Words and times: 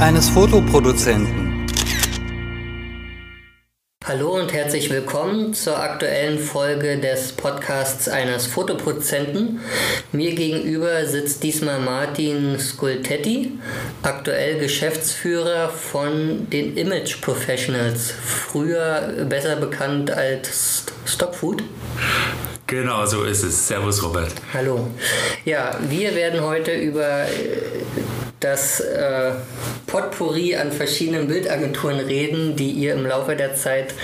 eines 0.00 0.28
Fotoproduzenten. 0.28 1.66
Hallo 4.04 4.38
und 4.38 4.52
herzlich 4.52 4.90
willkommen 4.90 5.54
zur 5.54 5.80
aktuellen 5.80 6.38
Folge 6.38 6.98
des 6.98 7.32
Podcasts 7.32 8.08
eines 8.08 8.46
Fotoproduzenten. 8.46 9.60
Mir 10.12 10.34
gegenüber 10.34 11.04
sitzt 11.06 11.42
diesmal 11.42 11.80
Martin 11.80 12.58
Skultetti, 12.58 13.58
aktuell 14.02 14.58
Geschäftsführer 14.58 15.70
von 15.70 16.48
den 16.50 16.76
Image 16.76 17.20
Professionals, 17.20 18.12
früher 18.12 19.24
besser 19.28 19.56
bekannt 19.56 20.10
als 20.10 20.84
Stockfood. 21.06 21.64
Genau, 22.66 23.06
so 23.06 23.24
ist 23.24 23.42
es. 23.42 23.66
Servus, 23.66 24.02
Robert. 24.02 24.32
Hallo. 24.52 24.88
Ja, 25.44 25.78
wir 25.88 26.14
werden 26.14 26.42
heute 26.42 26.72
über 26.72 27.26
das 28.40 28.80
äh, 28.80 29.32
Potpourri 29.86 30.56
an 30.56 30.72
verschiedenen 30.72 31.28
Bildagenturen 31.28 32.00
reden, 32.00 32.56
die 32.56 32.70
ihr 32.70 32.94
im 32.94 33.06
Laufe 33.06 33.34
der 33.34 33.54
Zeit 33.54 33.94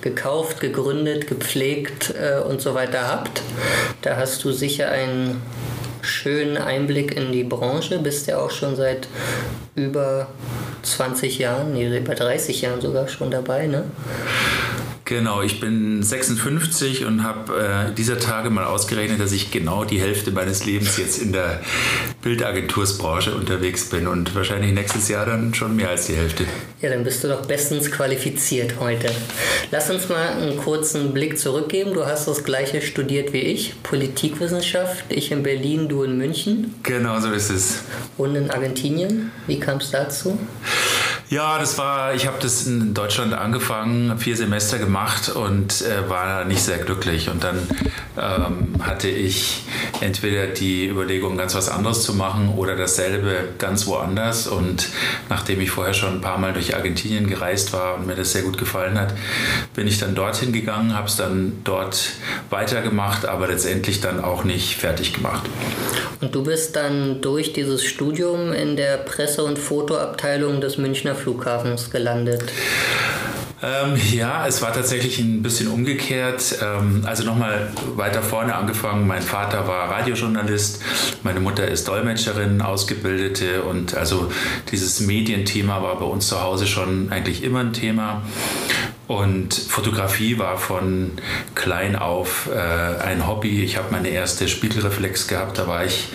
gekauft, 0.00 0.60
gegründet, 0.60 1.26
gepflegt 1.26 2.14
äh, 2.14 2.40
und 2.40 2.60
so 2.60 2.74
weiter 2.74 3.08
habt. 3.08 3.42
Da 4.00 4.16
hast 4.16 4.42
du 4.44 4.52
sicher 4.52 4.90
einen 4.90 5.42
schönen 6.00 6.56
Einblick 6.56 7.16
in 7.16 7.32
die 7.32 7.44
Branche, 7.44 7.98
bist 7.98 8.26
ja 8.26 8.38
auch 8.38 8.50
schon 8.50 8.76
seit 8.76 9.08
über 9.74 10.28
20 10.82 11.38
Jahren, 11.38 11.74
nee, 11.74 11.96
über 11.96 12.14
30 12.14 12.62
Jahren 12.62 12.80
sogar 12.80 13.08
schon 13.08 13.30
dabei, 13.30 13.66
ne? 13.66 13.84
Genau, 15.12 15.42
ich 15.42 15.60
bin 15.60 16.02
56 16.02 17.04
und 17.04 17.22
habe 17.22 17.90
äh, 17.90 17.94
dieser 17.94 18.18
Tage 18.18 18.48
mal 18.48 18.64
ausgerechnet, 18.64 19.20
dass 19.20 19.32
ich 19.32 19.50
genau 19.50 19.84
die 19.84 20.00
Hälfte 20.00 20.30
meines 20.30 20.64
Lebens 20.64 20.96
jetzt 20.96 21.18
in 21.18 21.34
der 21.34 21.60
Bildagentursbranche 22.22 23.34
unterwegs 23.34 23.90
bin 23.90 24.08
und 24.08 24.34
wahrscheinlich 24.34 24.72
nächstes 24.72 25.08
Jahr 25.08 25.26
dann 25.26 25.52
schon 25.52 25.76
mehr 25.76 25.90
als 25.90 26.06
die 26.06 26.14
Hälfte. 26.14 26.46
Ja, 26.80 26.88
dann 26.88 27.04
bist 27.04 27.22
du 27.22 27.28
doch 27.28 27.44
bestens 27.44 27.90
qualifiziert 27.90 28.76
heute. 28.80 29.12
Lass 29.70 29.90
uns 29.90 30.08
mal 30.08 30.28
einen 30.28 30.56
kurzen 30.56 31.12
Blick 31.12 31.38
zurückgeben. 31.38 31.92
Du 31.92 32.06
hast 32.06 32.26
das 32.26 32.42
gleiche 32.42 32.80
studiert 32.80 33.34
wie 33.34 33.40
ich, 33.40 33.82
Politikwissenschaft. 33.82 35.04
Ich 35.10 35.30
in 35.30 35.42
Berlin, 35.42 35.90
du 35.90 36.04
in 36.04 36.16
München. 36.16 36.74
Genau, 36.84 37.20
so 37.20 37.30
ist 37.32 37.50
es. 37.50 37.82
Und 38.16 38.34
in 38.34 38.50
Argentinien. 38.50 39.30
Wie 39.46 39.60
kam 39.60 39.76
es 39.76 39.90
dazu? 39.90 40.38
Ja, 41.32 41.58
das 41.58 41.78
war, 41.78 42.14
ich 42.14 42.26
habe 42.26 42.36
das 42.42 42.66
in 42.66 42.92
Deutschland 42.92 43.32
angefangen, 43.32 44.18
vier 44.18 44.36
Semester 44.36 44.78
gemacht 44.78 45.30
und 45.30 45.80
äh, 45.80 46.06
war 46.10 46.44
nicht 46.44 46.60
sehr 46.60 46.76
glücklich. 46.76 47.30
Und 47.30 47.42
dann 47.42 47.56
ähm, 48.18 48.74
hatte 48.82 49.08
ich 49.08 49.62
entweder 50.02 50.48
die 50.48 50.86
Überlegung, 50.86 51.38
ganz 51.38 51.54
was 51.54 51.70
anderes 51.70 52.02
zu 52.02 52.12
machen 52.12 52.52
oder 52.54 52.76
dasselbe 52.76 53.48
ganz 53.56 53.86
woanders. 53.86 54.46
Und 54.46 54.90
nachdem 55.30 55.62
ich 55.62 55.70
vorher 55.70 55.94
schon 55.94 56.16
ein 56.16 56.20
paar 56.20 56.36
Mal 56.36 56.52
durch 56.52 56.76
Argentinien 56.76 57.26
gereist 57.26 57.72
war 57.72 57.94
und 57.94 58.06
mir 58.06 58.14
das 58.14 58.32
sehr 58.32 58.42
gut 58.42 58.58
gefallen 58.58 59.00
hat, 59.00 59.14
bin 59.74 59.86
ich 59.86 59.98
dann 59.98 60.14
dorthin 60.14 60.52
gegangen, 60.52 60.94
habe 60.94 61.06
es 61.06 61.16
dann 61.16 61.62
dort 61.64 62.10
weitergemacht, 62.50 63.24
aber 63.24 63.48
letztendlich 63.48 64.02
dann 64.02 64.22
auch 64.22 64.44
nicht 64.44 64.76
fertig 64.76 65.14
gemacht. 65.14 65.48
Und 66.20 66.34
du 66.34 66.44
bist 66.44 66.76
dann 66.76 67.22
durch 67.22 67.54
dieses 67.54 67.84
Studium 67.84 68.52
in 68.52 68.76
der 68.76 68.98
Presse- 68.98 69.44
und 69.44 69.58
Fotoabteilung 69.58 70.60
des 70.60 70.76
Münchner 70.76 71.14
Flughafens 71.22 71.88
gelandet? 71.90 72.42
Ähm, 73.62 73.96
ja, 74.12 74.44
es 74.46 74.60
war 74.60 74.72
tatsächlich 74.72 75.20
ein 75.20 75.40
bisschen 75.42 75.68
umgekehrt. 75.68 76.58
Ähm, 76.60 77.04
also 77.06 77.24
nochmal 77.24 77.70
weiter 77.94 78.20
vorne 78.20 78.56
angefangen. 78.56 79.06
Mein 79.06 79.22
Vater 79.22 79.68
war 79.68 79.88
Radiojournalist, 79.88 80.82
meine 81.22 81.38
Mutter 81.38 81.68
ist 81.68 81.86
Dolmetscherin, 81.86 82.60
Ausgebildete 82.60 83.62
und 83.62 83.96
also 83.96 84.32
dieses 84.72 85.00
Medienthema 85.00 85.80
war 85.80 85.96
bei 85.96 86.06
uns 86.06 86.26
zu 86.26 86.42
Hause 86.42 86.66
schon 86.66 87.12
eigentlich 87.12 87.44
immer 87.44 87.60
ein 87.60 87.72
Thema. 87.72 88.22
Und 89.12 89.52
Fotografie 89.52 90.38
war 90.38 90.56
von 90.56 91.10
klein 91.54 91.96
auf 91.96 92.48
äh, 92.50 93.02
ein 93.04 93.26
Hobby. 93.26 93.62
Ich 93.62 93.76
habe 93.76 93.88
meine 93.90 94.08
erste 94.08 94.48
Spiegelreflex 94.48 95.28
gehabt, 95.28 95.58
da 95.58 95.66
war 95.66 95.84
ich 95.84 96.08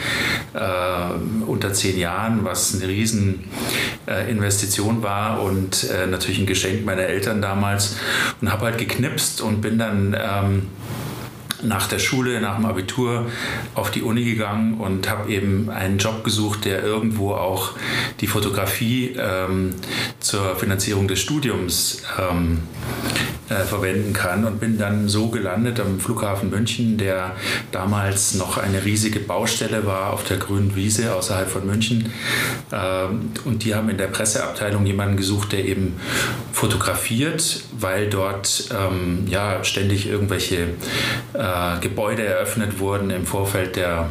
äh, 0.53 1.45
unter 1.45 1.73
zehn 1.73 1.99
Jahren, 1.99 2.43
was 2.43 2.73
eine 2.73 2.87
riesen 2.87 3.43
äh, 4.07 4.33
war 5.03 5.43
und 5.43 5.83
äh, 5.91 6.07
natürlich 6.07 6.39
ein 6.39 6.47
Geschenk 6.47 6.85
meiner 6.85 7.03
Eltern 7.03 7.36
damals. 7.41 7.97
Und 8.41 8.51
habe 8.51 8.65
halt 8.65 8.77
geknipst 8.77 9.41
und 9.41 9.61
bin 9.61 9.77
dann... 9.77 10.15
Ähm, 10.19 10.67
nach 11.63 11.87
der 11.87 11.99
Schule, 11.99 12.39
nach 12.39 12.57
dem 12.57 12.65
Abitur 12.65 13.25
auf 13.73 13.91
die 13.91 14.01
Uni 14.01 14.23
gegangen 14.23 14.75
und 14.75 15.09
habe 15.09 15.31
eben 15.31 15.69
einen 15.69 15.97
Job 15.97 16.23
gesucht, 16.23 16.65
der 16.65 16.83
irgendwo 16.83 17.33
auch 17.33 17.71
die 18.19 18.27
Fotografie 18.27 19.15
ähm, 19.17 19.73
zur 20.19 20.55
Finanzierung 20.55 21.07
des 21.07 21.19
Studiums 21.19 22.03
ähm, 22.19 22.59
äh, 23.49 23.63
verwenden 23.63 24.13
kann 24.13 24.45
und 24.45 24.59
bin 24.59 24.77
dann 24.77 25.07
so 25.07 25.29
gelandet 25.29 25.79
am 25.79 25.99
Flughafen 25.99 26.49
München, 26.49 26.97
der 26.97 27.35
damals 27.71 28.33
noch 28.35 28.57
eine 28.57 28.83
riesige 28.83 29.19
Baustelle 29.19 29.85
war 29.85 30.13
auf 30.13 30.23
der 30.23 30.37
grünen 30.37 30.75
Wiese 30.75 31.13
außerhalb 31.15 31.49
von 31.49 31.65
München. 31.65 32.11
Ähm, 32.71 33.31
und 33.45 33.63
die 33.63 33.75
haben 33.75 33.89
in 33.89 33.97
der 33.97 34.07
Presseabteilung 34.07 34.85
jemanden 34.85 35.17
gesucht, 35.17 35.53
der 35.53 35.65
eben 35.65 35.99
fotografiert, 36.51 37.63
weil 37.79 38.09
dort 38.09 38.69
ähm, 38.71 39.25
ja 39.29 39.63
ständig 39.63 40.07
irgendwelche 40.07 40.67
äh, 41.33 41.79
Gebäude 41.81 42.25
eröffnet 42.25 42.79
wurden 42.79 43.09
im 43.09 43.25
Vorfeld 43.25 43.75
der, 43.75 44.09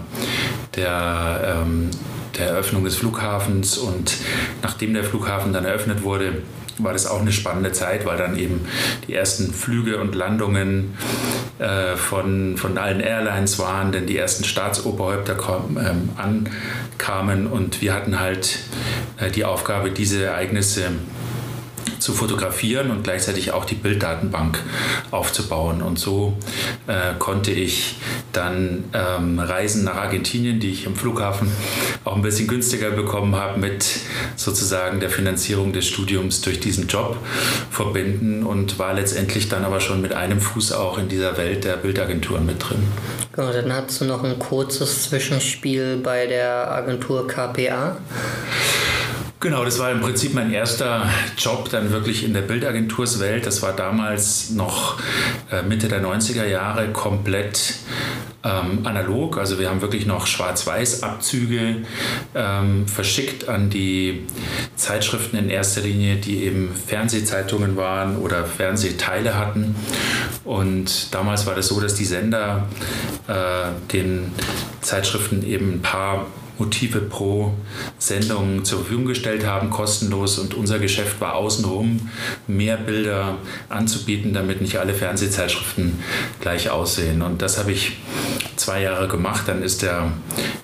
der 0.75 1.63
ähm, 1.63 1.91
der 2.39 2.49
Eröffnung 2.49 2.85
des 2.85 2.97
Flughafens 2.97 3.79
und 3.79 4.15
nachdem 4.63 4.95
der 4.95 5.05
Flughafen 5.05 5.53
dann 5.53 5.65
eröffnet 5.65 6.03
wurde, 6.03 6.43
war 6.79 6.93
das 6.93 7.07
auch 7.07 7.21
eine 7.21 7.33
spannende 7.33 7.73
Zeit, 7.73 8.05
weil 8.07 8.19
dann 8.19 8.39
eben 8.39 8.67
die 9.07 9.15
ersten 9.15 9.53
Flüge 9.53 9.99
und 9.99 10.15
Landungen 10.15 10.95
äh, 11.59 11.97
von, 11.97 12.57
von 12.57 12.79
allen 12.79 13.01
Airlines 13.01 13.59
waren, 13.59 13.93
denn 13.93 14.07
die 14.07 14.17
ersten 14.17 14.45
Staatsoberhäupter 14.45 15.35
kam, 15.35 15.79
ähm, 15.79 16.11
ankamen 16.17 17.47
und 17.47 17.81
wir 17.81 17.95
hatten 17.95 18.21
halt 18.21 18.59
äh, 19.19 19.31
die 19.31 19.45
Aufgabe, 19.45 19.91
diese 19.91 20.25
Ereignisse 20.25 20.91
zu 21.99 22.13
fotografieren 22.13 22.91
und 22.91 23.05
gleichzeitig 23.05 23.53
auch 23.53 23.65
die 23.65 23.75
Bilddatenbank 23.75 24.59
aufzubauen. 25.11 25.83
Und 25.83 25.99
so 25.99 26.37
äh, 26.87 27.15
konnte 27.19 27.51
ich 27.53 27.97
dann 28.33 28.85
ähm, 28.93 29.39
Reisen 29.39 29.85
nach 29.85 29.97
Argentinien, 29.97 30.61
die 30.61 30.71
ich 30.71 30.87
im 30.87 30.95
Flughafen 30.95 31.51
auch 32.05 32.17
ein 32.17 32.23
bisschen 32.23 32.49
günstiger 32.49 32.91
bekommen 32.91 33.35
habe, 33.35 33.59
mit 33.59 33.87
sozusagen 34.37 35.01
der 35.01 35.11
Finanzierung 35.11 35.73
des 35.73 35.87
Studiums 35.87 36.41
durch 36.43 36.61
diesen 36.61 36.87
Job 36.87 37.17
verbinden 37.71 38.45
und 38.45 38.79
war 38.79 38.95
letztendlich 38.95 39.49
dann 39.49 39.65
aber 39.65 39.81
schon 39.81 40.03
mit 40.03 40.13
einem 40.13 40.41
Fuß 40.41 40.73
auch 40.73 40.99
in 40.99 41.09
dieser 41.09 41.37
Welt 41.37 41.65
der 41.65 41.77
Bildagenturen 41.77 42.45
mit 42.45 42.69
drin. 42.69 42.83
Genau, 43.33 43.53
dann 43.53 43.73
hast 43.73 44.01
du 44.01 44.05
noch 44.05 44.25
ein 44.25 44.39
kurzes 44.39 45.03
Zwischenspiel 45.05 45.99
bei 45.99 46.27
der 46.27 46.71
Agentur 46.71 47.27
KPA. 47.27 47.97
Genau, 49.39 49.67
das 49.67 49.79
war 49.79 49.91
im 49.91 50.01
Prinzip 50.01 50.33
mein 50.33 50.51
erster 50.51 51.11
Job 51.37 51.69
dann 51.71 51.91
wirklich 51.91 52.25
in 52.25 52.33
der 52.33 52.41
Bildagenturswelt. 52.41 53.45
Das 53.45 53.63
war 53.63 53.75
damals 53.75 54.51
noch 54.51 54.99
äh, 55.53 55.63
Mitte 55.63 55.89
der 55.89 56.03
90er 56.03 56.47
Jahre 56.47 56.91
komplett 56.93 57.75
ähm, 58.43 58.87
analog. 58.87 59.37
Also 59.37 59.59
wir 59.59 59.69
haben 59.69 59.83
wirklich 59.83 60.07
noch 60.07 60.27
Schwarz-Weiß-Abzüge 60.27 61.83
ähm, 62.35 62.89
verschickt 62.89 63.47
an 63.47 63.69
die 63.69 64.27
Zeitschriften 64.75 65.37
in 65.37 65.51
erster 65.51 65.83
Linie, 65.83 66.17
die 66.17 66.45
eben 66.45 66.75
Fernsehzeitungen 66.75 67.77
waren 67.77 68.17
oder 68.17 68.45
Fernsehteile 68.47 69.37
hatten. 69.37 69.75
Und 70.45 71.15
damals 71.15 71.47
war 71.47 71.55
das 71.55 71.69
so, 71.69 71.78
dass 71.78 71.95
die 71.95 72.07
Sender 72.07 72.69
äh, 73.28 73.93
den 73.93 74.33
Zeitschriften 74.81 75.45
eben 75.45 75.75
ein 75.75 75.83
paar 75.83 76.27
Motive 76.59 77.01
pro 77.01 77.53
Sendung 77.99 78.65
zur 78.65 78.81
Verfügung 78.81 79.07
gestellt 79.07 79.47
haben, 79.47 79.71
kostenlos. 79.71 80.39
Und 80.39 80.55
unser 80.55 80.79
Geschäft 80.79 81.21
war 81.21 81.35
außenrum, 81.35 82.11
mehr 82.47 82.77
Bilder 82.77 83.37
anzubieten, 83.69 84.33
damit 84.33 84.61
nicht 84.61 84.79
alle 84.79 84.95
Fernsehzeitschriften 84.95 85.99
gleich 86.41 86.71
aussehen. 86.71 87.23
Und 87.23 87.43
das 87.43 87.59
habe 87.59 87.73
ich 87.73 87.99
zwei 88.57 88.83
Jahre 88.83 89.09
gemacht. 89.09 89.45
Dann 89.47 89.63
ist 89.63 89.83
der 89.83 90.13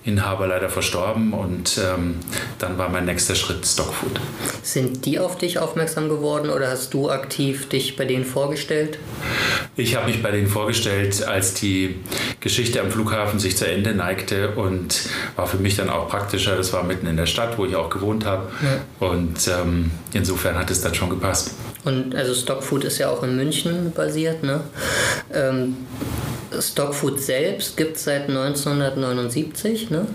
Inhaber 0.05 0.49
leider 0.49 0.69
verstorben 0.69 1.33
und 1.33 1.79
ähm, 1.79 2.17
dann 2.59 2.77
war 2.77 2.89
mein 2.89 3.05
nächster 3.05 3.37
Schritt 3.37 3.65
Stockfood. 3.65 4.21
Sind 4.63 5.07
die 5.07 5.21
auf 5.21 5.39
dich 5.39 5.59
aufmerksam 5.59 6.09
geworden 6.09 6.51
oder 6.51 6.71
hast 6.71 6.93
du 6.93 7.09
aktiv 7.09 7.69
dich 7.69 7.97
bei 7.97 8.05
denen 8.05 8.25
vorgestellt? 8.25 8.99
Ich 9.77 9.95
habe 9.95 10.07
mich 10.07 10.23
bei 10.23 10.33
denen 10.33 10.49
vorgestellt, 10.49 11.25
als 11.27 11.55
die 11.55 11.97
Geschichte 12.41 12.81
am 12.81 12.91
Flughafen 12.91 13.39
sich 13.39 13.57
zu 13.57 13.67
Ende 13.67 13.95
neigte 13.95 14.51
und 14.57 15.09
war 15.37 15.47
für 15.47 15.59
mich 15.59 15.77
dann 15.77 15.82
auch 15.91 16.09
praktischer. 16.09 16.57
Das 16.57 16.73
war 16.73 16.83
mitten 16.83 17.07
in 17.07 17.17
der 17.17 17.27
Stadt, 17.27 17.59
wo 17.59 17.65
ich 17.65 17.77
auch 17.77 17.91
gewohnt 17.91 18.25
habe. 18.25 18.51
Ja. 18.63 19.09
Und 19.09 19.49
ähm, 19.49 19.91
insofern 20.13 20.59
hat 20.59 20.71
es 20.71 20.81
dann 20.81 20.95
schon 20.95 21.11
gepasst. 21.11 21.53
Und 21.85 22.15
also 22.15 22.35
Stockfood 22.35 22.85
ist 22.85 22.99
ja 22.99 23.11
auch 23.11 23.23
in 23.23 23.37
München 23.37 23.93
basiert. 23.93 24.43
Ne? 24.43 24.61
Ähm, 25.33 25.77
Stockfood 26.59 27.21
selbst 27.21 27.77
gibt 27.77 27.97
es 27.97 28.05
seit 28.05 28.29
1979. 28.29 29.91
Ne? 29.91 30.07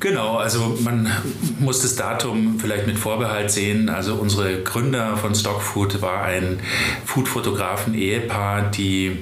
Genau, 0.00 0.36
also 0.36 0.78
man 0.80 1.12
muss 1.58 1.82
das 1.82 1.94
Datum 1.94 2.58
vielleicht 2.58 2.86
mit 2.86 2.98
Vorbehalt 2.98 3.50
sehen. 3.50 3.90
Also 3.90 4.14
unsere 4.14 4.62
Gründer 4.62 5.18
von 5.18 5.34
Stockfood 5.34 6.00
war 6.00 6.22
ein 6.22 6.58
Foodfotografen-Ehepaar, 7.04 8.70
die 8.70 9.18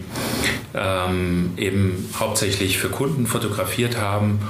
ähm, 0.75 1.51
eben 1.57 2.09
hauptsächlich 2.19 2.79
für 2.79 2.91
Kunden 2.91 3.27
fotografiert 3.27 3.99
haben 3.99 4.41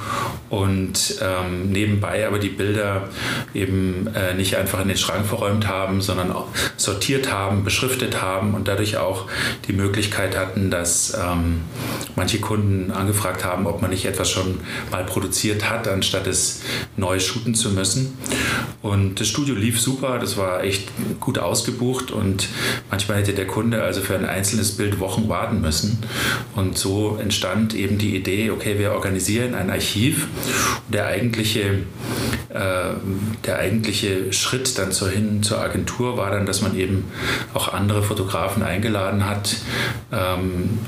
und 0.49 1.15
ähm, 1.21 1.71
nebenbei 1.71 2.27
aber 2.27 2.39
die 2.39 2.49
Bilder 2.49 3.09
eben 3.53 4.07
äh, 4.13 4.33
nicht 4.33 4.55
einfach 4.55 4.81
in 4.81 4.89
den 4.89 4.97
Schrank 4.97 5.25
verräumt 5.25 5.67
haben, 5.67 6.01
sondern 6.01 6.35
sortiert 6.77 7.31
haben, 7.31 7.63
beschriftet 7.63 8.21
haben 8.21 8.53
und 8.53 8.67
dadurch 8.67 8.97
auch 8.97 9.27
die 9.67 9.73
Möglichkeit 9.73 10.37
hatten, 10.37 10.69
dass 10.69 11.13
ähm, 11.13 11.61
manche 12.15 12.39
Kunden 12.39 12.91
angefragt 12.91 13.45
haben, 13.45 13.65
ob 13.65 13.81
man 13.81 13.89
nicht 13.89 14.05
etwas 14.05 14.29
schon 14.29 14.59
mal 14.91 15.05
produziert 15.05 15.69
hat, 15.69 15.87
anstatt 15.87 16.18
es 16.27 16.61
neu 16.97 17.19
shooten 17.19 17.55
zu 17.55 17.71
müssen. 17.71 18.17
Und 18.81 19.19
das 19.19 19.27
Studio 19.27 19.55
lief 19.55 19.79
super, 19.79 20.19
das 20.19 20.37
war 20.37 20.63
echt 20.63 20.89
gut 21.19 21.37
ausgebucht 21.37 22.11
und 22.11 22.47
manchmal 22.89 23.19
hätte 23.19 23.33
der 23.33 23.47
Kunde 23.47 23.83
also 23.83 24.01
für 24.01 24.15
ein 24.15 24.25
einzelnes 24.25 24.77
Bild 24.77 24.99
Wochen 24.99 25.27
warten 25.27 25.61
müssen. 25.61 25.99
Und 26.55 26.77
so 26.77 27.17
entstand 27.21 27.73
eben 27.73 27.97
die 27.97 28.15
Idee, 28.15 28.51
okay, 28.51 28.79
wir 28.79 28.93
organisieren 28.93 29.53
ein 29.53 29.69
Archiv. 29.69 30.27
Der 30.87 31.07
eigentliche, 31.07 31.79
äh, 32.49 32.93
der 33.45 33.59
eigentliche 33.59 34.31
Schritt 34.31 34.77
dann 34.77 34.91
zur, 34.91 35.09
hin 35.09 35.43
zur 35.43 35.59
Agentur 35.59 36.17
war 36.17 36.31
dann, 36.31 36.45
dass 36.45 36.61
man 36.61 36.77
eben 36.77 37.05
auch 37.53 37.73
andere 37.73 38.03
Fotografen 38.03 38.63
eingeladen 38.63 39.25
hat, 39.25 39.57
ähm, 40.11 40.79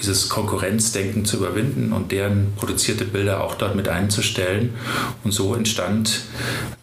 dieses 0.00 0.28
Konkurrenzdenken 0.28 1.24
zu 1.24 1.38
überwinden 1.38 1.92
und 1.92 2.12
deren 2.12 2.52
produzierte 2.56 3.04
Bilder 3.04 3.42
auch 3.42 3.54
dort 3.54 3.74
mit 3.74 3.88
einzustellen. 3.88 4.53
Und 5.22 5.32
so 5.32 5.54
entstand 5.54 6.22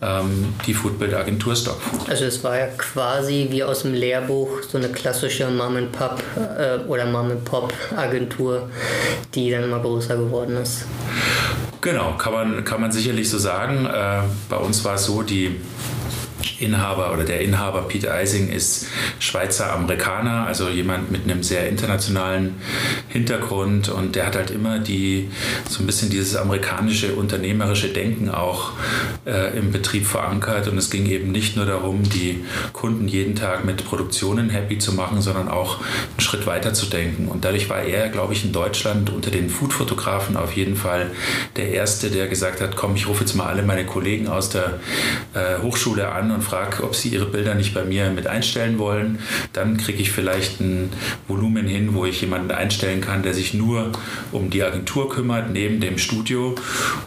ähm, 0.01 0.53
die 0.65 0.73
Foodbild-Agentur 0.73 1.56
Stockfood. 1.56 2.09
Also 2.09 2.25
es 2.25 2.44
war 2.44 2.57
ja 2.57 2.68
quasi 2.77 3.47
wie 3.50 3.63
aus 3.63 3.83
dem 3.83 3.94
Lehrbuch 3.94 4.63
so 4.69 4.77
eine 4.77 4.89
klassische 4.89 5.50
Mom-and-Pop 5.50 6.23
äh, 6.57 6.88
oder 6.88 7.06
Mom-and-Pop-Agentur, 7.06 8.69
die 9.33 9.51
dann 9.51 9.63
immer 9.63 9.79
größer 9.79 10.15
geworden 10.15 10.57
ist. 10.57 10.85
Genau, 11.81 12.13
kann 12.18 12.33
man, 12.33 12.63
kann 12.63 12.79
man 12.79 12.91
sicherlich 12.91 13.29
so 13.29 13.38
sagen. 13.38 13.85
Äh, 13.85 14.21
bei 14.50 14.57
uns 14.57 14.83
war 14.85 14.95
es 14.95 15.06
so, 15.06 15.24
die 15.24 15.59
Inhaber 16.59 17.13
oder 17.13 17.23
der 17.23 17.41
Inhaber 17.41 17.83
Peter 17.83 18.13
Eising 18.13 18.49
ist 18.49 18.88
Schweizer 19.19 19.73
Amerikaner, 19.73 20.45
also 20.47 20.69
jemand 20.69 21.11
mit 21.11 21.23
einem 21.23 21.43
sehr 21.43 21.67
internationalen 21.67 22.55
Hintergrund. 23.09 23.89
Und 23.89 24.15
der 24.15 24.25
hat 24.25 24.35
halt 24.35 24.51
immer 24.51 24.79
die 24.79 25.29
so 25.69 25.83
ein 25.83 25.85
bisschen 25.85 26.09
dieses 26.09 26.35
amerikanische 26.35 27.13
unternehmerische 27.13 27.89
Denken 27.89 28.29
auch 28.29 28.71
äh, 29.25 29.57
im 29.57 29.71
Betrieb 29.71 30.05
verankert. 30.05 30.67
Und 30.67 30.77
es 30.77 30.89
ging 30.89 31.05
eben 31.07 31.31
nicht 31.31 31.55
nur 31.55 31.65
darum, 31.65 32.03
die 32.03 32.43
Kunden 32.73 33.07
jeden 33.07 33.35
Tag 33.35 33.65
mit 33.65 33.85
Produktionen 33.85 34.49
happy 34.49 34.77
zu 34.77 34.93
machen, 34.93 35.21
sondern 35.21 35.47
auch 35.47 35.79
einen 35.79 36.19
Schritt 36.19 36.45
weiter 36.47 36.73
zu 36.73 36.88
denken. 36.88 37.27
Und 37.27 37.45
dadurch 37.45 37.69
war 37.69 37.81
er, 37.81 38.09
glaube 38.09 38.33
ich, 38.33 38.43
in 38.43 38.51
Deutschland 38.51 39.09
unter 39.09 39.31
den 39.31 39.49
Food-Fotografen 39.49 40.38
auf 40.38 40.55
jeden 40.55 40.75
Fall 40.75 41.11
der 41.55 41.69
erste, 41.69 42.09
der 42.09 42.27
gesagt 42.27 42.61
hat, 42.61 42.75
komm, 42.75 42.95
ich 42.95 43.07
rufe 43.07 43.21
jetzt 43.21 43.35
mal 43.35 43.47
alle 43.47 43.63
meine 43.63 43.85
Kollegen 43.85 44.27
aus 44.27 44.49
der 44.49 44.79
äh, 45.33 45.61
Hochschule 45.61 46.09
an 46.11 46.30
und 46.33 46.43
frage, 46.43 46.83
ob 46.83 46.95
sie 46.95 47.09
ihre 47.09 47.25
Bilder 47.25 47.55
nicht 47.55 47.73
bei 47.73 47.83
mir 47.83 48.09
mit 48.09 48.27
einstellen 48.27 48.79
wollen. 48.79 49.19
Dann 49.53 49.77
kriege 49.77 50.01
ich 50.01 50.11
vielleicht 50.11 50.59
ein 50.59 50.91
Volumen 51.27 51.67
hin, 51.67 51.93
wo 51.93 52.05
ich 52.05 52.21
jemanden 52.21 52.51
einstellen 52.51 53.01
kann, 53.01 53.23
der 53.23 53.33
sich 53.33 53.53
nur 53.53 53.91
um 54.31 54.49
die 54.49 54.63
Agentur 54.63 55.09
kümmert, 55.09 55.51
neben 55.51 55.79
dem 55.79 55.97
Studio. 55.97 56.55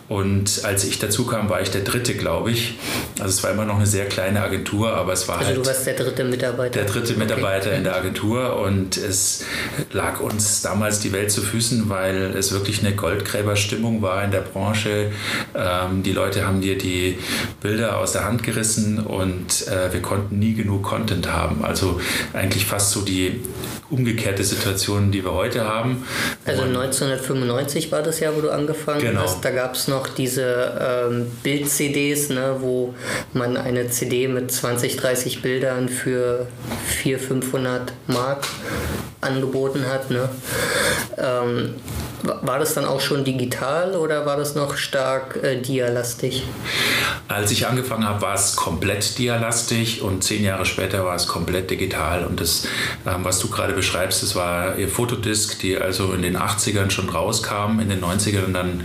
Und 0.09 0.65
als 0.65 0.85
ich 0.85 0.99
dazu 0.99 1.27
kam, 1.27 1.49
war 1.49 1.61
ich 1.61 1.71
der 1.71 1.83
dritte, 1.83 2.15
glaube 2.15 2.51
ich. 2.51 2.79
Also 3.19 3.31
es 3.31 3.43
war 3.43 3.51
immer 3.51 3.65
noch 3.65 3.77
eine 3.77 3.87
sehr 3.87 4.07
kleine 4.07 4.43
Agentur, 4.43 4.93
aber 4.93 5.13
es 5.13 5.29
war 5.29 5.39
also 5.39 5.49
halt... 5.49 5.59
du 5.59 5.67
warst 5.67 5.87
der 5.87 5.95
dritte 5.95 6.25
Mitarbeiter? 6.25 6.81
Der 6.81 6.85
dritte 6.85 7.15
Mitarbeiter 7.15 7.69
okay. 7.69 7.77
in 7.79 7.85
der 7.85 7.97
Agentur 7.97 8.57
und 8.61 8.97
es 8.97 9.45
lag 9.93 10.21
uns 10.21 10.63
damals 10.63 11.01
die 11.01 11.13
Welt 11.13 11.31
zu 11.31 11.43
Füßen, 11.43 11.89
weil 11.89 12.35
es 12.37 12.53
wirklich 12.53 12.81
eine 12.81 12.95
Goldgräberstimmung 12.95 14.03
war 14.03 14.25
in 14.25 14.31
der 14.31 14.41
Branche. 14.41 15.13
Ähm, 15.55 16.03
die 16.03 16.13
Leute 16.13 16.47
haben 16.47 16.61
dir 16.61 16.77
die 16.77 17.19
Bilder 17.61 17.99
aus 17.99 18.13
der 18.13 18.25
Hand 18.25 18.43
gerissen 18.43 19.05
und 19.15 19.45
und 19.45 19.69
äh, 19.69 19.93
wir 19.93 20.03
konnten 20.03 20.39
nie 20.39 20.55
genug 20.55 20.83
Content 20.83 21.31
haben. 21.31 21.65
Also 21.65 22.01
eigentlich 22.33 22.67
fast 22.67 22.91
so 22.91 23.03
die 23.03 23.41
umgekehrte 23.91 24.43
Situation, 24.43 25.13
die 25.13 25.25
wir 25.25 25.33
heute 25.33 25.69
haben. 25.69 26.05
Also 26.45 26.63
1995 26.63 27.93
war 27.93 28.03
das 28.03 28.21
Jahr, 28.21 28.37
wo 28.37 28.41
du 28.41 28.51
angefangen 28.51 29.01
genau. 29.01 29.23
hast. 29.23 29.45
Da 29.45 29.51
gab 29.51 29.75
es 29.75 29.89
noch 29.89 30.09
diese 30.09 31.07
ähm, 31.11 31.27
Bild-CDs, 31.43 32.31
ne, 32.31 32.57
wo 32.61 32.95
man 33.33 33.57
eine 33.57 33.91
CD 33.91 34.29
mit 34.29 34.51
20, 34.51 34.97
30 34.97 35.43
Bildern 35.43 35.89
für 35.89 36.47
400, 36.87 37.25
500 37.25 37.93
Mark 38.09 38.47
angeboten 39.25 39.87
hat. 39.89 40.11
Ne? 40.11 40.29
Ähm, 41.19 41.75
war 42.25 42.59
das 42.59 42.75
dann 42.75 42.85
auch 42.85 43.01
schon 43.01 43.25
digital 43.25 43.97
oder 43.97 44.25
war 44.25 44.37
das 44.37 44.55
noch 44.55 44.77
stark 44.77 45.37
äh, 45.43 45.61
dialastig? 45.61 46.45
Als 47.29 47.51
ich 47.51 47.67
angefangen 47.67 48.07
habe, 48.07 48.23
war 48.23 48.35
es 48.35 48.57
komplett 48.57 49.19
dialastig 49.19 50.03
und 50.03 50.25
zehn 50.25 50.45
Jahre 50.45 50.65
später 50.65 51.05
war 51.05 51.15
es 51.15 51.27
komplett 51.27 51.71
digital. 51.71 52.25
Und 52.25 52.41
das, 52.41 52.67
ähm, 53.07 53.25
was 53.25 53.41
du 53.41 53.49
gerade 53.49 53.73
beschreibst, 53.73 54.23
das 54.23 54.35
war 54.35 54.79
ihr 54.79 54.89
Fotodisk, 54.89 55.59
die 55.59 55.77
also 55.77 56.13
in 56.13 56.23
den 56.23 56.37
80ern 56.37 56.91
schon 56.91 57.09
rauskam, 57.09 57.81
in 57.81 57.89
den 57.89 58.03
90ern 58.03 58.53
dann 58.53 58.83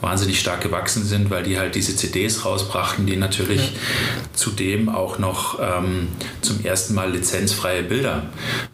wahnsinnig 0.00 0.38
stark 0.38 0.60
gewachsen 0.60 1.04
sind, 1.04 1.30
weil 1.30 1.42
die 1.42 1.58
halt 1.58 1.74
diese 1.74 1.96
CDs 1.96 2.44
rausbrachten, 2.44 3.06
die 3.06 3.16
natürlich 3.16 3.72
mhm. 3.72 4.34
zudem 4.34 4.88
auch 4.88 5.18
noch 5.18 5.58
ähm, 5.60 6.08
zum 6.40 6.64
ersten 6.64 6.94
Mal 6.94 7.10
lizenzfreie 7.10 7.82
Bilder 7.82 8.24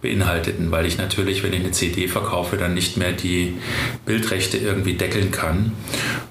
beinhalteten, 0.00 0.70
weil 0.70 0.86
ich 0.86 0.98
natürlich, 1.02 1.42
wenn 1.42 1.52
ich 1.52 1.60
eine 1.60 1.72
CD 1.72 2.08
verkaufe, 2.08 2.56
dann 2.56 2.74
nicht 2.74 2.96
mehr 2.96 3.12
die 3.12 3.54
Bildrechte 4.06 4.56
irgendwie 4.56 4.94
deckeln 4.94 5.30
kann. 5.30 5.72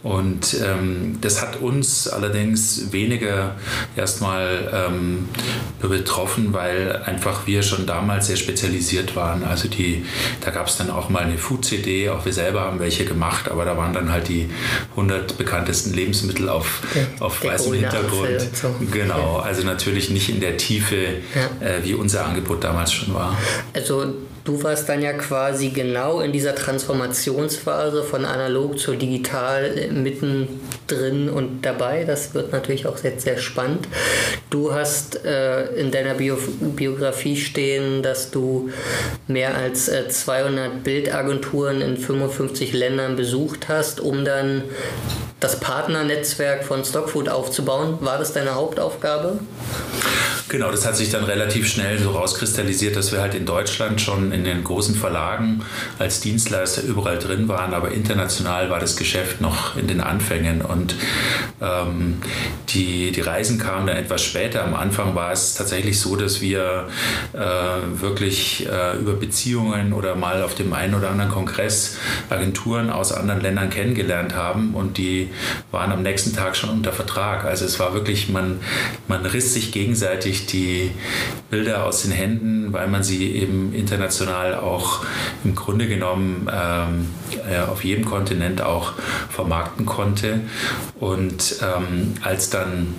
Und 0.02 0.58
ähm, 0.66 1.20
das 1.22 1.42
hat 1.42 1.62
uns 1.62 2.08
allerdings 2.08 2.92
weniger 2.92 3.56
erstmal 3.96 4.72
ähm, 4.74 5.30
betroffen, 5.80 6.54
weil 6.54 7.04
einfach 7.06 7.46
wir 7.46 7.62
schon 7.62 7.86
damals 7.86 8.28
sehr 8.28 8.38
spezialisiert 8.38 9.16
waren. 9.16 9.44
Also 9.44 9.68
die, 9.68 10.06
da 10.44 10.50
gab 10.50 10.68
es 10.68 10.78
dann 10.78 10.90
auch 10.90 11.10
mal 11.10 11.24
eine 11.24 11.38
Food-CD, 11.38 12.10
auch 12.10 12.26
wir 12.26 12.34
selber 12.34 12.62
haben 12.62 12.80
welche 12.80 13.06
gemacht, 13.06 13.52
aber 13.52 13.66
da 13.66 13.78
waren 13.78 13.94
dann 13.94 14.12
halt 14.12 14.28
die 14.28 14.50
100 14.92 15.38
bekanntesten 15.38 15.94
Lebensmittel 15.94 16.50
auf, 16.50 16.82
der, 16.96 17.08
auf 17.24 17.44
weißem 17.44 17.74
Hintergrund. 17.74 18.42
So. 18.54 18.76
Genau, 18.92 19.38
also 19.38 19.64
natürlich 19.64 20.10
nicht 20.10 20.30
in 20.30 20.40
der 20.40 20.58
Tiefe, 20.58 20.96
ja. 21.36 21.68
äh, 21.68 21.84
wie 21.84 21.94
unser 21.94 22.26
Angebot 22.26 22.64
damals 22.64 22.92
schon 22.94 23.14
war. 23.14 23.38
Also 23.74 24.16
Du 24.44 24.64
warst 24.64 24.90
dann 24.90 25.04
ja 25.04 25.14
quasi 25.14 25.70
genau 25.70 26.20
in 26.20 26.32
dieser 26.32 26.56
Transformationsphase 26.56 28.04
von 28.04 28.26
analog 28.26 28.80
zu 28.80 28.96
digital 28.96 29.90
mittendrin 29.92 31.30
und 31.30 31.62
dabei. 31.62 32.06
Das 32.06 32.34
wird 32.34 32.52
natürlich 32.52 32.88
auch 32.88 32.98
jetzt 33.04 33.24
sehr 33.24 33.38
spannend. 33.38 33.88
Du 34.50 34.74
hast 34.74 35.24
äh, 35.26 35.66
in 35.74 35.92
deiner 35.92 36.16
Bio 36.16 36.38
Biografie 36.60 37.36
stehen, 37.36 38.02
dass 38.02 38.32
du 38.32 38.72
mehr 39.28 39.56
als 39.56 39.88
äh, 39.90 40.10
200 40.10 40.84
Bildagenturen 40.84 41.82
in 41.82 41.98
55 41.98 42.74
Ländern 42.74 43.16
besucht 43.16 43.70
hast, 43.70 44.00
um 44.00 44.26
dann 44.26 44.64
das 45.40 45.60
Partnernetzwerk 45.60 46.64
von 46.64 46.84
Stockfood 46.84 47.30
aufzubauen. 47.30 47.98
War 48.02 48.18
das 48.18 48.34
deine 48.34 48.56
Hauptaufgabe? 48.56 49.40
Genau, 50.52 50.70
das 50.70 50.86
hat 50.86 50.98
sich 50.98 51.10
dann 51.10 51.24
relativ 51.24 51.66
schnell 51.66 51.98
so 51.98 52.12
rauskristallisiert, 52.12 52.98
dass 52.98 53.14
wir 53.14 53.22
halt 53.22 53.36
in 53.36 53.46
Deutschland 53.46 54.02
schon 54.02 54.31
in 54.32 54.44
den 54.44 54.64
großen 54.64 54.96
Verlagen 54.96 55.64
als 56.00 56.20
Dienstleister 56.20 56.84
überall 56.84 57.20
drin 57.20 57.48
waren, 57.48 57.74
aber 57.74 57.92
international 57.92 58.70
war 58.70 58.80
das 58.80 58.96
Geschäft 58.96 59.42
noch 59.42 59.76
in 59.78 59.88
den 59.88 60.02
Anfängen 60.02 60.62
und 60.62 60.96
ähm, 61.62 62.18
die, 62.70 63.12
die 63.12 63.22
Reisen 63.22 63.60
kamen 63.60 63.88
dann 63.88 63.98
etwas 63.98 64.24
später. 64.24 64.64
Am 64.64 64.74
Anfang 64.74 65.16
war 65.16 65.32
es 65.32 65.56
tatsächlich 65.56 66.00
so, 66.00 66.16
dass 66.16 66.42
wir 66.42 66.88
äh, 67.34 68.02
wirklich 68.02 68.68
äh, 68.68 68.98
über 68.98 69.14
Beziehungen 69.14 69.94
oder 69.94 70.16
mal 70.16 70.44
auf 70.44 70.56
dem 70.56 70.74
einen 70.74 70.96
oder 70.96 71.10
anderen 71.10 71.32
Kongress 71.32 71.98
Agenturen 72.30 72.90
aus 72.90 73.12
anderen 73.12 73.42
Ländern 73.42 73.70
kennengelernt 73.70 74.36
haben 74.36 74.74
und 74.74 74.98
die 74.98 75.30
waren 75.72 75.92
am 75.92 76.02
nächsten 76.04 76.34
Tag 76.34 76.56
schon 76.56 76.70
unter 76.70 76.94
Vertrag. 76.94 77.46
Also 77.46 77.66
es 77.66 77.80
war 77.80 77.94
wirklich, 77.94 78.30
man, 78.30 78.60
man 79.08 79.26
riss 79.26 79.54
sich 79.54 79.72
gegenseitig 79.72 80.46
die 80.46 80.92
Bilder 81.50 81.86
aus 81.86 82.04
den 82.04 82.12
Händen, 82.12 82.74
weil 82.74 82.88
man 82.88 83.04
sie 83.04 83.32
eben 83.32 83.74
international 83.74 84.21
auch 84.30 85.06
im 85.44 85.56
Grunde 85.56 85.88
genommen 85.88 86.50
ähm, 86.52 87.10
äh, 87.50 87.60
auf 87.60 87.84
jedem 87.84 88.06
Kontinent 88.06 88.62
auch 88.62 88.94
vermarkten 89.30 89.86
konnte. 89.86 90.42
Und 91.00 91.58
ähm, 91.62 92.16
als 92.22 92.50
dann 92.50 92.96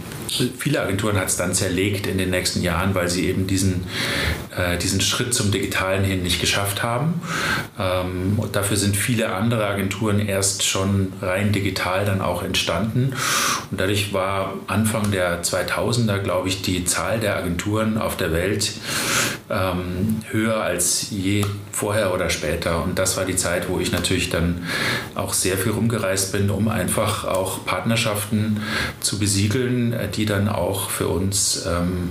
viele 0.58 0.80
Agenturen 0.80 1.18
hat 1.18 1.28
es 1.28 1.36
dann 1.36 1.54
zerlegt 1.54 2.06
in 2.06 2.18
den 2.18 2.30
nächsten 2.30 2.62
Jahren, 2.62 2.94
weil 2.94 3.08
sie 3.08 3.26
eben 3.26 3.46
diesen, 3.46 3.84
äh, 4.56 4.78
diesen 4.78 5.00
Schritt 5.00 5.34
zum 5.34 5.50
Digitalen 5.50 6.04
hin 6.04 6.22
nicht 6.22 6.40
geschafft 6.40 6.82
haben. 6.82 7.20
Ähm, 7.78 8.38
dafür 8.52 8.76
sind 8.76 8.96
viele 8.96 9.32
andere 9.34 9.66
Agenturen 9.66 10.20
erst 10.20 10.64
schon 10.64 11.12
rein 11.20 11.52
digital 11.52 12.04
dann 12.04 12.20
auch 12.20 12.42
entstanden. 12.42 13.14
Und 13.70 13.80
dadurch 13.80 14.12
war 14.12 14.54
Anfang 14.66 15.10
der 15.10 15.42
2000er, 15.42 16.18
glaube 16.18 16.48
ich, 16.48 16.62
die 16.62 16.84
Zahl 16.84 17.20
der 17.20 17.36
Agenturen 17.36 17.98
auf 17.98 18.16
der 18.16 18.32
Welt 18.32 18.72
ähm, 19.50 20.22
höher 20.30 20.62
als 20.62 21.10
je 21.10 21.44
vorher 21.70 22.14
oder 22.14 22.30
später. 22.30 22.82
Und 22.82 22.98
das 22.98 23.16
war 23.16 23.24
die 23.24 23.36
Zeit, 23.36 23.68
wo 23.68 23.78
ich 23.78 23.92
natürlich 23.92 24.30
dann 24.30 24.66
auch 25.14 25.34
sehr 25.34 25.58
viel 25.58 25.72
rumgereist 25.72 26.32
bin, 26.32 26.50
um 26.50 26.68
einfach 26.68 27.24
auch 27.24 27.64
Partnerschaften 27.64 28.62
zu 29.00 29.18
besiegeln, 29.18 29.92
äh, 29.92 30.08
die 30.22 30.26
dann 30.26 30.48
auch 30.48 30.88
für 30.88 31.08
uns 31.08 31.66
ähm, 31.66 32.08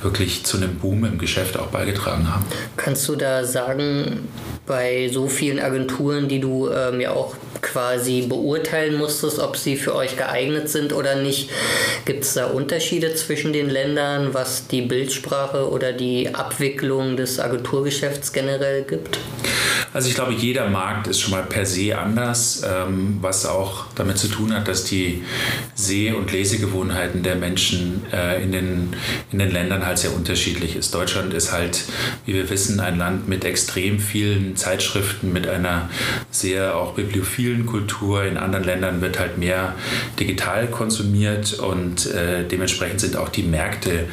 wirklich 0.00 0.44
zu 0.44 0.58
einem 0.58 0.76
Boom 0.76 1.04
im 1.04 1.18
Geschäft 1.18 1.58
auch 1.58 1.66
beigetragen 1.66 2.32
haben. 2.32 2.44
Kannst 2.76 3.08
du 3.08 3.16
da 3.16 3.44
sagen, 3.44 4.28
bei 4.64 5.10
so 5.12 5.26
vielen 5.26 5.58
Agenturen, 5.58 6.28
die 6.28 6.38
du 6.38 6.70
ähm, 6.70 7.00
ja 7.00 7.10
auch 7.10 7.34
quasi 7.60 8.26
beurteilen 8.28 8.96
musstest, 8.96 9.40
ob 9.40 9.56
sie 9.56 9.76
für 9.76 9.96
euch 9.96 10.16
geeignet 10.16 10.68
sind 10.68 10.92
oder 10.92 11.16
nicht. 11.16 11.50
Gibt 12.04 12.22
es 12.22 12.34
da 12.34 12.46
Unterschiede 12.46 13.12
zwischen 13.16 13.52
den 13.52 13.68
Ländern, 13.68 14.34
was 14.34 14.68
die 14.68 14.82
Bildsprache 14.82 15.68
oder 15.68 15.92
die 15.92 16.32
Abwicklung 16.32 17.16
des 17.16 17.40
Agenturgeschäfts 17.40 18.32
generell 18.32 18.84
gibt? 18.84 19.18
Also 19.94 20.08
ich 20.08 20.14
glaube, 20.14 20.32
jeder 20.32 20.68
Markt 20.68 21.06
ist 21.06 21.20
schon 21.20 21.30
mal 21.30 21.42
per 21.42 21.64
se 21.64 21.96
anders, 21.96 22.62
ähm, 22.66 23.18
was 23.20 23.46
auch 23.46 23.86
damit 23.94 24.18
zu 24.18 24.28
tun 24.28 24.52
hat, 24.52 24.68
dass 24.68 24.84
die 24.84 25.22
Seh- 25.74 26.12
und 26.12 26.30
Lesegewohnheiten 26.30 27.22
der 27.22 27.36
Menschen 27.36 28.02
äh, 28.12 28.42
in, 28.42 28.52
den, 28.52 28.96
in 29.32 29.38
den 29.38 29.50
Ländern 29.50 29.86
halt 29.86 29.98
sehr 29.98 30.14
unterschiedlich 30.14 30.76
ist. 30.76 30.94
Deutschland 30.94 31.32
ist 31.32 31.52
halt, 31.52 31.84
wie 32.26 32.34
wir 32.34 32.50
wissen, 32.50 32.80
ein 32.80 32.98
Land 32.98 33.28
mit 33.28 33.44
extrem 33.44 33.98
vielen 33.98 34.56
Zeitschriften, 34.56 35.32
mit 35.32 35.48
einer 35.48 35.88
sehr 36.30 36.76
auch 36.76 36.94
bibliophilen 36.94 37.64
Kultur. 37.64 38.24
In 38.24 38.36
anderen 38.36 38.64
Ländern 38.64 39.00
wird 39.00 39.18
halt 39.18 39.38
mehr 39.38 39.74
digital 40.20 40.66
konsumiert 40.66 41.54
und 41.54 42.06
äh, 42.06 42.44
dementsprechend 42.46 43.00
sind 43.00 43.16
auch 43.16 43.30
die 43.30 43.42
Märkte 43.42 44.06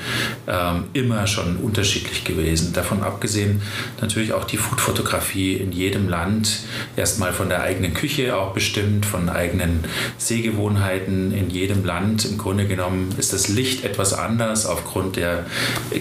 ähm, 0.47 0.85
immer 0.93 1.27
schon 1.27 1.57
unterschiedlich 1.57 2.23
gewesen. 2.23 2.71
Davon 2.71 3.03
abgesehen 3.03 3.61
natürlich 3.99 4.31
auch 4.31 4.45
die 4.45 4.57
Foodfotografie 4.57 5.64
in 5.65 5.71
jedem 5.71 6.07
Land 6.07 6.59
erstmal 6.95 7.33
von 7.33 7.49
der 7.49 7.63
eigenen 7.63 7.93
Küche 7.93 8.37
auch 8.37 8.53
bestimmt, 8.53 9.05
von 9.05 9.29
eigenen 9.29 9.83
Sehgewohnheiten 10.17 11.33
in 11.33 11.49
jedem 11.49 11.83
Land. 11.83 12.23
Im 12.25 12.37
Grunde 12.37 12.67
genommen 12.67 13.15
ist 13.17 13.33
das 13.33 13.47
Licht 13.47 13.83
etwas 13.83 14.13
anders 14.13 14.67
aufgrund 14.67 15.15
der 15.15 15.45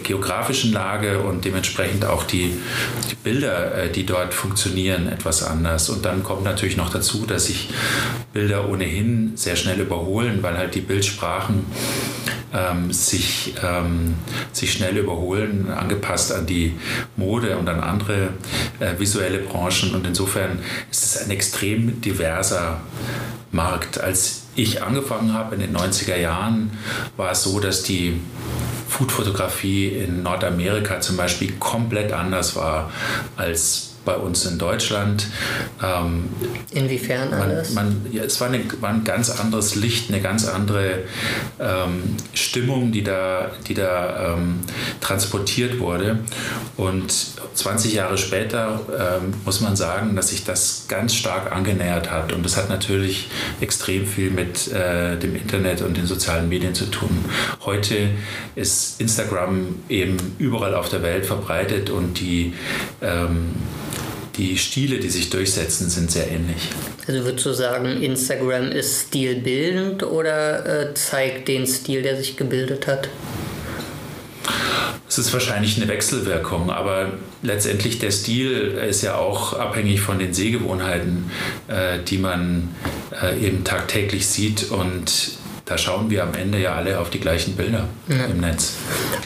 geografischen 0.03 0.73
Lage 0.73 1.21
und 1.21 1.45
dementsprechend 1.45 2.05
auch 2.05 2.25
die, 2.25 2.55
die 3.11 3.15
Bilder, 3.15 3.75
äh, 3.75 3.91
die 3.91 4.05
dort 4.05 4.35
funktionieren, 4.35 5.09
etwas 5.09 5.43
anders. 5.43 5.89
Und 5.89 6.05
dann 6.05 6.23
kommt 6.23 6.45
natürlich 6.45 6.77
noch 6.77 6.91
dazu, 6.91 7.25
dass 7.27 7.47
sich 7.47 7.71
Bilder 8.35 8.69
ohnehin 8.69 9.33
sehr 9.37 9.57
schnell 9.57 9.81
überholen, 9.81 10.43
weil 10.43 10.59
halt 10.59 10.75
die 10.75 10.81
Bildsprachen 10.81 11.65
ähm, 12.55 12.93
sich, 12.93 13.55
ähm, 13.63 14.15
sich 14.53 14.73
schnell 14.73 14.97
überholen, 14.97 15.71
angepasst 15.71 16.33
an 16.33 16.47
die 16.47 16.75
Mode 17.17 17.59
und 17.59 17.69
an 17.69 17.81
andere 17.81 18.29
äh, 18.79 18.99
visuelle 18.99 19.41
Branchen. 19.55 19.95
Und 19.95 20.07
insofern 20.07 20.59
ist 20.91 21.05
es 21.05 21.23
ein 21.23 21.31
extrem 21.31 22.01
diverser 22.01 22.81
Markt. 23.53 24.01
Als 24.01 24.43
ich 24.57 24.83
angefangen 24.83 25.33
habe 25.33 25.55
in 25.55 25.61
den 25.61 25.77
90er 25.77 26.17
Jahren, 26.17 26.77
war 27.17 27.31
es 27.31 27.45
so, 27.45 27.61
dass 27.61 27.83
die 27.83 28.21
Foodfotografie 28.89 29.89
in 29.89 30.23
Nordamerika 30.23 31.01
zum 31.01 31.17
Beispiel 31.17 31.53
komplett 31.59 32.13
anders 32.13 32.55
war 32.55 32.93
als 33.37 33.94
bei 34.05 34.17
uns 34.17 34.47
in 34.47 34.59
Deutschland. 34.59 35.27
Ähm, 35.83 36.29
Inwiefern 36.71 37.33
alles? 37.33 37.73
Man, 37.75 38.03
man, 38.03 38.13
ja, 38.13 38.23
es 38.23 38.41
war, 38.41 38.49
eine, 38.49 38.65
war, 38.81 38.91
ein 38.91 39.05
ganz 39.05 39.31
anderes 39.31 39.75
Licht, 39.75 40.11
eine 40.11 40.21
ganz 40.21 40.47
andere 40.47 41.05
ähm, 41.59 42.17
Stimmung, 42.35 42.93
die 42.93 43.03
da, 43.03 43.51
die 43.67 43.75
da 43.75 44.35
ähm, 44.35 44.61
transportiert 45.01 45.79
wurde. 45.79 46.19
Und 46.77 47.13
20 47.55 47.95
Jahre 47.95 48.19
später 48.19 48.81
ähm, 48.91 49.35
muss 49.45 49.61
man 49.61 49.77
sagen, 49.77 50.17
dass 50.17 50.29
sich 50.29 50.45
das 50.45 50.87
ganz 50.89 51.15
stark 51.15 51.53
angenähert 51.53 52.11
hat. 52.11 52.33
Und 52.33 52.45
das 52.45 52.57
hat 52.57 52.69
natürlich 52.69 53.29
extrem 53.61 54.07
viel 54.07 54.31
mit 54.31 54.71
äh, 54.73 55.17
dem 55.17 55.37
Internet 55.37 55.83
und 55.83 55.97
den 55.97 56.07
sozialen 56.07 56.49
Medien 56.49 56.75
zu 56.75 56.87
tun. 56.87 57.25
Heute 57.65 58.11
ist 58.55 59.01
Instagram 59.01 59.77
eben 59.89 60.17
überall 60.39 60.75
auf 60.75 60.89
der 60.89 61.03
Welt 61.03 61.27
verbreitet 61.27 61.91
und 61.91 62.21
die 62.21 62.55
ähm, 63.03 63.53
die 64.37 64.59
Stile, 64.59 64.99
die 64.99 65.09
sich 65.09 65.31
durchsetzen, 65.31 65.89
sind 65.89 66.11
sehr 66.11 66.31
ähnlich. 66.31 66.69
Also 67.07 67.25
würdest 67.25 67.47
du 67.47 67.53
sagen, 67.53 68.03
Instagram 68.03 68.73
ist 68.73 69.09
stilbildend 69.09 70.03
oder 70.03 70.91
äh, 70.91 70.95
zeigt 70.95 71.49
den 71.49 71.67
Stil, 71.67 72.03
der 72.03 72.17
sich 72.17 72.37
gebildet 72.37 72.87
hat? 72.87 73.09
Es 75.09 75.19
ist 75.19 75.33
wahrscheinlich 75.33 75.77
eine 75.77 75.87
Wechselwirkung, 75.87 76.71
aber 76.71 77.13
letztendlich 77.43 78.01
der 78.01 78.11
Stil 78.11 78.79
ist 78.89 79.03
ja 79.03 79.15
auch 79.17 79.53
abhängig 79.53 80.01
von 80.01 80.19
den 80.19 80.35
Sehgewohnheiten, 80.35 81.31
äh, 81.69 81.99
die 82.05 82.19
man 82.19 82.75
äh, 83.23 83.39
eben 83.39 83.63
tagtäglich 83.63 84.27
sieht 84.27 84.71
und 84.71 85.39
da 85.67 85.79
schauen 85.79 86.11
wir 86.11 86.23
am 86.23 86.35
Ende 86.35 86.59
ja 86.59 86.75
alle 86.75 86.99
auf 86.99 87.09
die 87.09 87.21
gleichen 87.21 87.57
Bilder 87.57 87.89
ja. 88.09 88.27
im 88.27 88.41
Netz. 88.41 88.75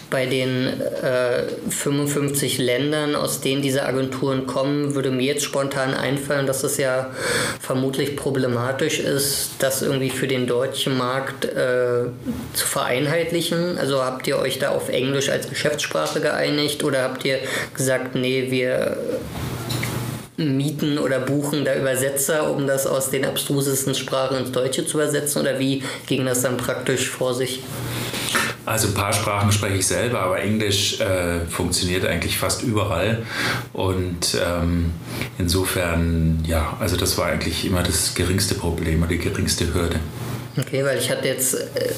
Bei 0.09 0.25
den 0.27 0.69
äh, 1.03 1.43
55 1.69 2.59
Ländern, 2.59 3.17
aus 3.17 3.41
denen 3.41 3.61
diese 3.61 3.85
Agenturen 3.85 4.47
kommen, 4.47 4.95
würde 4.95 5.11
mir 5.11 5.25
jetzt 5.25 5.43
spontan 5.45 5.95
einfallen, 5.95 6.47
dass 6.47 6.63
es 6.63 6.77
ja 6.77 7.11
vermutlich 7.61 8.17
problematisch 8.17 9.01
ist, 9.01 9.51
das 9.59 9.83
irgendwie 9.83 10.11
für 10.11 10.29
den 10.29 10.47
deutschen 10.47 10.97
Markt 10.97 11.45
äh, 11.45 12.05
zu 12.55 12.67
vereinheitlichen. 12.67 13.77
Also 13.77 14.03
habt 14.05 14.27
ihr 14.29 14.39
euch 14.39 14.61
da 14.61 14.71
auf 14.71 14.89
Englisch 14.89 15.31
als 15.31 15.49
Geschäftssprache 15.49 16.21
geeinigt 16.21 16.85
oder 16.85 17.03
habt 17.03 17.25
ihr 17.25 17.41
gesagt, 17.75 18.15
nee, 18.15 18.47
wir 18.51 18.97
mieten 20.39 20.99
oder 20.99 21.19
buchen 21.19 21.65
da 21.65 21.75
Übersetzer, 21.75 22.51
um 22.51 22.67
das 22.67 22.87
aus 22.87 23.11
den 23.11 23.25
abstrusesten 23.25 23.95
Sprachen 23.95 24.39
ins 24.39 24.53
Deutsche 24.53 24.87
zu 24.87 24.99
übersetzen? 24.99 25.43
Oder 25.43 25.59
wie 25.59 25.83
ging 26.07 26.25
das 26.25 26.43
dann 26.43 26.57
praktisch 26.57 27.11
vor 27.11 27.35
sich? 27.35 27.63
Also 28.65 28.89
ein 28.89 28.95
paar 28.95 29.13
Sprachen 29.15 29.51
spreche 29.51 29.77
ich 29.77 29.87
selber, 29.87 30.21
aber 30.21 30.41
Englisch 30.41 31.01
äh, 31.01 31.41
funktioniert 31.47 32.05
eigentlich 32.05 32.37
fast 32.37 32.63
überall. 32.63 33.23
Und 33.73 34.37
ähm, 34.45 34.93
insofern, 35.39 36.45
ja, 36.47 36.77
also 36.79 36.97
das 36.97 37.17
war 37.17 37.27
eigentlich 37.27 37.65
immer 37.65 37.83
das 37.83 38.15
geringste 38.15 38.55
Problem 38.55 39.01
oder 39.01 39.09
die 39.09 39.19
geringste 39.19 39.73
Hürde. 39.73 40.01
Okay, 40.59 40.85
weil 40.85 40.99
ich 40.99 41.11
hatte 41.11 41.29
jetzt 41.29 41.55
äh, 41.55 41.93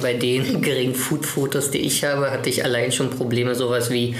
bei 0.00 0.14
den 0.14 0.60
geringen 0.62 0.94
Food-Fotos, 0.94 1.70
die 1.70 1.78
ich 1.78 2.04
habe, 2.04 2.30
hatte 2.30 2.48
ich 2.48 2.64
allein 2.64 2.92
schon 2.92 3.10
Probleme, 3.10 3.54
sowas 3.54 3.90
wie 3.90 4.14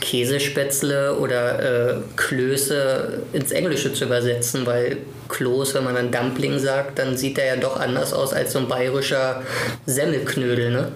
Käsespätzle 0.00 1.16
oder 1.16 1.94
äh, 1.94 1.94
Klöße 2.16 3.22
ins 3.32 3.50
Englische 3.50 3.92
zu 3.92 4.04
übersetzen, 4.04 4.66
weil 4.66 4.98
Kloß, 5.28 5.74
wenn 5.74 5.84
man 5.84 5.94
dann 5.94 6.12
Dumpling 6.12 6.58
sagt, 6.58 6.98
dann 6.98 7.16
sieht 7.16 7.38
er 7.38 7.46
ja 7.46 7.56
doch 7.56 7.80
anders 7.80 8.12
aus 8.12 8.34
als 8.34 8.52
so 8.52 8.58
ein 8.58 8.68
bayerischer 8.68 9.42
Semmelknödel, 9.86 10.70
ne? 10.70 10.92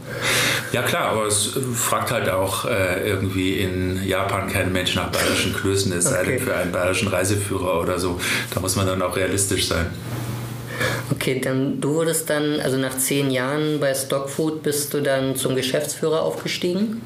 Ja 0.72 0.82
klar, 0.82 1.12
aber 1.12 1.26
es 1.26 1.52
fragt 1.74 2.10
halt 2.10 2.28
auch 2.28 2.66
äh, 2.66 3.08
irgendwie 3.08 3.60
in 3.60 4.06
Japan 4.06 4.48
kein 4.48 4.72
Mensch 4.72 4.94
nach 4.94 5.10
bayerischen 5.10 5.54
Klößen, 5.54 5.90
es 5.92 6.06
okay. 6.06 6.14
sei 6.14 6.24
denn 6.24 6.38
für 6.40 6.54
einen 6.54 6.70
bayerischen 6.70 7.08
Reiseführer 7.08 7.80
oder 7.80 7.98
so. 7.98 8.20
Da 8.52 8.60
muss 8.60 8.76
man 8.76 8.86
dann 8.86 9.00
auch 9.00 9.16
realistisch 9.16 9.68
sein. 9.68 9.86
Okay, 11.10 11.40
dann 11.40 11.80
du 11.80 11.94
wurdest 11.94 12.28
dann, 12.30 12.60
also 12.60 12.76
nach 12.76 12.96
zehn 12.96 13.30
Jahren 13.30 13.80
bei 13.80 13.94
Stockfood 13.94 14.62
bist 14.62 14.92
du 14.94 15.00
dann 15.00 15.36
zum 15.36 15.56
Geschäftsführer 15.56 16.22
aufgestiegen. 16.22 17.00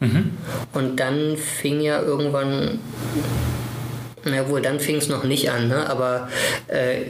Mhm. 0.00 0.32
Und 0.72 1.00
dann 1.00 1.36
fing 1.36 1.80
ja 1.80 2.02
irgendwann 2.02 2.78
ja, 4.32 4.48
wohl, 4.48 4.62
dann 4.62 4.80
fing 4.80 4.96
es 4.96 5.08
noch 5.08 5.24
nicht 5.24 5.50
an, 5.50 5.68
ne? 5.68 5.88
aber 5.88 6.28
äh, 6.68 7.02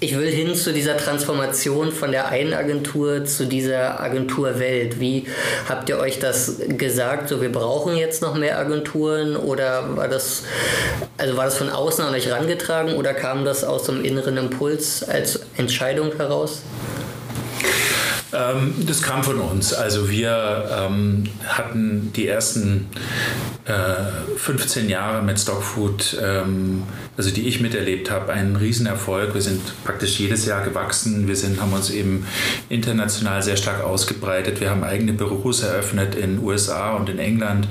ich 0.00 0.16
will 0.16 0.28
hin 0.28 0.54
zu 0.54 0.72
dieser 0.72 0.96
Transformation 0.96 1.92
von 1.92 2.12
der 2.12 2.28
einen 2.28 2.54
Agentur 2.54 3.24
zu 3.24 3.46
dieser 3.46 4.00
Agenturwelt. 4.00 5.00
Wie 5.00 5.26
habt 5.68 5.88
ihr 5.88 5.98
euch 5.98 6.18
das 6.18 6.56
gesagt? 6.78 7.28
So, 7.28 7.42
wir 7.42 7.52
brauchen 7.52 7.96
jetzt 7.96 8.22
noch 8.22 8.34
mehr 8.34 8.58
Agenturen 8.58 9.36
oder 9.36 9.96
war 9.96 10.08
das, 10.08 10.44
also 11.18 11.36
war 11.36 11.44
das 11.44 11.56
von 11.56 11.68
außen 11.68 12.04
an 12.04 12.14
euch 12.14 12.30
rangetragen 12.30 12.94
oder 12.94 13.12
kam 13.12 13.44
das 13.44 13.64
aus 13.64 13.84
dem 13.84 14.04
inneren 14.04 14.36
Impuls 14.36 15.02
als 15.02 15.40
Entscheidung 15.56 16.12
heraus? 16.16 16.62
Ähm, 18.32 18.74
das 18.86 19.02
kam 19.02 19.22
von 19.22 19.38
uns. 19.38 19.72
Also 19.72 20.10
wir 20.10 20.68
ähm, 20.70 21.24
hatten 21.46 22.12
die 22.14 22.26
ersten 22.26 22.88
äh, 23.64 24.36
15 24.36 24.88
Jahre 24.88 25.22
mit 25.22 25.38
Stockfood, 25.38 26.16
ähm, 26.22 26.82
also 27.14 27.30
die 27.30 27.46
ich 27.46 27.60
miterlebt 27.60 28.10
habe, 28.10 28.32
ein 28.32 28.56
Riesenerfolg. 28.56 29.34
Wir 29.34 29.42
sind 29.42 29.60
praktisch 29.84 30.18
jedes 30.18 30.46
Jahr 30.46 30.64
gewachsen. 30.64 31.28
Wir 31.28 31.36
sind, 31.36 31.60
haben 31.60 31.72
uns 31.74 31.90
eben 31.90 32.26
international 32.70 33.42
sehr 33.42 33.58
stark 33.58 33.84
ausgebreitet. 33.84 34.60
Wir 34.60 34.70
haben 34.70 34.82
eigene 34.82 35.12
Büros 35.12 35.62
eröffnet 35.62 36.14
in 36.14 36.42
USA 36.42 36.92
und 36.92 37.10
in 37.10 37.18
England, 37.18 37.68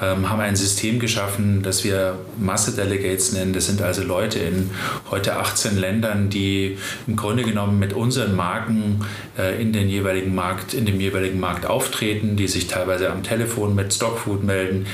ähm, 0.00 0.30
haben 0.30 0.40
ein 0.40 0.54
System 0.54 1.00
geschaffen, 1.00 1.62
das 1.62 1.82
wir 1.82 2.20
Masse 2.38 2.70
Delegates 2.70 3.32
nennen. 3.32 3.52
Das 3.52 3.66
sind 3.66 3.82
also 3.82 4.04
Leute 4.04 4.38
in 4.38 4.70
heute 5.10 5.36
18 5.36 5.76
Ländern, 5.76 6.30
die 6.30 6.78
im 7.08 7.16
Grunde 7.16 7.42
genommen 7.42 7.80
mit 7.80 7.94
unseren 7.94 8.36
Marken 8.36 9.04
äh, 9.36 9.60
in 9.60 9.72
den 9.72 9.88
jeweiligen 9.88 10.36
Markt, 10.36 10.72
in 10.72 10.86
dem 10.86 11.00
jeweiligen 11.00 11.40
Markt 11.40 11.66
auftreten, 11.66 12.36
die 12.36 12.46
sich 12.46 12.68
teilweise 12.68 13.10
am 13.10 13.24
Telefon 13.24 13.74
mit 13.74 13.92
Stockfood 13.92 14.44
melden, 14.44 14.86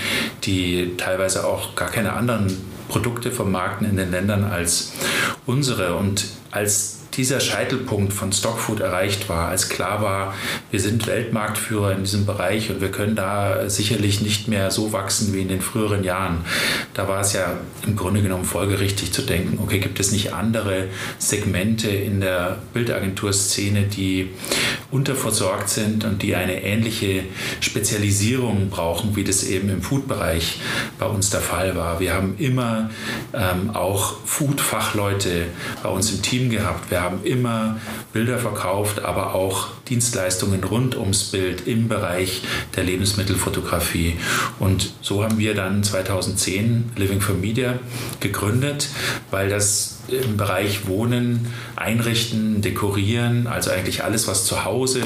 die 0.44 0.92
teilweise 0.96 1.46
auch 1.46 1.74
gar 1.74 1.90
keine 1.90 2.14
anderen 2.14 2.73
Produkte 2.88 3.30
vermarkten 3.30 3.88
in 3.88 3.96
den 3.96 4.10
Ländern 4.10 4.44
als 4.44 4.92
unsere. 5.46 5.96
Und 5.96 6.26
als 6.50 7.03
dieser 7.16 7.40
Scheitelpunkt 7.40 8.12
von 8.12 8.32
Stockfood 8.32 8.80
erreicht 8.80 9.28
war, 9.28 9.48
als 9.48 9.68
klar 9.68 10.02
war, 10.02 10.34
wir 10.70 10.80
sind 10.80 11.06
Weltmarktführer 11.06 11.92
in 11.92 12.00
diesem 12.00 12.26
Bereich 12.26 12.70
und 12.70 12.80
wir 12.80 12.90
können 12.90 13.16
da 13.16 13.68
sicherlich 13.68 14.20
nicht 14.20 14.48
mehr 14.48 14.70
so 14.70 14.92
wachsen 14.92 15.32
wie 15.32 15.42
in 15.42 15.48
den 15.48 15.60
früheren 15.60 16.04
Jahren. 16.04 16.44
Da 16.94 17.08
war 17.08 17.20
es 17.20 17.32
ja 17.32 17.58
im 17.86 17.96
Grunde 17.96 18.22
genommen 18.22 18.44
folgerichtig 18.44 19.12
zu 19.12 19.22
denken, 19.22 19.58
okay, 19.62 19.78
gibt 19.78 20.00
es 20.00 20.12
nicht 20.12 20.32
andere 20.32 20.88
Segmente 21.18 21.88
in 21.88 22.20
der 22.20 22.58
Bildagenturszene, 22.72 23.84
die 23.84 24.30
unterversorgt 24.90 25.68
sind 25.68 26.04
und 26.04 26.22
die 26.22 26.34
eine 26.34 26.62
ähnliche 26.62 27.24
Spezialisierung 27.60 28.70
brauchen, 28.70 29.16
wie 29.16 29.24
das 29.24 29.44
eben 29.44 29.68
im 29.68 29.82
Food-Bereich 29.82 30.60
bei 30.98 31.06
uns 31.06 31.30
der 31.30 31.40
Fall 31.40 31.76
war. 31.76 32.00
Wir 32.00 32.14
haben 32.14 32.36
immer 32.38 32.90
ähm, 33.32 33.70
auch 33.70 34.16
Food-Fachleute 34.24 35.46
bei 35.82 35.88
uns 35.88 36.10
im 36.12 36.22
Team 36.22 36.50
gehabt. 36.50 36.90
Wir 36.90 37.03
haben 37.04 37.22
immer 37.24 37.78
Bilder 38.12 38.38
verkauft, 38.38 39.04
aber 39.04 39.34
auch 39.34 39.68
Dienstleistungen 39.88 40.64
rund 40.64 40.96
ums 40.96 41.24
Bild 41.24 41.66
im 41.66 41.88
Bereich 41.88 42.42
der 42.74 42.84
Lebensmittelfotografie. 42.84 44.16
Und 44.58 44.92
so 45.00 45.22
haben 45.22 45.38
wir 45.38 45.54
dann 45.54 45.84
2010 45.84 46.92
Living 46.96 47.20
for 47.20 47.34
Media 47.34 47.78
gegründet, 48.20 48.88
weil 49.30 49.48
das 49.48 50.00
im 50.08 50.36
Bereich 50.36 50.86
Wohnen, 50.86 51.52
Einrichten, 51.76 52.60
Dekorieren, 52.60 53.46
also 53.46 53.70
eigentlich 53.70 54.04
alles, 54.04 54.28
was 54.28 54.44
zu 54.44 54.64
Hause 54.64 55.02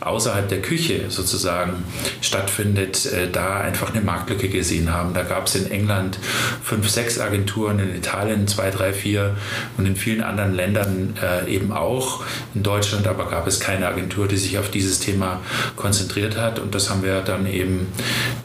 außerhalb 0.00 0.48
der 0.48 0.62
Küche 0.62 1.06
sozusagen 1.08 1.84
stattfindet, 2.20 3.06
äh, 3.06 3.30
da 3.30 3.60
einfach 3.60 3.92
eine 3.92 4.02
Marktlücke 4.02 4.48
gesehen 4.48 4.92
haben. 4.92 5.14
Da 5.14 5.22
gab 5.22 5.46
es 5.46 5.56
in 5.56 5.70
England 5.70 6.18
fünf, 6.62 6.88
sechs 6.88 7.18
Agenturen, 7.18 7.78
in 7.78 7.94
Italien 7.94 8.46
zwei, 8.46 8.70
drei, 8.70 8.92
vier 8.92 9.36
und 9.76 9.86
in 9.86 9.96
vielen 9.96 10.22
anderen 10.22 10.54
Ländern 10.54 11.14
äh, 11.22 11.52
eben 11.52 11.72
auch. 11.72 12.22
In 12.54 12.62
Deutschland 12.62 13.06
aber 13.06 13.28
gab 13.28 13.46
es 13.46 13.60
keine 13.60 13.88
Agentur, 13.88 14.28
die 14.28 14.36
sich 14.36 14.58
auf 14.58 14.70
dieses 14.70 15.00
Thema 15.00 15.40
konzentriert 15.74 16.36
hat 16.36 16.58
und 16.58 16.74
das 16.74 16.90
haben 16.90 17.02
wir 17.02 17.20
dann 17.20 17.46
eben 17.46 17.88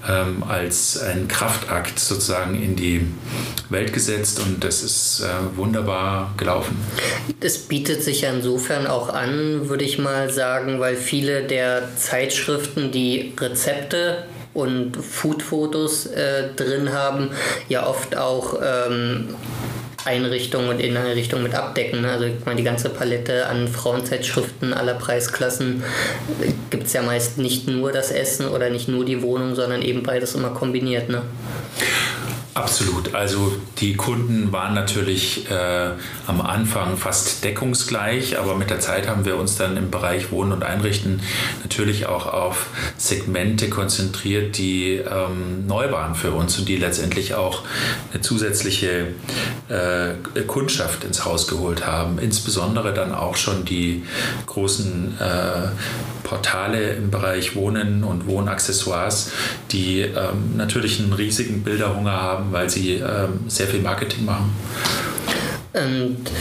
ähm, 0.09 0.43
als 0.47 0.99
einen 0.99 1.27
Kraftakt 1.27 1.99
sozusagen 1.99 2.61
in 2.61 2.75
die 2.75 3.05
Welt 3.69 3.93
gesetzt 3.93 4.39
und 4.39 4.63
das 4.63 4.83
ist 4.83 5.21
äh, 5.21 5.57
wunderbar 5.57 5.90
wunderbar 5.91 6.33
gelaufen. 6.37 6.77
Es 7.39 7.57
bietet 7.57 8.03
sich 8.03 8.21
ja 8.21 8.31
insofern 8.31 8.87
auch 8.87 9.09
an, 9.09 9.69
würde 9.69 9.83
ich 9.83 9.97
mal 9.97 10.29
sagen, 10.29 10.79
weil 10.79 10.95
viele 10.95 11.43
der 11.43 11.95
Zeitschriften, 11.97 12.91
die 12.91 13.33
Rezepte 13.39 14.23
und 14.53 14.97
Foodfotos 14.97 16.07
äh, 16.07 16.49
drin 16.55 16.93
haben, 16.93 17.29
ja 17.69 17.87
oft 17.87 18.17
auch 18.17 18.59
ähm, 18.61 19.35
Einrichtungen 20.03 20.69
und 20.69 20.79
Inneneinrichtungen 20.79 21.43
mit 21.43 21.53
abdecken. 21.53 22.01
Ne? 22.01 22.11
Also 22.11 22.25
ich 22.25 22.45
meine, 22.45 22.57
die 22.57 22.63
ganze 22.63 22.89
Palette 22.89 23.45
an 23.47 23.67
Frauenzeitschriften 23.67 24.73
aller 24.73 24.95
Preisklassen 24.95 25.83
gibt 26.69 26.87
es 26.87 26.93
ja 26.93 27.01
meist 27.01 27.37
nicht 27.37 27.67
nur 27.67 27.91
das 27.91 28.11
Essen 28.11 28.47
oder 28.47 28.69
nicht 28.69 28.87
nur 28.87 29.05
die 29.05 29.21
Wohnung, 29.21 29.55
sondern 29.55 29.81
eben 29.81 30.03
beides 30.03 30.35
immer 30.35 30.49
kombiniert. 30.49 31.09
Ne? 31.09 31.21
Absolut. 32.53 33.15
Also 33.15 33.53
die 33.77 33.95
Kunden 33.95 34.51
waren 34.51 34.73
natürlich 34.73 35.49
äh, 35.49 35.91
am 36.27 36.41
Anfang 36.41 36.97
fast 36.97 37.45
deckungsgleich, 37.45 38.37
aber 38.39 38.55
mit 38.55 38.69
der 38.69 38.81
Zeit 38.81 39.07
haben 39.07 39.23
wir 39.23 39.37
uns 39.37 39.55
dann 39.55 39.77
im 39.77 39.89
Bereich 39.89 40.31
Wohnen 40.31 40.51
und 40.51 40.63
Einrichten 40.63 41.21
natürlich 41.63 42.07
auch 42.07 42.25
auf 42.25 42.67
Segmente 42.97 43.69
konzentriert, 43.69 44.57
die 44.57 44.95
ähm, 44.95 45.65
neu 45.65 45.91
waren 45.91 46.13
für 46.13 46.31
uns 46.31 46.59
und 46.59 46.67
die 46.67 46.75
letztendlich 46.75 47.35
auch 47.35 47.63
eine 48.11 48.21
zusätzliche 48.21 49.07
äh, 49.69 50.41
Kundschaft 50.45 51.05
ins 51.05 51.23
Haus 51.23 51.47
geholt 51.47 51.87
haben. 51.87 52.19
Insbesondere 52.19 52.93
dann 52.93 53.13
auch 53.15 53.37
schon 53.37 53.63
die 53.63 54.03
großen 54.45 55.17
äh, 55.21 56.20
Portale 56.31 56.93
im 56.93 57.11
Bereich 57.11 57.57
Wohnen 57.57 58.05
und 58.05 58.25
Wohnaccessoires, 58.25 59.31
die 59.69 59.99
ähm, 59.99 60.55
natürlich 60.55 61.01
einen 61.01 61.11
riesigen 61.11 61.61
Bilderhunger 61.61 62.13
haben, 62.13 62.53
weil 62.53 62.69
sie 62.69 62.93
ähm, 62.93 63.49
sehr 63.49 63.67
viel 63.67 63.81
Marketing 63.81 64.23
machen. 64.23 64.55
Und 65.73 66.31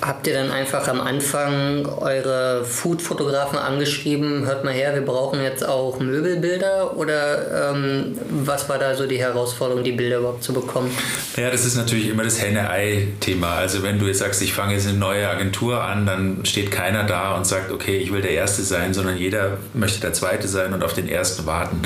habt 0.00 0.26
ihr 0.26 0.34
dann 0.34 0.50
einfach 0.50 0.86
am 0.88 1.00
Anfang 1.00 1.86
eure 1.86 2.64
Food-Fotografen 2.64 3.58
angeschrieben, 3.58 4.46
hört 4.46 4.64
mal 4.64 4.72
her, 4.72 4.94
wir 4.94 5.04
brauchen 5.04 5.42
jetzt 5.42 5.66
auch 5.66 5.98
Möbelbilder 5.98 6.96
oder 6.96 7.72
ähm, 7.72 8.18
was 8.30 8.68
war 8.68 8.78
da 8.78 8.94
so 8.94 9.06
die 9.06 9.18
Herausforderung, 9.18 9.82
die 9.82 9.92
Bilder 9.92 10.18
überhaupt 10.18 10.44
zu 10.44 10.52
bekommen? 10.52 10.90
Ja, 11.36 11.50
das 11.50 11.64
ist 11.64 11.76
natürlich 11.76 12.08
immer 12.08 12.22
das 12.22 12.40
Henne-Ei-Thema. 12.40 13.54
Also 13.54 13.82
wenn 13.82 13.98
du 13.98 14.06
jetzt 14.06 14.18
sagst, 14.18 14.40
ich 14.42 14.52
fange 14.52 14.74
jetzt 14.74 14.86
eine 14.86 14.98
neue 14.98 15.28
Agentur 15.28 15.82
an, 15.82 16.06
dann 16.06 16.44
steht 16.44 16.70
keiner 16.70 17.04
da 17.04 17.34
und 17.34 17.46
sagt, 17.46 17.72
okay, 17.72 17.96
ich 17.96 18.12
will 18.12 18.22
der 18.22 18.32
Erste 18.32 18.62
sein, 18.62 18.94
sondern 18.94 19.16
jeder 19.16 19.58
möchte 19.74 20.00
der 20.00 20.12
Zweite 20.12 20.46
sein 20.46 20.72
und 20.72 20.84
auf 20.84 20.94
den 20.94 21.08
Ersten 21.08 21.46
warten. 21.46 21.82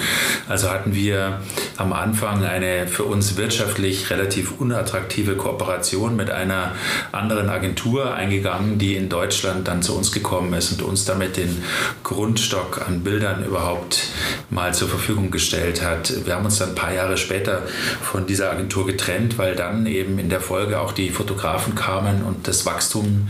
Also 0.49 0.71
hatten 0.71 0.95
wir 0.95 1.41
am 1.77 1.93
Anfang 1.93 2.45
eine 2.45 2.87
für 2.89 3.05
uns 3.05 3.37
wirtschaftlich 3.37 4.11
relativ 4.11 4.61
unattraktive 4.61 5.37
Kooperation 5.37 6.17
mit 6.17 6.31
einer 6.31 6.73
anderen 7.13 7.49
Agentur 7.49 8.02
eingegangen, 8.11 8.79
die 8.79 8.97
in 8.97 9.09
Deutschland 9.09 9.69
dann 9.69 9.83
zu 9.83 9.97
uns 9.97 10.13
gekommen 10.13 10.53
ist 10.55 10.73
und 10.73 10.83
uns 10.83 11.05
damit 11.05 11.37
den 11.37 11.63
Grundstock 12.03 12.87
an 12.87 13.01
Bildern 13.01 13.45
überhaupt 13.45 14.09
mal 14.51 14.75
zur 14.75 14.89
Verfügung 14.89 15.31
gestellt 15.31 15.83
hat. 15.83 16.13
Wir 16.27 16.35
haben 16.35 16.45
uns 16.45 16.59
dann 16.59 16.71
ein 16.71 16.75
paar 16.75 16.93
Jahre 16.93 17.17
später 17.17 17.63
von 18.03 18.27
dieser 18.27 18.51
Agentur 18.51 18.87
getrennt, 18.87 19.39
weil 19.39 19.55
dann 19.55 19.87
eben 19.87 20.19
in 20.19 20.29
der 20.29 20.41
Folge 20.41 20.81
auch 20.81 20.93
die 20.93 21.11
Fotografen 21.11 21.75
kamen 21.75 22.23
und 22.23 22.49
das 22.49 22.67
Wachstum 22.67 23.29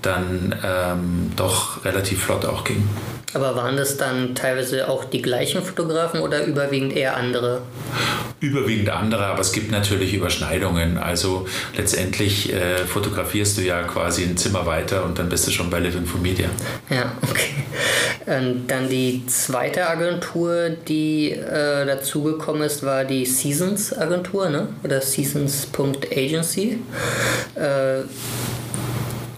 dann 0.00 0.54
ähm, 0.64 1.32
doch 1.36 1.84
relativ 1.84 2.22
flott 2.22 2.44
auch 2.44 2.64
ging. 2.64 2.88
Aber 3.34 3.56
waren 3.56 3.76
das 3.76 3.96
dann 3.96 4.34
teilweise 4.34 4.88
auch 4.88 5.04
die 5.04 5.22
gleichen 5.22 5.62
Fotografen 5.62 6.20
oder 6.20 6.44
überwiegend 6.44 6.94
eher 6.94 7.16
andere? 7.16 7.62
Überwiegend 8.40 8.90
andere, 8.90 9.24
aber 9.26 9.40
es 9.40 9.52
gibt 9.52 9.70
natürlich 9.70 10.12
Überschneidungen. 10.12 10.98
Also 10.98 11.46
letztendlich 11.76 12.52
äh, 12.52 12.78
fotografierst 12.86 13.56
du 13.56 13.62
ja 13.62 13.82
quasi 13.84 14.11
ein 14.20 14.36
Zimmer 14.36 14.66
weiter 14.66 15.04
und 15.04 15.18
dann 15.18 15.28
bist 15.28 15.46
du 15.46 15.50
schon 15.50 15.70
bei 15.70 15.78
Living 15.78 16.04
for 16.04 16.20
Media. 16.20 16.48
Ja, 16.90 17.12
okay. 17.22 17.52
Und 18.26 18.68
dann 18.68 18.88
die 18.88 19.24
zweite 19.26 19.88
Agentur, 19.88 20.70
die 20.70 21.30
äh, 21.30 21.86
dazugekommen 21.86 22.62
ist, 22.62 22.84
war 22.84 23.04
die 23.04 23.26
Seasons 23.26 23.96
Agentur, 23.96 24.48
ne? 24.48 24.68
oder 24.84 25.00
Seasons.agency. 25.00 26.78
Äh, 27.54 28.02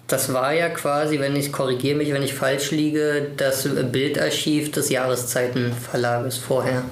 das 0.06 0.32
war 0.32 0.52
ja 0.52 0.68
quasi, 0.68 1.18
wenn 1.18 1.34
ich 1.34 1.50
korrigiere 1.50 1.96
mich, 1.96 2.12
wenn 2.12 2.22
ich 2.22 2.34
falsch 2.34 2.70
liege, 2.72 3.28
das 3.37 3.66
Bildarchiv 3.90 4.70
des 4.70 4.90
Jahreszeitenverlages 4.90 6.37
vorher. 6.37 6.82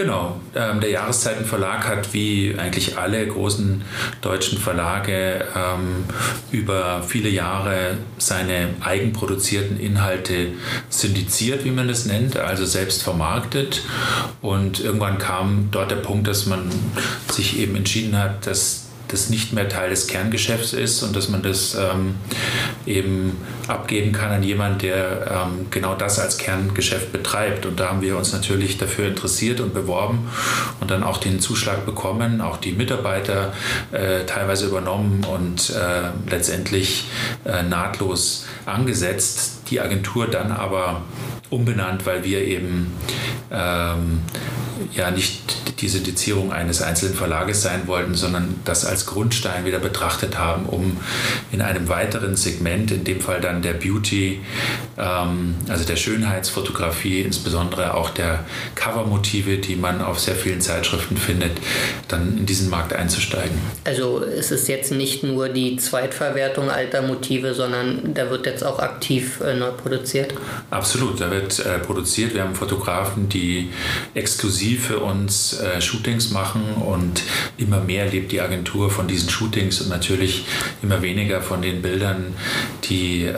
Genau, 0.00 0.40
ähm, 0.54 0.80
der 0.80 0.88
Jahreszeitenverlag 0.88 1.86
hat 1.86 2.14
wie 2.14 2.54
eigentlich 2.56 2.96
alle 2.96 3.26
großen 3.26 3.82
deutschen 4.22 4.56
Verlage 4.56 5.44
ähm, 5.54 6.06
über 6.50 7.02
viele 7.06 7.28
Jahre 7.28 7.98
seine 8.16 8.70
eigenproduzierten 8.80 9.78
Inhalte 9.78 10.52
syndiziert, 10.88 11.66
wie 11.66 11.70
man 11.70 11.86
das 11.86 12.06
nennt, 12.06 12.38
also 12.38 12.64
selbst 12.64 13.02
vermarktet. 13.02 13.82
Und 14.40 14.80
irgendwann 14.80 15.18
kam 15.18 15.68
dort 15.70 15.90
der 15.90 15.96
Punkt, 15.96 16.26
dass 16.28 16.46
man 16.46 16.70
sich 17.30 17.58
eben 17.58 17.76
entschieden 17.76 18.16
hat, 18.16 18.46
dass 18.46 18.86
das 19.12 19.30
nicht 19.30 19.52
mehr 19.52 19.68
Teil 19.68 19.90
des 19.90 20.06
Kerngeschäfts 20.06 20.72
ist 20.72 21.02
und 21.02 21.14
dass 21.14 21.28
man 21.28 21.42
das 21.42 21.74
ähm, 21.74 22.14
eben 22.86 23.36
abgeben 23.68 24.12
kann 24.12 24.30
an 24.30 24.42
jemanden, 24.42 24.78
der 24.80 25.46
ähm, 25.48 25.66
genau 25.70 25.94
das 25.94 26.18
als 26.18 26.38
Kerngeschäft 26.38 27.12
betreibt. 27.12 27.66
Und 27.66 27.80
da 27.80 27.88
haben 27.88 28.02
wir 28.02 28.16
uns 28.16 28.32
natürlich 28.32 28.78
dafür 28.78 29.08
interessiert 29.08 29.60
und 29.60 29.74
beworben 29.74 30.28
und 30.80 30.90
dann 30.90 31.02
auch 31.02 31.18
den 31.18 31.40
Zuschlag 31.40 31.86
bekommen, 31.86 32.40
auch 32.40 32.56
die 32.56 32.72
Mitarbeiter 32.72 33.52
äh, 33.92 34.24
teilweise 34.26 34.66
übernommen 34.66 35.24
und 35.24 35.70
äh, 35.70 36.30
letztendlich 36.30 37.04
äh, 37.44 37.62
nahtlos 37.62 38.46
angesetzt. 38.70 39.62
Die 39.70 39.80
Agentur 39.80 40.26
dann 40.26 40.52
aber 40.52 41.02
umbenannt, 41.50 42.06
weil 42.06 42.24
wir 42.24 42.44
eben 42.44 42.92
ähm, 43.50 44.20
ja 44.94 45.10
nicht 45.10 45.60
die 45.80 45.88
Syndizierung 45.88 46.52
eines 46.52 46.82
einzelnen 46.82 47.14
Verlages 47.14 47.62
sein 47.62 47.86
wollten, 47.86 48.14
sondern 48.14 48.60
das 48.64 48.84
als 48.84 49.06
Grundstein 49.06 49.64
wieder 49.64 49.78
betrachtet 49.78 50.38
haben, 50.38 50.66
um 50.66 50.98
in 51.52 51.62
einem 51.62 51.88
weiteren 51.88 52.36
Segment, 52.36 52.90
in 52.90 53.04
dem 53.04 53.20
Fall 53.20 53.40
dann 53.40 53.62
der 53.62 53.74
Beauty, 53.74 54.40
ähm, 54.98 55.54
also 55.68 55.84
der 55.84 55.96
Schönheitsfotografie, 55.96 57.22
insbesondere 57.22 57.94
auch 57.94 58.10
der 58.10 58.44
Covermotive, 58.74 59.58
die 59.58 59.76
man 59.76 60.02
auf 60.02 60.20
sehr 60.20 60.34
vielen 60.36 60.60
Zeitschriften 60.60 61.16
findet, 61.16 61.52
dann 62.08 62.38
in 62.38 62.46
diesen 62.46 62.68
Markt 62.68 62.92
einzusteigen. 62.92 63.56
Also 63.84 64.22
es 64.22 64.50
ist 64.50 64.68
jetzt 64.68 64.92
nicht 64.92 65.22
nur 65.22 65.48
die 65.48 65.76
Zweitverwertung 65.76 66.70
alter 66.70 67.02
Motive, 67.02 67.54
sondern 67.54 68.14
da 68.14 68.30
wird 68.30 68.46
jetzt 68.60 68.64
auch 68.64 68.78
aktiv 68.78 69.40
äh, 69.40 69.54
neu 69.54 69.70
produziert? 69.72 70.34
Absolut, 70.70 71.20
da 71.20 71.30
wird 71.30 71.58
äh, 71.60 71.78
produziert. 71.78 72.34
Wir 72.34 72.42
haben 72.42 72.54
Fotografen, 72.54 73.28
die 73.28 73.70
exklusiv 74.14 74.86
für 74.88 74.98
uns 74.98 75.58
äh, 75.60 75.80
Shootings 75.80 76.30
machen 76.30 76.62
und 76.86 77.22
immer 77.56 77.80
mehr 77.80 78.06
lebt 78.06 78.32
die 78.32 78.40
Agentur 78.40 78.90
von 78.90 79.08
diesen 79.08 79.30
Shootings 79.30 79.80
und 79.80 79.88
natürlich 79.88 80.44
immer 80.82 81.02
weniger 81.02 81.40
von 81.40 81.62
den 81.62 81.82
Bildern, 81.82 82.34
die 82.84 83.24
äh, 83.24 83.34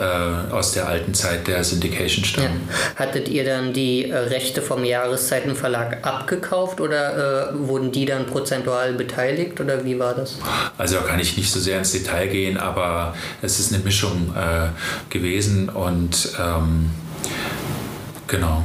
aus 0.51 0.73
der 0.73 0.87
alten 0.87 1.13
Zeit 1.13 1.47
der 1.47 1.63
Syndication 1.63 2.25
stammen. 2.25 2.67
Ja. 2.67 3.05
Hattet 3.05 3.29
ihr 3.29 3.45
dann 3.45 3.73
die 3.73 4.09
äh, 4.09 4.15
Rechte 4.17 4.61
vom 4.61 4.83
Jahreszeitenverlag 4.83 6.05
abgekauft 6.05 6.81
oder 6.81 7.51
äh, 7.51 7.67
wurden 7.67 7.91
die 7.91 8.05
dann 8.05 8.25
prozentual 8.25 8.93
beteiligt 8.93 9.59
oder 9.59 9.85
wie 9.85 9.97
war 9.99 10.13
das? 10.13 10.37
Also 10.77 10.95
da 10.95 11.01
kann 11.01 11.19
ich 11.19 11.37
nicht 11.37 11.51
so 11.51 11.59
sehr 11.59 11.79
ins 11.79 11.91
Detail 11.91 12.27
gehen, 12.27 12.57
aber 12.57 13.15
es 13.41 13.59
ist 13.59 13.73
eine 13.73 13.83
Mischung 13.83 14.33
gewesen 15.13 15.69
und 15.69 16.33
ähm, 16.37 16.89
genau. 18.27 18.63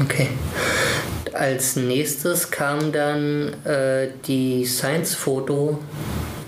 Okay. 0.00 0.28
Als 1.32 1.76
nächstes 1.76 2.50
kam 2.50 2.90
dann 2.90 3.52
äh, 3.64 4.08
die 4.26 4.64
Science 4.66 5.14
Photo 5.14 5.78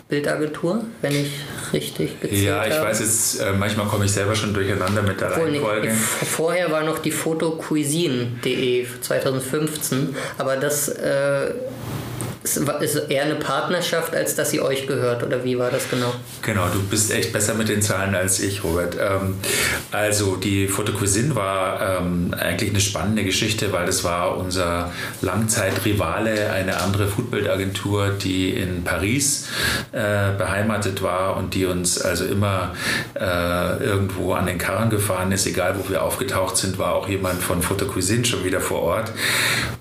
Bildagentur, 0.08 0.84
wenn 1.02 1.12
ich 1.12 1.32
richtig 1.72 2.20
gezählt 2.20 2.42
Ja, 2.44 2.64
ich 2.64 2.74
habe. 2.74 2.86
weiß 2.88 3.00
jetzt, 3.00 3.40
äh, 3.40 3.52
manchmal 3.52 3.86
komme 3.86 4.04
ich 4.04 4.12
selber 4.12 4.36
schon 4.36 4.54
durcheinander 4.54 5.02
mit 5.02 5.20
der 5.20 5.30
Obwohl, 5.32 5.48
Reihenfolge. 5.48 5.90
vorher 5.90 6.70
war 6.70 6.84
noch 6.84 7.00
die 7.00 7.10
fotocuisine.de 7.10 8.86
2015, 9.00 10.14
aber 10.38 10.56
das 10.56 10.88
äh, 10.88 11.50
ist 12.46 12.96
eher 13.10 13.24
eine 13.24 13.34
Partnerschaft, 13.34 14.14
als 14.14 14.34
dass 14.34 14.50
sie 14.50 14.60
euch 14.60 14.86
gehört, 14.86 15.22
oder 15.22 15.44
wie 15.44 15.58
war 15.58 15.70
das 15.70 15.88
genau? 15.90 16.12
Genau, 16.42 16.66
du 16.72 16.82
bist 16.82 17.12
echt 17.12 17.32
besser 17.32 17.54
mit 17.54 17.68
den 17.68 17.82
Zahlen 17.82 18.14
als 18.14 18.40
ich, 18.40 18.64
Robert. 18.64 18.96
Ähm, 19.00 19.34
also 19.90 20.36
die 20.36 20.68
Fotocuisine 20.68 21.34
war 21.34 22.00
ähm, 22.00 22.34
eigentlich 22.38 22.70
eine 22.70 22.80
spannende 22.80 23.24
Geschichte, 23.24 23.72
weil 23.72 23.86
das 23.86 24.04
war 24.04 24.36
unser 24.36 24.92
Langzeitrivale, 25.20 26.50
eine 26.50 26.80
andere 26.80 27.08
Foodbildagentur, 27.08 28.10
die 28.10 28.50
in 28.50 28.84
Paris 28.84 29.48
äh, 29.92 30.32
beheimatet 30.36 31.02
war 31.02 31.36
und 31.36 31.54
die 31.54 31.66
uns 31.66 32.00
also 32.00 32.24
immer 32.24 32.74
äh, 33.14 33.84
irgendwo 33.84 34.34
an 34.34 34.46
den 34.46 34.58
Karren 34.58 34.90
gefahren 34.90 35.32
ist. 35.32 35.46
Egal, 35.46 35.76
wo 35.78 35.88
wir 35.90 36.02
aufgetaucht 36.02 36.56
sind, 36.56 36.78
war 36.78 36.94
auch 36.94 37.08
jemand 37.08 37.42
von 37.42 37.62
Fotocuisine 37.62 38.24
schon 38.24 38.44
wieder 38.44 38.60
vor 38.60 38.82
Ort. 38.82 39.12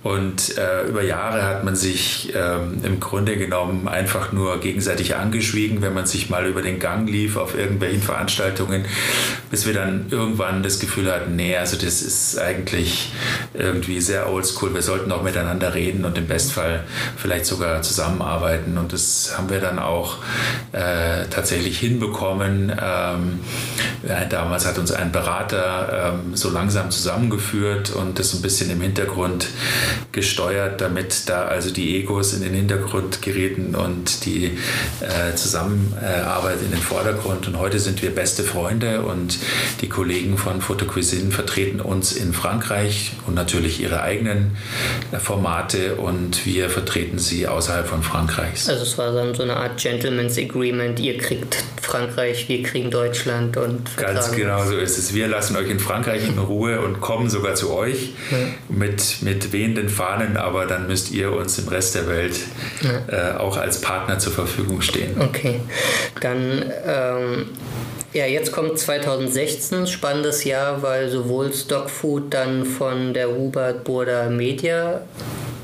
Und 0.03 0.57
äh, 0.57 0.87
über 0.87 1.03
Jahre 1.03 1.43
hat 1.43 1.63
man 1.63 1.75
sich 1.75 2.33
ähm, 2.55 2.79
im 2.83 2.99
Grunde 2.99 3.37
genommen 3.37 3.87
einfach 3.87 4.31
nur 4.31 4.59
gegenseitig 4.59 5.15
angeschwiegen, 5.15 5.81
wenn 5.81 5.93
man 5.93 6.05
sich 6.05 6.29
mal 6.29 6.45
über 6.45 6.61
den 6.61 6.79
Gang 6.79 7.09
lief 7.09 7.37
auf 7.37 7.57
irgendwelchen 7.57 8.01
Veranstaltungen, 8.01 8.85
bis 9.51 9.65
wir 9.65 9.73
dann 9.73 10.07
irgendwann 10.09 10.63
das 10.63 10.79
Gefühl 10.79 11.11
hatten, 11.11 11.35
nee, 11.35 11.55
also 11.55 11.77
das 11.77 12.01
ist 12.01 12.39
eigentlich 12.39 13.11
irgendwie 13.53 14.01
sehr 14.01 14.31
oldschool. 14.31 14.73
Wir 14.73 14.81
sollten 14.81 15.11
auch 15.11 15.23
miteinander 15.23 15.73
reden 15.73 16.05
und 16.05 16.17
im 16.17 16.27
Bestfall 16.27 16.83
vielleicht 17.15 17.45
sogar 17.45 17.81
zusammenarbeiten. 17.81 18.77
Und 18.77 18.93
das 18.93 19.33
haben 19.37 19.49
wir 19.49 19.59
dann 19.59 19.79
auch 19.79 20.17
äh, 20.71 21.25
tatsächlich 21.29 21.79
hinbekommen. 21.79 22.71
Ähm, 22.81 23.39
damals 24.29 24.65
hat 24.65 24.77
uns 24.77 24.91
ein 24.91 25.11
Berater 25.11 26.13
ähm, 26.13 26.35
so 26.35 26.49
langsam 26.49 26.91
zusammengeführt 26.91 27.91
und 27.91 28.19
das 28.19 28.33
ein 28.33 28.41
bisschen 28.41 28.69
im 28.69 28.81
Hintergrund 28.81 29.47
gesteuert, 30.11 30.81
damit 30.81 31.29
da 31.29 31.45
also 31.45 31.71
die 31.71 31.97
Egos 31.99 32.33
in 32.33 32.43
den 32.45 32.53
Hintergrund 32.53 33.21
gerieten 33.21 33.75
und 33.75 34.25
die 34.25 34.57
äh, 35.01 35.35
Zusammenarbeit 35.35 36.61
in 36.63 36.71
den 36.71 36.79
Vordergrund. 36.79 37.47
Und 37.47 37.57
heute 37.57 37.79
sind 37.79 38.01
wir 38.01 38.13
beste 38.13 38.43
Freunde 38.43 39.01
und 39.01 39.37
die 39.81 39.89
Kollegen 39.89 40.37
von 40.37 40.61
Photocuisine 40.61 41.31
vertreten 41.31 41.81
uns 41.81 42.13
in 42.13 42.33
Frankreich 42.33 43.11
und 43.27 43.33
natürlich 43.33 43.81
ihre 43.81 44.01
eigenen 44.01 44.55
äh, 45.11 45.17
Formate 45.17 45.95
und 45.95 46.45
wir 46.45 46.69
vertreten 46.69 47.19
sie 47.19 47.47
außerhalb 47.47 47.87
von 47.87 48.03
Frankreichs. 48.03 48.69
Also 48.69 48.83
es 48.83 48.97
war 48.97 49.11
dann 49.11 49.33
so 49.33 49.43
eine 49.43 49.57
Art 49.57 49.77
Gentleman's 49.77 50.37
Agreement, 50.37 50.99
ihr 50.99 51.17
kriegt 51.17 51.63
Frankreich, 51.81 52.47
wir 52.47 52.63
kriegen 52.63 52.91
Deutschland 52.91 53.57
und 53.57 53.97
Ganz 53.97 54.31
genau 54.31 54.63
so 54.65 54.77
ist 54.77 54.97
es. 54.97 55.13
Wir 55.13 55.27
lassen 55.27 55.55
euch 55.55 55.69
in 55.69 55.79
Frankreich 55.79 56.27
in 56.27 56.37
Ruhe 56.37 56.81
und 56.81 57.01
kommen 57.01 57.29
sogar 57.29 57.55
zu 57.55 57.73
euch 57.73 58.11
mit, 58.69 59.21
mit 59.21 59.51
wehenden 59.51 59.89
Fahnen, 59.89 60.37
aber 60.37 60.65
dann 60.65 60.87
müsst 60.87 61.11
ihr 61.11 61.31
uns 61.31 61.57
im 61.57 61.67
Rest 61.67 61.95
der 61.95 62.07
Welt 62.07 62.34
äh, 63.07 63.37
auch 63.37 63.57
als 63.57 63.81
Partner 63.81 64.19
zur 64.19 64.33
Verfügung 64.33 64.81
stehen. 64.81 65.19
Okay, 65.19 65.61
dann 66.21 66.63
ähm, 66.85 67.49
ja, 68.15 68.25
jetzt 68.25 68.53
kommt 68.53 68.79
2016, 68.79 69.87
spannendes 69.87 70.45
Jahr, 70.45 70.81
weil 70.81 71.09
sowohl 71.09 71.51
Stockfood 71.51 72.33
dann 72.33 72.63
von 72.63 73.13
der 73.13 73.27
Hubert 73.27 73.83
Burda 73.83 74.29
Media, 74.29 75.01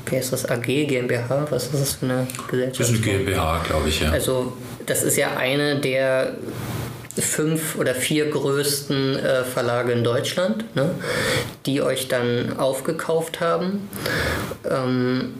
wie 0.06 0.16
heißt 0.16 0.34
das, 0.34 0.48
AG, 0.48 0.66
GmbH, 0.66 1.46
was 1.48 1.64
ist 1.64 1.80
das 1.80 1.92
für 1.94 2.06
eine 2.06 2.26
Gesellschaft? 2.50 2.80
Das 2.80 2.90
ist 2.90 3.02
eine 3.02 3.18
GmbH, 3.18 3.62
glaube 3.66 3.88
ich, 3.88 4.00
ja. 4.00 4.10
Also 4.10 4.52
das 4.84 5.02
ist 5.02 5.16
ja 5.16 5.36
eine 5.36 5.80
der 5.80 6.34
fünf 7.20 7.76
oder 7.76 7.94
vier 7.94 8.30
größten 8.30 9.18
äh, 9.18 9.44
Verlage 9.44 9.92
in 9.92 10.02
Deutschland, 10.02 10.64
ne, 10.74 10.90
die 11.66 11.82
euch 11.82 12.08
dann 12.08 12.58
aufgekauft 12.58 13.40
haben. 13.40 13.88
Ähm, 14.68 15.34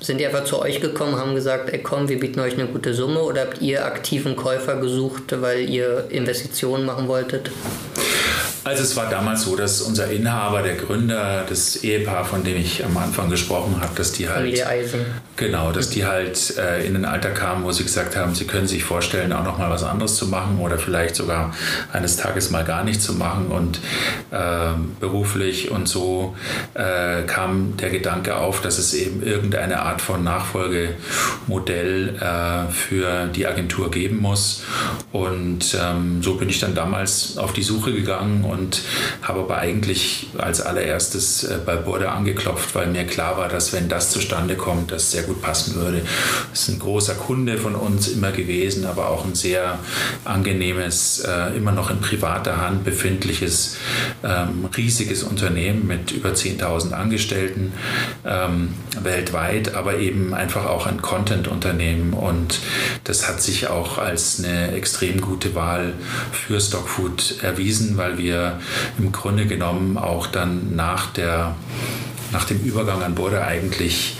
sind 0.00 0.18
die 0.18 0.26
einfach 0.26 0.44
zu 0.44 0.60
euch 0.60 0.80
gekommen, 0.80 1.16
haben 1.16 1.34
gesagt, 1.34 1.70
ey 1.70 1.80
komm, 1.82 2.08
wir 2.08 2.20
bieten 2.20 2.38
euch 2.38 2.54
eine 2.54 2.66
gute 2.66 2.94
Summe 2.94 3.20
oder 3.20 3.42
habt 3.42 3.60
ihr 3.60 3.84
aktiven 3.84 4.36
Käufer 4.36 4.76
gesucht, 4.76 5.40
weil 5.40 5.68
ihr 5.68 6.06
Investitionen 6.10 6.86
machen 6.86 7.08
wolltet? 7.08 7.50
Also 8.68 8.82
es 8.82 8.96
war 8.96 9.08
damals 9.08 9.44
so, 9.44 9.56
dass 9.56 9.80
unser 9.80 10.10
Inhaber, 10.10 10.60
der 10.60 10.74
Gründer, 10.74 11.46
das 11.48 11.76
Ehepaar, 11.76 12.26
von 12.26 12.44
dem 12.44 12.58
ich 12.58 12.84
am 12.84 12.98
Anfang 12.98 13.30
gesprochen 13.30 13.80
habe, 13.80 13.94
dass 13.94 14.12
die 14.12 14.28
halt 14.28 14.40
Familie 14.40 14.66
Eisen. 14.66 15.06
genau, 15.36 15.72
dass 15.72 15.88
die 15.88 16.04
halt 16.04 16.58
äh, 16.58 16.86
in 16.86 16.94
ein 16.94 17.06
Alter 17.06 17.30
kamen, 17.30 17.64
wo 17.64 17.72
sie 17.72 17.84
gesagt 17.84 18.14
haben, 18.14 18.34
sie 18.34 18.46
können 18.46 18.66
sich 18.66 18.84
vorstellen, 18.84 19.32
auch 19.32 19.42
noch 19.42 19.56
mal 19.56 19.70
was 19.70 19.84
anderes 19.84 20.16
zu 20.16 20.26
machen 20.26 20.58
oder 20.60 20.76
vielleicht 20.76 21.16
sogar 21.16 21.54
eines 21.94 22.18
Tages 22.18 22.50
mal 22.50 22.62
gar 22.62 22.84
nicht 22.84 23.00
zu 23.00 23.14
machen 23.14 23.46
und 23.46 23.80
äh, 24.32 24.74
beruflich 25.00 25.70
und 25.70 25.88
so 25.88 26.36
äh, 26.74 27.22
kam 27.22 27.78
der 27.78 27.88
Gedanke 27.88 28.36
auf, 28.36 28.60
dass 28.60 28.76
es 28.76 28.92
eben 28.92 29.22
irgendeine 29.22 29.80
Art 29.80 30.02
von 30.02 30.22
Nachfolgemodell 30.22 32.16
äh, 32.20 32.70
für 32.70 33.28
die 33.28 33.46
Agentur 33.46 33.90
geben 33.90 34.18
muss 34.18 34.64
und 35.10 35.74
ähm, 35.82 36.22
so 36.22 36.34
bin 36.34 36.50
ich 36.50 36.60
dann 36.60 36.74
damals 36.74 37.38
auf 37.38 37.54
die 37.54 37.62
Suche 37.62 37.94
gegangen 37.94 38.44
und 38.44 38.57
habe 39.22 39.40
aber 39.40 39.58
eigentlich 39.58 40.28
als 40.38 40.60
allererstes 40.60 41.44
äh, 41.44 41.58
bei 41.64 41.76
Borde 41.76 42.10
angeklopft, 42.10 42.74
weil 42.74 42.88
mir 42.88 43.04
klar 43.04 43.36
war, 43.36 43.48
dass 43.48 43.72
wenn 43.72 43.88
das 43.88 44.10
zustande 44.10 44.56
kommt, 44.56 44.92
das 44.92 45.10
sehr 45.10 45.22
gut 45.22 45.42
passen 45.42 45.74
würde. 45.76 46.02
Das 46.50 46.62
ist 46.62 46.68
ein 46.68 46.78
großer 46.78 47.14
Kunde 47.14 47.58
von 47.58 47.74
uns 47.74 48.08
immer 48.08 48.32
gewesen, 48.32 48.86
aber 48.86 49.10
auch 49.10 49.24
ein 49.24 49.34
sehr 49.34 49.78
angenehmes, 50.24 51.20
äh, 51.20 51.56
immer 51.56 51.72
noch 51.72 51.90
in 51.90 52.00
privater 52.00 52.60
Hand 52.60 52.84
befindliches, 52.84 53.76
ähm, 54.24 54.68
riesiges 54.76 55.22
Unternehmen 55.22 55.86
mit 55.86 56.10
über 56.10 56.30
10.000 56.30 56.92
Angestellten 56.92 57.72
ähm, 58.24 58.74
weltweit, 59.02 59.74
aber 59.74 59.98
eben 59.98 60.34
einfach 60.34 60.66
auch 60.66 60.86
ein 60.86 61.02
Content-Unternehmen 61.02 62.12
und 62.12 62.60
das 63.04 63.28
hat 63.28 63.42
sich 63.42 63.68
auch 63.68 63.98
als 63.98 64.38
eine 64.38 64.72
extrem 64.72 65.20
gute 65.20 65.54
Wahl 65.54 65.94
für 66.32 66.60
Stockfood 66.60 67.42
erwiesen, 67.42 67.96
weil 67.96 68.18
wir 68.18 68.37
im 68.98 69.12
Grunde 69.12 69.46
genommen 69.46 69.96
auch 69.98 70.26
dann 70.26 70.74
nach 70.74 71.06
der 71.12 71.54
nach 72.32 72.44
dem 72.44 72.60
Übergang 72.60 73.02
an 73.02 73.14
Border 73.14 73.46
eigentlich 73.46 74.16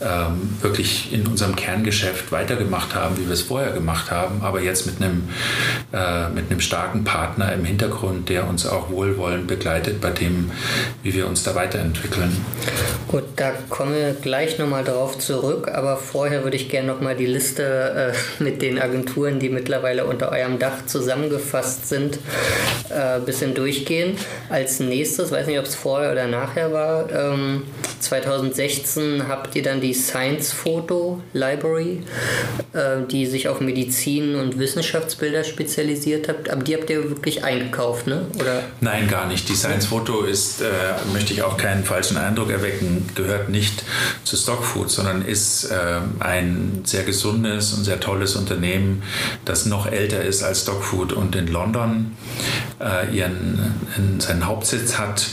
ähm, 0.00 0.56
wirklich 0.60 1.12
in 1.12 1.26
unserem 1.26 1.54
Kerngeschäft 1.54 2.32
weitergemacht 2.32 2.94
haben, 2.94 3.16
wie 3.18 3.26
wir 3.26 3.32
es 3.32 3.42
vorher 3.42 3.72
gemacht 3.72 4.10
haben, 4.10 4.42
aber 4.42 4.60
jetzt 4.60 4.86
mit 4.86 5.00
einem, 5.00 5.28
äh, 5.92 6.28
mit 6.30 6.50
einem 6.50 6.60
starken 6.60 7.04
Partner 7.04 7.52
im 7.52 7.64
Hintergrund, 7.64 8.28
der 8.28 8.48
uns 8.48 8.66
auch 8.66 8.90
wohlwollend 8.90 9.46
begleitet 9.46 10.00
bei 10.00 10.10
dem, 10.10 10.50
wie 11.02 11.14
wir 11.14 11.26
uns 11.26 11.44
da 11.44 11.54
weiterentwickeln. 11.54 12.44
Gut, 13.08 13.24
da 13.36 13.52
kommen 13.68 13.94
wir 13.94 14.14
gleich 14.14 14.58
nochmal 14.58 14.84
drauf 14.84 15.18
zurück, 15.18 15.70
aber 15.72 15.96
vorher 15.96 16.44
würde 16.44 16.56
ich 16.56 16.68
gerne 16.68 16.88
nochmal 16.88 17.14
die 17.14 17.26
Liste 17.26 18.12
äh, 18.40 18.42
mit 18.42 18.62
den 18.62 18.80
Agenturen, 18.80 19.38
die 19.38 19.50
mittlerweile 19.50 20.06
unter 20.06 20.32
eurem 20.32 20.58
Dach 20.58 20.86
zusammengefasst 20.86 21.88
sind, 21.88 22.18
ein 22.90 23.22
äh, 23.22 23.24
bisschen 23.24 23.54
durchgehen. 23.54 24.16
Als 24.48 24.80
nächstes, 24.80 25.30
weiß 25.30 25.46
nicht, 25.46 25.58
ob 25.58 25.66
es 25.66 25.74
vorher 25.74 26.12
oder 26.12 26.26
nachher 26.26 26.72
war, 26.72 27.10
ähm, 27.10 27.51
2016 28.00 29.28
habt 29.28 29.54
ihr 29.54 29.62
dann 29.62 29.80
die 29.80 29.94
Science 29.94 30.52
Photo 30.52 31.22
Library, 31.32 32.02
äh, 32.72 33.06
die 33.10 33.26
sich 33.26 33.48
auf 33.48 33.60
Medizin 33.60 34.34
und 34.34 34.58
Wissenschaftsbilder 34.58 35.44
spezialisiert 35.44 36.28
hat. 36.28 36.50
Aber 36.50 36.62
die 36.62 36.74
habt 36.74 36.90
ihr 36.90 37.08
wirklich 37.08 37.44
eingekauft, 37.44 38.06
ne? 38.06 38.26
Oder? 38.38 38.62
Nein, 38.80 39.08
gar 39.08 39.26
nicht. 39.26 39.48
Die 39.48 39.54
Science 39.54 39.86
Photo 39.86 40.22
ist, 40.22 40.60
äh, 40.60 40.66
möchte 41.12 41.32
ich 41.32 41.42
auch 41.42 41.56
keinen 41.56 41.84
falschen 41.84 42.16
Eindruck 42.16 42.50
erwecken, 42.50 43.08
gehört 43.14 43.48
nicht 43.48 43.84
zu 44.24 44.36
Stockfood, 44.36 44.90
sondern 44.90 45.22
ist 45.22 45.64
äh, 45.64 46.00
ein 46.18 46.82
sehr 46.84 47.04
gesundes 47.04 47.72
und 47.72 47.84
sehr 47.84 48.00
tolles 48.00 48.36
Unternehmen, 48.36 49.02
das 49.44 49.66
noch 49.66 49.86
älter 49.86 50.22
ist 50.22 50.42
als 50.42 50.62
Stockfood 50.62 51.12
und 51.12 51.36
in 51.36 51.46
London 51.46 52.16
äh, 52.80 53.14
ihren, 53.14 53.74
in 53.96 54.20
seinen 54.20 54.46
Hauptsitz 54.46 54.98
hat. 54.98 55.26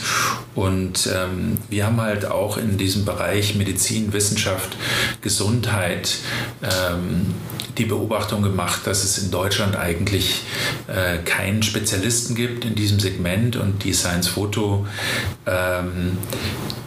Und 0.54 1.08
ähm, 1.14 1.58
wir 1.68 1.86
haben 1.86 2.00
halt 2.00 2.09
auch 2.30 2.56
in 2.56 2.76
diesem 2.76 3.04
Bereich 3.04 3.54
Medizin, 3.54 4.12
Wissenschaft, 4.12 4.76
Gesundheit 5.20 6.16
ähm, 6.62 7.34
die 7.78 7.84
Beobachtung 7.86 8.42
gemacht, 8.42 8.80
dass 8.84 9.04
es 9.04 9.18
in 9.18 9.30
Deutschland 9.30 9.76
eigentlich 9.76 10.42
äh, 10.86 11.18
keinen 11.18 11.62
Spezialisten 11.62 12.34
gibt 12.34 12.64
in 12.64 12.74
diesem 12.74 13.00
Segment 13.00 13.56
und 13.56 13.84
die 13.84 13.94
Science 13.94 14.28
Photo, 14.28 14.86
ähm, 15.46 16.18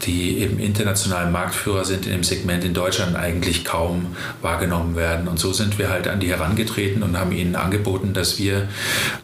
die 0.06 0.40
eben 0.40 0.60
international 0.60 1.32
Marktführer 1.32 1.86
sind 1.86 2.06
in 2.06 2.12
dem 2.12 2.24
Segment 2.24 2.64
in 2.64 2.74
Deutschland 2.74 3.16
eigentlich 3.16 3.64
kaum 3.64 4.16
wahrgenommen 4.42 4.96
werden. 4.96 5.28
Und 5.28 5.40
so 5.40 5.54
sind 5.54 5.80
wir 5.80 5.90
halt 5.90 6.08
an 6.08 6.20
die 6.20 6.30
herangetreten 6.30 7.04
und 7.04 7.18
haben 7.18 7.32
ihnen 7.32 7.56
angeboten, 7.56 8.14
dass 8.14 8.38
wir 8.38 8.68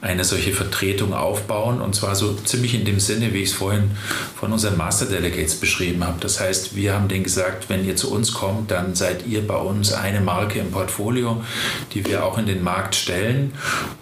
eine 0.01 0.23
solche 0.23 0.53
Vertretung 0.53 1.13
aufbauen 1.13 1.81
und 1.81 1.95
zwar 1.95 2.15
so 2.15 2.33
ziemlich 2.33 2.73
in 2.73 2.85
dem 2.85 2.99
Sinne, 2.99 3.33
wie 3.33 3.41
ich 3.43 3.49
es 3.49 3.55
vorhin 3.55 3.91
von 4.39 4.53
unseren 4.53 4.77
Master 4.77 5.05
Delegates 5.05 5.55
beschrieben 5.55 5.88
habe. 5.97 6.17
Das 6.19 6.39
heißt, 6.39 6.75
wir 6.75 6.93
haben 6.93 7.07
denen 7.07 7.23
gesagt, 7.23 7.69
wenn 7.69 7.85
ihr 7.85 7.95
zu 7.95 8.11
uns 8.11 8.33
kommt, 8.33 8.71
dann 8.71 8.95
seid 8.95 9.25
ihr 9.25 9.45
bei 9.47 9.57
uns 9.57 9.93
eine 9.93 10.21
Marke 10.21 10.59
im 10.59 10.71
Portfolio, 10.71 11.43
die 11.93 12.05
wir 12.05 12.23
auch 12.23 12.37
in 12.37 12.45
den 12.45 12.63
Markt 12.63 12.95
stellen 12.95 13.53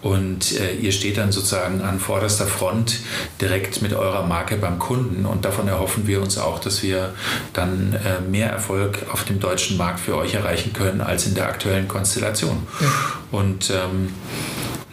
und 0.01 0.59
äh, 0.59 0.75
ihr 0.75 0.91
steht 0.91 1.17
dann 1.17 1.31
sozusagen 1.31 1.81
an 1.81 1.99
vorderster 1.99 2.47
Front 2.47 2.99
direkt 3.41 3.81
mit 3.81 3.93
eurer 3.93 4.25
Marke 4.25 4.57
beim 4.57 4.79
Kunden 4.79 5.25
und 5.25 5.45
davon 5.45 5.67
erhoffen 5.67 6.07
wir 6.07 6.21
uns 6.21 6.37
auch, 6.37 6.59
dass 6.59 6.83
wir 6.83 7.13
dann 7.53 7.93
äh, 7.93 8.21
mehr 8.29 8.49
Erfolg 8.49 9.05
auf 9.11 9.23
dem 9.23 9.39
deutschen 9.39 9.77
Markt 9.77 9.99
für 9.99 10.15
euch 10.15 10.33
erreichen 10.33 10.73
können 10.73 11.01
als 11.01 11.25
in 11.25 11.35
der 11.35 11.47
aktuellen 11.47 11.87
Konstellation. 11.87 12.67
Ja. 12.79 12.87
Und 13.31 13.69
ähm, 13.69 14.13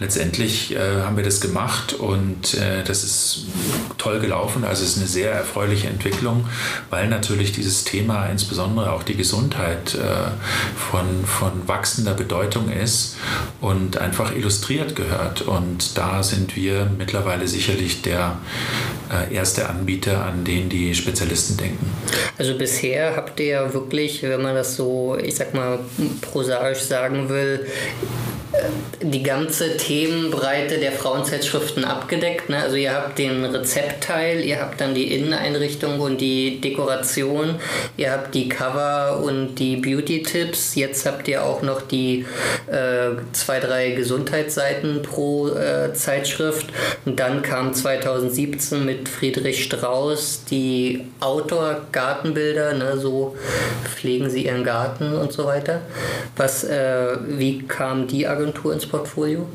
letztendlich 0.00 0.74
äh, 0.74 1.02
haben 1.02 1.16
wir 1.16 1.24
das 1.24 1.40
gemacht 1.40 1.92
und 1.92 2.54
äh, 2.54 2.82
das 2.84 3.04
ist 3.04 3.46
toll 3.96 4.20
gelaufen. 4.20 4.64
Also 4.64 4.82
es 4.82 4.90
ist 4.90 4.98
eine 4.98 5.06
sehr 5.06 5.30
erfreuliche 5.30 5.86
Entwicklung, 5.86 6.46
weil 6.90 7.08
natürlich 7.08 7.52
dieses 7.52 7.84
Thema, 7.84 8.26
insbesondere 8.26 8.92
auch 8.92 9.04
die 9.04 9.14
Gesundheit, 9.14 9.94
äh, 9.94 9.98
von, 10.76 11.24
von 11.24 11.68
wachsender 11.68 12.14
Bedeutung 12.14 12.70
ist 12.70 13.16
und 13.60 13.98
einfach 13.98 14.34
illustriert 14.34 14.96
gehört. 14.96 15.42
Und 15.42 15.96
da 15.96 16.22
sind 16.22 16.56
wir 16.56 16.90
mittlerweile 16.98 17.46
sicherlich 17.46 18.02
der 18.02 18.38
äh, 19.12 19.32
erste 19.32 19.68
Anbieter, 19.68 20.24
an 20.24 20.44
den 20.44 20.68
die 20.68 20.94
Spezialisten 20.94 21.56
denken. 21.56 21.90
Also 22.36 22.58
bisher 22.58 23.14
habt 23.16 23.38
ihr 23.38 23.72
wirklich, 23.72 24.22
wenn 24.22 24.42
man 24.42 24.54
das 24.54 24.76
so, 24.76 25.16
ich 25.16 25.36
sag 25.36 25.54
mal, 25.54 25.78
prosaisch 26.20 26.80
sagen 26.80 27.28
will, 27.28 27.66
die 29.02 29.22
ganze 29.22 29.76
Themenbreite 29.76 30.78
der 30.78 30.92
Frauenzeitschriften 30.92 31.84
abgedeckt. 31.84 32.48
Ne? 32.48 32.58
Also 32.58 32.76
ihr 32.76 32.94
habt 32.94 33.18
den 33.18 33.44
Rezeptteil, 33.44 34.40
ihr 34.44 34.60
habt 34.60 34.80
dann 34.80 34.94
die 34.94 35.14
Inneneinrichtung 35.14 36.00
und 36.00 36.20
die 36.20 36.60
Dekoration, 36.60 37.56
ihr 37.96 38.12
habt 38.12 38.34
die 38.34 38.48
Cover 38.48 39.20
und 39.22 39.56
die 39.56 39.76
Beauty-Tipps. 39.76 40.74
Jetzt 40.74 41.06
habt 41.06 41.28
ihr 41.28 41.44
auch 41.44 41.62
noch 41.62 41.82
die 41.82 42.24
äh, 42.66 43.10
zwei, 43.32 43.60
drei 43.60 43.90
Gesundheitsseiten 43.90 45.02
pro 45.02 45.48
äh, 45.48 45.92
Zeitschrift. 45.92 46.66
Und 47.04 47.20
dann 47.20 47.42
kam 47.42 47.74
2017 47.74 48.84
mit 48.84 49.08
Friedrich 49.08 49.64
Strauss 49.64 50.44
die 50.50 51.04
Outdoor-Gartenbilder, 51.20 52.74
ne? 52.74 52.96
so 52.96 53.36
pflegen 53.84 54.30
sie 54.30 54.46
ihren 54.46 54.64
Garten 54.64 55.14
und 55.14 55.32
so 55.32 55.44
weiter. 55.44 55.82
Was, 56.36 56.64
äh, 56.64 57.16
wie 57.26 57.62
kam 57.62 58.06
die 58.06 58.26
Agentur 58.26 58.43
Agentur 58.44 58.74
ins 58.74 58.86
Portfolio? 58.86 59.46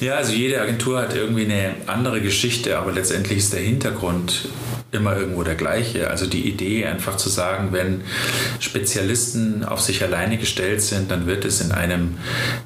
Ja, 0.00 0.16
also 0.16 0.32
jede 0.32 0.60
Agentur 0.60 1.00
hat 1.00 1.14
irgendwie 1.14 1.44
eine 1.44 1.74
andere 1.86 2.20
Geschichte, 2.20 2.76
aber 2.76 2.90
letztendlich 2.90 3.38
ist 3.38 3.52
der 3.52 3.60
Hintergrund 3.60 4.48
immer 4.92 5.16
irgendwo 5.16 5.42
der 5.42 5.54
gleiche. 5.54 6.10
Also 6.10 6.26
die 6.26 6.46
Idee 6.46 6.84
einfach 6.84 7.16
zu 7.16 7.30
sagen, 7.30 7.68
wenn 7.72 8.02
Spezialisten 8.60 9.64
auf 9.64 9.80
sich 9.80 10.02
alleine 10.02 10.36
gestellt 10.36 10.82
sind, 10.82 11.10
dann 11.10 11.26
wird 11.26 11.44
es 11.46 11.62
in 11.62 11.72
einem 11.72 12.18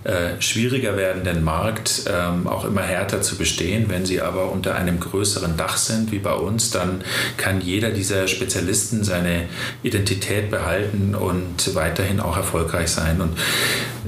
äh, 0.03 0.41
schwieriger 0.41 0.97
werdenden 0.97 1.45
Markt 1.45 2.03
ähm, 2.11 2.49
auch 2.49 2.65
immer 2.65 2.83
härter 2.83 3.23
zu 3.23 3.37
bestehen. 3.37 3.87
Wenn 3.89 4.07
sie 4.07 4.21
aber 4.21 4.51
unter 4.51 4.75
einem 4.75 4.99
größeren 4.99 5.57
Dach 5.57 5.77
sind, 5.77 6.11
wie 6.11 6.19
bei 6.19 6.35
uns, 6.35 6.73
dann 6.73 7.03
kann 7.37 7.61
jeder 7.61 7.91
dieser 7.91 8.27
Spezialisten 8.27 9.05
seine 9.05 9.45
Identität 9.85 10.51
behalten 10.51 11.15
und 11.15 11.75
weiterhin 11.77 12.19
auch 12.19 12.37
erfolgreich 12.37 12.89
sein. 12.89 13.21
Und 13.21 13.37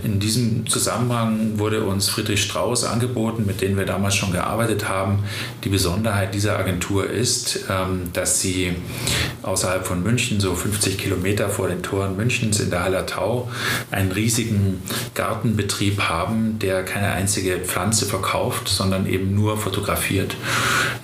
in 0.04 0.18
diesem 0.18 0.66
Zusammenhang 0.66 1.17
wurde 1.54 1.84
uns 1.84 2.08
Friedrich 2.08 2.42
Strauß 2.42 2.84
angeboten, 2.84 3.44
mit 3.46 3.60
dem 3.60 3.76
wir 3.76 3.86
damals 3.86 4.16
schon 4.16 4.32
gearbeitet 4.32 4.88
haben. 4.88 5.24
Die 5.64 5.68
Besonderheit 5.68 6.34
dieser 6.34 6.58
Agentur 6.58 7.08
ist, 7.08 7.66
ähm, 7.70 8.10
dass 8.12 8.40
sie 8.40 8.74
außerhalb 9.42 9.86
von 9.86 10.02
München, 10.02 10.40
so 10.40 10.54
50 10.54 10.98
Kilometer 10.98 11.48
vor 11.48 11.68
den 11.68 11.82
Toren 11.82 12.16
Münchens 12.16 12.60
in 12.60 12.70
der 12.70 12.84
Hallertau, 12.84 13.50
einen 13.90 14.12
riesigen 14.12 14.82
Gartenbetrieb 15.14 16.00
haben, 16.00 16.58
der 16.58 16.84
keine 16.84 17.12
einzige 17.12 17.58
Pflanze 17.58 18.06
verkauft, 18.06 18.68
sondern 18.68 19.06
eben 19.06 19.34
nur 19.34 19.56
fotografiert. 19.56 20.36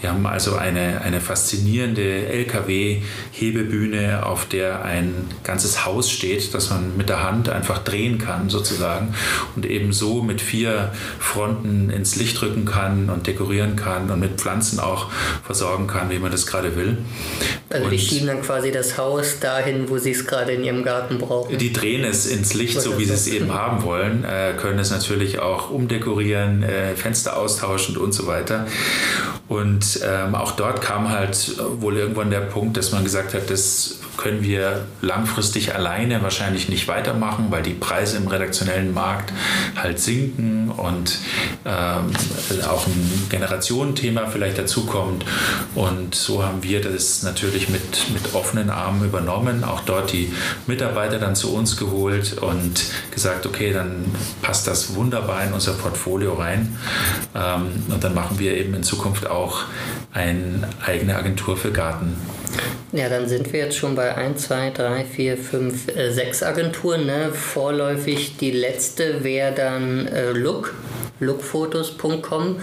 Wir 0.00 0.11
haben 0.11 0.27
also 0.27 0.57
eine, 0.57 1.00
eine 1.00 1.20
faszinierende 1.20 2.27
LKW-Hebebühne, 2.27 4.27
auf 4.27 4.46
der 4.46 4.85
ein 4.85 5.29
ganzes 5.42 5.87
Haus 5.87 6.11
steht, 6.11 6.55
das 6.55 6.70
man 6.70 6.96
mit 6.96 7.09
der 7.09 7.22
Hand 7.22 7.48
einfach 7.48 7.79
drehen 7.79 8.18
kann 8.18 8.50
sozusagen 8.50 9.14
und 9.57 9.66
eben 9.66 9.92
so 9.92 10.03
mit 10.22 10.40
vier 10.40 10.92
Fronten 11.18 11.90
ins 11.90 12.16
Licht 12.16 12.40
rücken 12.42 12.64
kann 12.64 13.08
und 13.10 13.26
dekorieren 13.26 13.76
kann 13.76 14.10
und 14.10 14.20
mit 14.20 14.40
Pflanzen 14.40 14.80
auch 14.80 15.10
versorgen 15.44 15.86
kann, 15.86 16.10
wie 16.10 16.18
man 16.18 16.30
das 16.30 16.46
gerade 16.46 16.76
will. 16.76 16.98
Also 17.70 17.88
die 17.88 17.98
schieben 17.98 18.26
dann 18.26 18.42
quasi 18.42 18.70
das 18.70 18.98
Haus 18.98 19.40
dahin, 19.40 19.88
wo 19.88 19.98
sie 19.98 20.12
es 20.12 20.26
gerade 20.26 20.52
in 20.52 20.64
ihrem 20.64 20.84
Garten 20.84 21.18
brauchen. 21.18 21.56
Die 21.58 21.72
drehen 21.72 22.04
es 22.04 22.26
ins 22.26 22.54
Licht, 22.54 22.80
so 22.80 22.98
wie 22.98 23.04
sie 23.04 23.14
es 23.14 23.26
eben 23.26 23.52
haben 23.52 23.82
wollen, 23.82 24.24
äh, 24.24 24.54
können 24.56 24.78
es 24.78 24.90
natürlich 24.90 25.38
auch 25.38 25.70
umdekorieren, 25.70 26.62
äh, 26.62 26.94
Fenster 26.94 27.36
austauschen 27.36 27.96
und 27.96 28.12
so 28.12 28.26
weiter. 28.26 28.66
Und 29.48 30.00
ähm, 30.04 30.34
auch 30.34 30.52
dort 30.52 30.80
kam 30.80 31.10
halt 31.10 31.56
wohl 31.80 31.96
irgendwann 31.96 32.30
der 32.30 32.40
Punkt, 32.40 32.76
dass 32.76 32.92
man 32.92 33.04
gesagt 33.04 33.34
hat, 33.34 33.50
das 33.50 33.98
können 34.16 34.42
wir 34.42 34.87
langfristig 35.00 35.74
alleine 35.74 36.22
wahrscheinlich 36.22 36.68
nicht 36.68 36.88
weitermachen, 36.88 37.46
weil 37.50 37.62
die 37.62 37.74
Preise 37.74 38.16
im 38.16 38.27
redaktionellen 38.27 38.94
Markt 38.94 39.33
halt 39.77 39.98
sinken 39.98 40.70
und 40.70 41.18
ähm, 41.64 42.12
auch 42.68 42.87
ein 42.87 43.27
Generationenthema 43.29 44.27
vielleicht 44.27 44.59
dazukommt. 44.59 45.24
Und 45.74 46.14
so 46.14 46.44
haben 46.44 46.62
wir 46.62 46.81
das 46.81 47.22
natürlich 47.22 47.68
mit, 47.68 48.11
mit 48.12 48.35
offenen 48.35 48.70
Armen 48.70 49.05
übernommen, 49.05 49.64
auch 49.64 49.81
dort 49.81 50.12
die 50.12 50.33
Mitarbeiter 50.66 51.18
dann 51.18 51.35
zu 51.37 51.55
uns 51.55 51.77
geholt 51.77 52.38
und 52.38 52.85
gesagt, 53.11 53.46
okay, 53.46 53.72
dann 53.72 54.05
passt 54.42 54.66
das 54.66 54.94
wunderbar 54.94 55.44
in 55.44 55.53
unser 55.53 55.72
Portfolio 55.72 56.35
rein. 56.35 56.77
Ähm, 57.35 57.85
und 57.88 58.03
dann 58.03 58.14
machen 58.14 58.38
wir 58.38 58.57
eben 58.57 58.74
in 58.74 58.83
Zukunft 58.83 59.27
auch 59.29 59.62
eine 60.12 60.68
eigene 60.85 61.16
Agentur 61.16 61.57
für 61.57 61.72
Garten. 61.72 62.16
Ja, 62.92 63.08
dann 63.08 63.28
sind 63.28 63.52
wir 63.52 63.60
jetzt 63.60 63.76
schon 63.76 63.94
bei 63.94 64.14
1, 64.14 64.42
2, 64.42 64.70
3, 64.70 65.04
4, 65.04 65.36
5, 65.36 65.86
6 66.10 66.42
Agenturen. 66.42 67.06
Ne? 67.06 67.30
Vorläufig 67.32 68.36
die 68.36 68.52
letzte 68.52 69.24
wäre 69.24 69.52
dann 69.52 70.06
äh, 70.06 70.30
Look 70.30 70.74
lookfotos.com, 71.20 72.56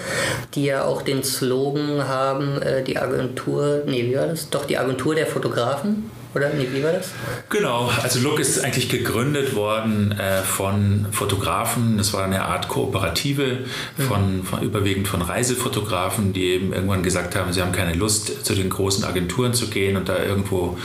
die 0.54 0.66
ja 0.66 0.84
auch 0.84 1.02
den 1.02 1.24
Slogan 1.24 2.08
haben, 2.08 2.62
äh, 2.62 2.84
die 2.84 2.98
Agentur, 2.98 3.84
nee, 3.86 4.06
wie 4.06 4.16
war 4.16 4.28
das? 4.28 4.50
Doch, 4.50 4.66
die 4.66 4.78
Agentur 4.78 5.16
der 5.16 5.26
Fotografen 5.26 6.12
oder? 6.34 6.50
Nee, 6.54 6.68
wie 6.72 6.84
war 6.84 6.94
das? 6.94 7.10
Genau, 7.50 7.92
also 8.02 8.20
Look 8.20 8.40
ist 8.40 8.64
eigentlich 8.64 8.90
gegründet 8.90 9.56
worden 9.56 10.12
äh, 10.14 10.42
von 10.44 11.08
Fotografen. 11.12 11.98
Das 11.98 12.14
war 12.14 12.24
eine 12.24 12.44
Art 12.44 12.68
Kooperative 12.68 13.60
von, 13.98 14.44
von, 14.44 14.62
überwiegend 14.62 15.08
von 15.08 15.22
Reisefotografen, 15.22 16.34
die 16.34 16.46
eben 16.46 16.74
irgendwann 16.74 17.04
gesagt 17.04 17.36
haben, 17.36 17.52
sie 17.52 17.62
haben 17.62 17.72
keine 17.72 17.94
Lust, 17.94 18.46
zu 18.46 18.56
den 18.56 18.70
großen 18.70 19.04
Agenturen 19.04 19.54
zu 19.54 19.68
gehen 19.68 19.98
und 19.98 20.08
da 20.10 20.24
irgendwo 20.24 20.78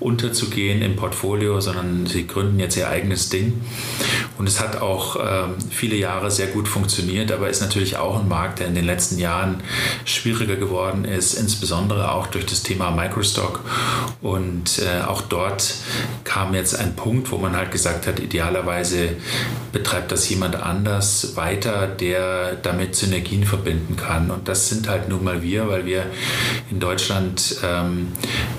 unterzugehen 0.00 0.82
im 0.82 0.96
Portfolio, 0.96 1.60
sondern 1.60 2.06
sie 2.06 2.26
gründen 2.26 2.58
jetzt 2.58 2.76
ihr 2.76 2.88
eigenes 2.88 3.28
Ding. 3.28 3.60
Und 4.38 4.48
es 4.48 4.60
hat 4.60 4.80
auch 4.80 5.16
ähm, 5.16 5.54
viele 5.70 5.96
Jahre 5.96 6.30
sehr 6.30 6.48
gut 6.48 6.66
funktioniert, 6.66 7.30
aber 7.30 7.48
ist 7.48 7.60
natürlich 7.60 7.96
auch 7.96 8.20
ein 8.20 8.28
Markt, 8.28 8.58
der 8.58 8.68
in 8.68 8.74
den 8.74 8.84
letzten 8.84 9.18
Jahren 9.18 9.62
schwieriger 10.04 10.56
geworden 10.56 11.04
ist, 11.04 11.34
insbesondere 11.34 12.10
auch 12.10 12.26
durch 12.26 12.46
das 12.46 12.62
Thema 12.62 12.90
Microstock 12.90 13.60
und 14.22 14.78
äh, 14.78 14.93
äh, 14.94 15.04
auch 15.04 15.22
dort 15.22 15.74
kam 16.24 16.54
jetzt 16.54 16.78
ein 16.78 16.96
Punkt, 16.96 17.30
wo 17.30 17.38
man 17.38 17.56
halt 17.56 17.70
gesagt 17.70 18.06
hat, 18.06 18.20
idealerweise 18.20 19.10
betreibt 19.72 20.12
das 20.12 20.28
jemand 20.28 20.56
anders 20.56 21.36
weiter, 21.36 21.86
der 21.86 22.56
damit 22.56 22.94
Synergien 22.96 23.44
verbinden 23.44 23.96
kann. 23.96 24.30
Und 24.30 24.48
das 24.48 24.68
sind 24.68 24.88
halt 24.88 25.08
nun 25.08 25.24
mal 25.24 25.42
wir, 25.42 25.68
weil 25.68 25.86
wir 25.86 26.06
in 26.70 26.80
Deutschland 26.80 27.56
ähm, 27.64 28.12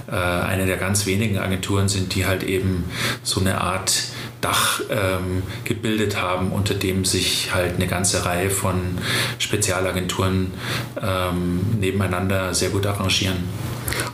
äh, 0.07 0.15
eine 0.15 0.65
der 0.65 0.77
ganz 0.77 1.05
wenigen 1.05 1.37
Agenturen 1.37 1.89
sind, 1.89 2.15
die 2.15 2.25
halt 2.25 2.43
eben 2.43 2.85
so 3.23 3.39
eine 3.39 3.61
Art 3.61 4.03
Dach 4.41 4.81
ähm, 4.91 5.41
gebildet 5.63 6.21
haben, 6.21 6.51
unter 6.51 6.75
dem 6.75 7.03
sich 7.03 7.53
halt 7.53 7.75
eine 7.75 7.87
ganze 7.87 8.25
Reihe 8.25 8.51
von 8.51 8.99
Spezialagenturen 9.39 10.51
ähm, 11.01 11.61
nebeneinander 11.79 12.53
sehr 12.53 12.69
gut 12.69 12.85
arrangieren. 12.85 13.37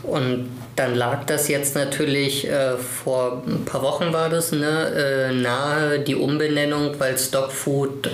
Und 0.02 0.48
dann 0.76 0.94
lag 0.94 1.24
das 1.26 1.48
jetzt 1.48 1.74
natürlich 1.74 2.48
äh, 2.48 2.76
vor 2.76 3.42
ein 3.46 3.64
paar 3.64 3.82
Wochen 3.82 4.12
war 4.12 4.30
das 4.30 4.52
ne, 4.52 5.28
äh, 5.30 5.34
nahe 5.34 6.00
die 6.00 6.14
Umbenennung, 6.14 6.98
weil 6.98 7.18
Stockfood 7.18 8.10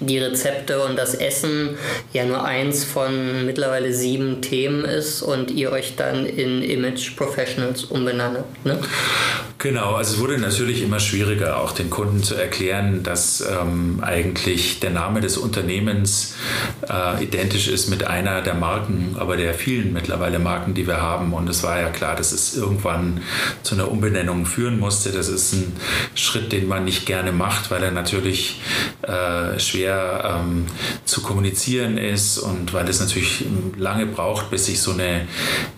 die 0.00 0.18
Rezepte 0.18 0.82
und 0.82 0.96
das 0.96 1.14
Essen 1.14 1.76
ja 2.12 2.24
nur 2.24 2.44
eins 2.44 2.84
von 2.84 3.46
mittlerweile 3.46 3.92
sieben 3.92 4.42
Themen 4.42 4.84
ist 4.84 5.22
und 5.22 5.50
ihr 5.50 5.72
euch 5.72 5.96
dann 5.96 6.26
in 6.26 6.62
Image 6.62 7.16
Professionals 7.16 7.84
umbenannt. 7.84 8.38
Ne? 8.64 8.78
Genau, 9.62 9.94
also 9.94 10.14
es 10.14 10.20
wurde 10.20 10.38
natürlich 10.38 10.82
immer 10.82 10.98
schwieriger, 10.98 11.60
auch 11.60 11.70
den 11.70 11.88
Kunden 11.88 12.24
zu 12.24 12.34
erklären, 12.34 13.04
dass 13.04 13.40
ähm, 13.42 14.00
eigentlich 14.02 14.80
der 14.80 14.90
Name 14.90 15.20
des 15.20 15.38
Unternehmens 15.38 16.34
äh, 16.90 17.22
identisch 17.22 17.68
ist 17.68 17.88
mit 17.88 18.04
einer 18.04 18.42
der 18.42 18.54
Marken, 18.54 19.14
aber 19.20 19.36
der 19.36 19.54
vielen 19.54 19.92
mittlerweile 19.92 20.40
Marken, 20.40 20.74
die 20.74 20.88
wir 20.88 21.00
haben. 21.00 21.32
Und 21.32 21.48
es 21.48 21.62
war 21.62 21.80
ja 21.80 21.90
klar, 21.90 22.16
dass 22.16 22.32
es 22.32 22.56
irgendwann 22.56 23.20
zu 23.62 23.76
einer 23.76 23.88
Umbenennung 23.88 24.46
führen 24.46 24.80
musste. 24.80 25.12
Das 25.12 25.28
ist 25.28 25.52
ein 25.52 25.72
Schritt, 26.16 26.50
den 26.50 26.66
man 26.66 26.84
nicht 26.84 27.06
gerne 27.06 27.30
macht, 27.30 27.70
weil 27.70 27.84
er 27.84 27.92
natürlich 27.92 28.60
äh, 29.02 29.60
schwer 29.72 30.40
ähm, 30.40 30.66
zu 31.04 31.22
kommunizieren 31.22 31.98
ist 31.98 32.38
und 32.38 32.72
weil 32.72 32.88
es 32.88 33.00
natürlich 33.00 33.44
lange 33.76 34.06
braucht, 34.06 34.50
bis 34.50 34.66
sich 34.66 34.80
so 34.80 34.92
eine 34.92 35.26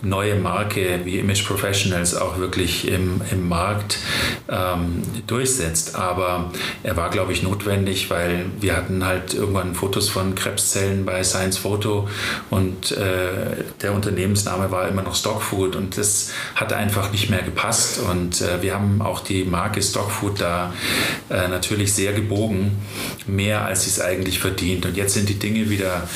neue 0.03 0.35
Marke 0.35 1.01
wie 1.05 1.19
Image 1.19 1.47
Professionals 1.47 2.15
auch 2.15 2.39
wirklich 2.39 2.89
im, 2.89 3.21
im 3.31 3.49
Markt 3.49 3.99
ähm, 4.49 5.03
durchsetzt. 5.27 5.95
Aber 5.95 6.51
er 6.83 6.97
war, 6.97 7.11
glaube 7.11 7.33
ich, 7.33 7.43
notwendig, 7.43 8.11
weil 8.11 8.47
wir 8.61 8.77
hatten 8.77 9.05
halt 9.05 9.35
irgendwann 9.35 9.75
Fotos 9.75 10.09
von 10.09 10.35
Krebszellen 10.35 11.05
bei 11.05 11.23
Science 11.23 11.59
Photo 11.59 12.09
und 12.51 12.93
äh, 12.93 13.65
der 13.81 13.93
Unternehmensname 13.93 14.71
war 14.71 14.89
immer 14.89 15.03
noch 15.03 15.15
Stockfood 15.15 15.77
und 15.77 15.97
das 15.97 16.31
hat 16.55 16.73
einfach 16.73 17.13
nicht 17.13 17.31
mehr 17.31 17.43
gepasst. 17.43 18.01
Und 18.01 18.41
äh, 18.41 18.63
wir 18.63 18.75
haben 18.75 19.01
auch 19.03 19.21
die 19.21 19.45
Marke 19.45 19.83
Stockfood 19.83 20.41
da 20.41 20.73
äh, 21.31 21.49
natürlich 21.49 21.93
sehr 21.93 22.13
gebogen, 22.13 22.73
mehr 23.27 23.65
als 23.65 23.84
sie 23.85 23.91
es 23.91 24.01
eigentlich 24.01 24.39
verdient. 24.39 24.87
Und 24.87 24.97
jetzt 24.97 25.15
sind 25.15 25.29
die 25.29 25.39
Dinge 25.39 25.71
wieder 25.71 26.09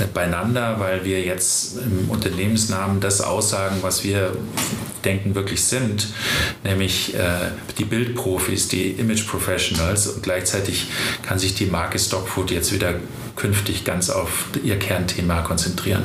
äh, 0.00 0.06
beieinander, 0.12 0.78
weil 0.78 1.04
wir 1.04 1.20
jetzt 1.22 1.76
im 1.78 2.08
Unternehmensnamen 2.10 3.00
das 3.00 3.20
aussagen, 3.20 3.76
was 3.82 4.04
wir 4.04 4.32
denken 5.04 5.34
wirklich 5.34 5.62
sind, 5.62 6.08
nämlich 6.64 7.14
äh, 7.14 7.50
die 7.78 7.84
Bildprofis, 7.84 8.68
die 8.68 8.90
Image 8.90 9.26
Professionals 9.26 10.08
und 10.08 10.22
gleichzeitig 10.22 10.88
kann 11.22 11.38
sich 11.38 11.54
die 11.54 11.66
Marke 11.66 11.98
Stockfood 11.98 12.50
jetzt 12.50 12.72
wieder 12.72 12.94
künftig 13.36 13.84
ganz 13.84 14.10
auf 14.10 14.46
ihr 14.64 14.78
Kernthema 14.78 15.42
konzentrieren. 15.42 16.02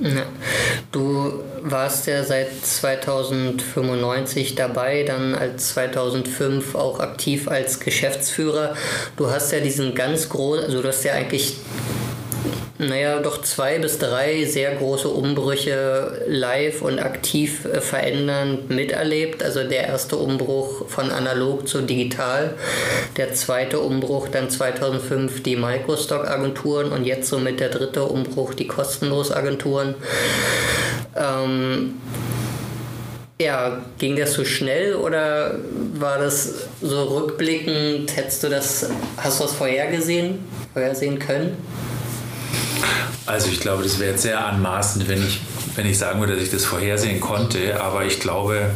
Ja. 0.00 0.24
Du 0.92 1.42
warst 1.62 2.06
ja 2.06 2.24
seit 2.24 2.64
2095 2.64 4.54
dabei, 4.54 5.02
dann 5.02 5.34
als 5.34 5.74
2005 5.74 6.74
auch 6.74 7.00
aktiv 7.00 7.48
als 7.48 7.80
Geschäftsführer. 7.80 8.74
Du 9.16 9.30
hast 9.30 9.52
ja 9.52 9.60
diesen 9.60 9.94
ganz 9.94 10.30
großen, 10.30 10.64
also 10.64 10.80
du 10.80 10.88
hast 10.88 11.04
ja 11.04 11.12
eigentlich 11.12 11.56
naja, 12.78 13.18
doch 13.18 13.42
zwei 13.42 13.78
bis 13.78 13.98
drei 13.98 14.46
sehr 14.46 14.74
große 14.74 15.08
Umbrüche 15.08 16.24
live 16.26 16.80
und 16.80 16.98
aktiv 16.98 17.66
äh, 17.66 17.80
verändernd 17.80 18.70
miterlebt. 18.70 19.42
Also 19.42 19.64
der 19.64 19.88
erste 19.88 20.16
Umbruch 20.16 20.88
von 20.88 21.10
analog 21.10 21.68
zu 21.68 21.82
digital, 21.82 22.54
der 23.18 23.34
zweite 23.34 23.80
Umbruch 23.80 24.28
dann 24.28 24.48
2005 24.48 25.42
die 25.42 25.56
Microstock-Agenturen 25.56 26.90
und 26.90 27.04
jetzt 27.04 27.28
somit 27.28 27.60
der 27.60 27.68
dritte 27.68 28.04
Umbruch 28.04 28.54
die 28.54 28.66
Kostenlos-Agenturen. 28.66 29.94
Ähm, 31.14 32.00
ja, 33.40 33.82
ging 33.98 34.16
das 34.16 34.32
so 34.32 34.44
schnell 34.44 34.94
oder 34.94 35.58
war 35.94 36.18
das 36.18 36.66
so 36.80 37.04
rückblickend? 37.04 38.16
Hättest 38.16 38.42
du 38.42 38.48
das, 38.48 38.88
hast 39.18 39.40
du 39.40 39.44
das 39.44 39.52
vorhergesehen, 39.52 40.38
vorhersehen 40.72 41.18
können? 41.18 41.56
Also 43.26 43.48
ich 43.48 43.60
glaube, 43.60 43.82
das 43.82 43.98
wäre 43.98 44.12
jetzt 44.12 44.22
sehr 44.22 44.44
anmaßend, 44.44 45.08
wenn 45.08 45.24
ich, 45.24 45.40
wenn 45.76 45.86
ich 45.86 45.98
sagen 45.98 46.20
würde, 46.20 46.34
dass 46.34 46.42
ich 46.42 46.50
das 46.50 46.64
vorhersehen 46.64 47.20
konnte. 47.20 47.80
Aber 47.80 48.04
ich 48.04 48.20
glaube, 48.20 48.70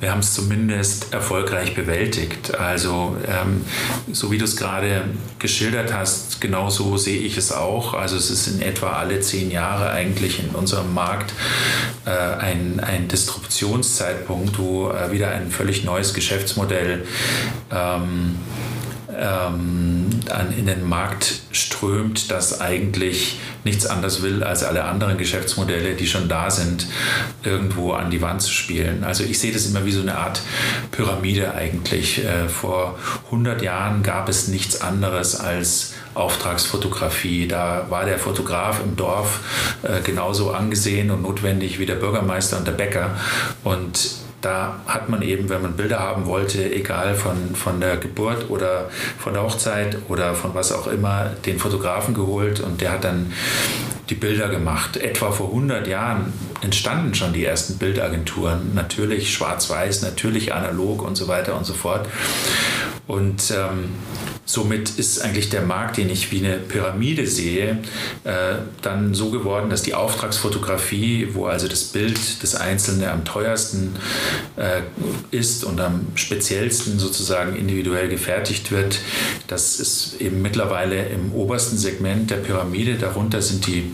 wir 0.00 0.10
haben 0.10 0.20
es 0.20 0.34
zumindest 0.34 1.12
erfolgreich 1.12 1.74
bewältigt. 1.74 2.54
Also 2.54 3.16
ähm, 3.26 3.64
so 4.12 4.30
wie 4.30 4.38
du 4.38 4.44
es 4.44 4.56
gerade 4.56 5.04
geschildert 5.38 5.92
hast, 5.92 6.40
genau 6.40 6.70
so 6.70 6.96
sehe 6.96 7.20
ich 7.20 7.36
es 7.36 7.52
auch. 7.52 7.94
Also 7.94 8.16
es 8.16 8.30
ist 8.30 8.46
in 8.46 8.62
etwa 8.62 8.92
alle 8.92 9.20
zehn 9.20 9.50
Jahre 9.50 9.90
eigentlich 9.90 10.40
in 10.40 10.50
unserem 10.50 10.94
Markt 10.94 11.32
äh, 12.06 12.10
ein, 12.10 12.80
ein 12.80 13.08
Distributionszeitpunkt, 13.08 14.58
wo 14.58 14.90
äh, 14.90 15.10
wieder 15.10 15.30
ein 15.30 15.50
völlig 15.50 15.84
neues 15.84 16.14
Geschäftsmodell 16.14 17.06
ähm, 17.72 18.36
ähm, 19.18 20.08
an, 20.30 20.54
in 20.56 20.66
den 20.66 20.88
Markt 20.88 21.40
strömt, 21.50 22.30
das 22.30 22.60
eigentlich 22.60 23.38
nichts 23.64 23.86
anderes 23.86 24.22
will, 24.22 24.42
als 24.42 24.62
alle 24.62 24.84
anderen 24.84 25.18
Geschäftsmodelle, 25.18 25.94
die 25.94 26.06
schon 26.06 26.28
da 26.28 26.50
sind, 26.50 26.86
irgendwo 27.42 27.92
an 27.92 28.10
die 28.10 28.22
Wand 28.22 28.42
zu 28.42 28.52
spielen. 28.52 29.04
Also 29.04 29.24
ich 29.24 29.38
sehe 29.38 29.52
das 29.52 29.66
immer 29.66 29.84
wie 29.84 29.92
so 29.92 30.00
eine 30.00 30.16
Art 30.16 30.40
Pyramide 30.90 31.54
eigentlich. 31.54 32.24
Äh, 32.24 32.48
vor 32.48 32.98
100 33.26 33.62
Jahren 33.62 34.02
gab 34.02 34.28
es 34.28 34.48
nichts 34.48 34.80
anderes 34.80 35.38
als 35.38 35.94
Auftragsfotografie. 36.14 37.48
Da 37.48 37.86
war 37.88 38.04
der 38.04 38.18
Fotograf 38.18 38.80
im 38.84 38.96
Dorf 38.96 39.40
äh, 39.82 40.00
genauso 40.02 40.52
angesehen 40.52 41.10
und 41.10 41.22
notwendig 41.22 41.78
wie 41.78 41.86
der 41.86 41.96
Bürgermeister 41.96 42.58
und 42.58 42.66
der 42.66 42.72
Bäcker. 42.72 43.16
Und 43.64 44.27
da 44.40 44.80
hat 44.86 45.08
man 45.08 45.22
eben, 45.22 45.48
wenn 45.48 45.62
man 45.62 45.76
Bilder 45.76 45.98
haben 45.98 46.26
wollte, 46.26 46.72
egal 46.72 47.14
von, 47.14 47.54
von 47.54 47.80
der 47.80 47.96
Geburt 47.96 48.50
oder 48.50 48.88
von 49.18 49.32
der 49.32 49.42
Hochzeit 49.42 49.98
oder 50.08 50.34
von 50.34 50.54
was 50.54 50.72
auch 50.72 50.86
immer, 50.86 51.30
den 51.44 51.58
Fotografen 51.58 52.14
geholt 52.14 52.60
und 52.60 52.80
der 52.80 52.92
hat 52.92 53.04
dann 53.04 53.32
die 54.10 54.14
Bilder 54.14 54.48
gemacht. 54.48 54.96
Etwa 54.96 55.32
vor 55.32 55.48
100 55.48 55.86
Jahren 55.86 56.32
entstanden 56.62 57.14
schon 57.14 57.32
die 57.32 57.44
ersten 57.44 57.78
Bildagenturen. 57.78 58.74
Natürlich 58.74 59.32
schwarz-weiß, 59.32 60.02
natürlich 60.02 60.54
analog 60.54 61.02
und 61.02 61.16
so 61.16 61.28
weiter 61.28 61.56
und 61.56 61.66
so 61.66 61.74
fort. 61.74 62.08
Und 63.06 63.50
ähm, 63.50 63.90
Somit 64.50 64.88
ist 64.88 65.20
eigentlich 65.20 65.50
der 65.50 65.60
Markt, 65.60 65.98
den 65.98 66.08
ich 66.08 66.32
wie 66.32 66.38
eine 66.38 66.56
Pyramide 66.56 67.26
sehe, 67.26 67.80
äh, 68.24 68.54
dann 68.80 69.12
so 69.12 69.30
geworden, 69.30 69.68
dass 69.68 69.82
die 69.82 69.92
Auftragsfotografie, 69.92 71.28
wo 71.34 71.44
also 71.44 71.68
das 71.68 71.84
Bild 71.84 72.42
des 72.42 72.54
Einzelnen 72.54 73.10
am 73.10 73.26
teuersten 73.26 73.94
äh, 74.56 74.80
ist 75.36 75.64
und 75.64 75.78
am 75.82 76.06
speziellsten 76.14 76.98
sozusagen 76.98 77.56
individuell 77.56 78.08
gefertigt 78.08 78.72
wird, 78.72 79.00
das 79.48 79.78
ist 79.80 80.18
eben 80.18 80.40
mittlerweile 80.40 81.04
im 81.08 81.34
obersten 81.34 81.76
Segment 81.76 82.30
der 82.30 82.36
Pyramide. 82.36 82.94
Darunter 82.94 83.42
sind 83.42 83.66
die 83.66 83.92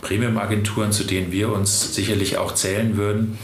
Premium-Agenturen, 0.00 0.92
zu 0.92 1.04
denen 1.04 1.30
wir 1.30 1.52
uns 1.52 1.94
sicherlich 1.94 2.38
auch 2.38 2.54
zählen 2.54 2.96
würden. 2.96 3.36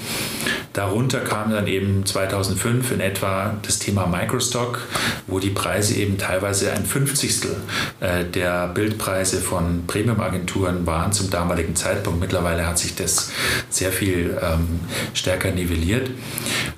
Darunter 0.73 1.21
kam 1.21 1.51
dann 1.51 1.67
eben 1.67 2.05
2005 2.05 2.93
in 2.93 3.01
etwa 3.01 3.57
das 3.63 3.79
Thema 3.79 4.07
Microstock, 4.07 4.81
wo 5.27 5.39
die 5.39 5.51
Preise 5.51 5.95
eben 5.95 6.19
teilweise 6.19 6.46
ein 6.47 6.87
Fünfzigstel 6.87 7.57
äh, 8.01 8.25
der 8.25 8.69
Bildpreise 8.69 9.41
von 9.41 9.85
Premium-Agenturen 9.87 10.87
waren 10.87 11.13
zum 11.13 11.31
damaligen 11.31 11.75
Zeitpunkt. 11.75 12.21
Mittlerweile 12.21 12.67
hat 12.67 12.79
sich 12.79 12.95
das 12.95 13.33
sehr 13.69 13.93
viel 13.93 14.39
ähm, 14.41 14.81
stärker 15.13 15.51
nivelliert. 15.51 16.11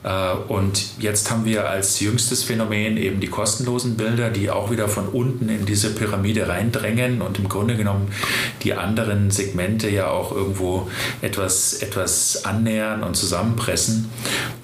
Äh, 0.03 0.33
und 0.49 0.99
jetzt 0.99 1.31
haben 1.31 1.45
wir 1.45 1.69
als 1.69 2.01
jüngstes 2.01 2.43
Phänomen 2.43 2.97
eben 2.97 3.21
die 3.21 3.29
kostenlosen 3.29 3.97
Bilder, 3.97 4.31
die 4.31 4.51
auch 4.51 4.71
wieder 4.71 4.89
von 4.89 5.07
unten 5.09 5.49
in 5.49 5.67
diese 5.67 5.95
Pyramide 5.95 6.49
reindrängen 6.49 7.21
und 7.21 7.39
im 7.39 7.49
Grunde 7.49 7.77
genommen 7.77 8.09
die 8.63 8.75
anderen 8.75 9.31
Segmente 9.31 9.91
ja 9.91 10.09
auch 10.09 10.33
irgendwo 10.33 10.89
etwas, 11.21 11.75
etwas 11.75 12.45
annähern 12.45 13.03
und 13.03 13.17
zusammenpressen 13.17 14.11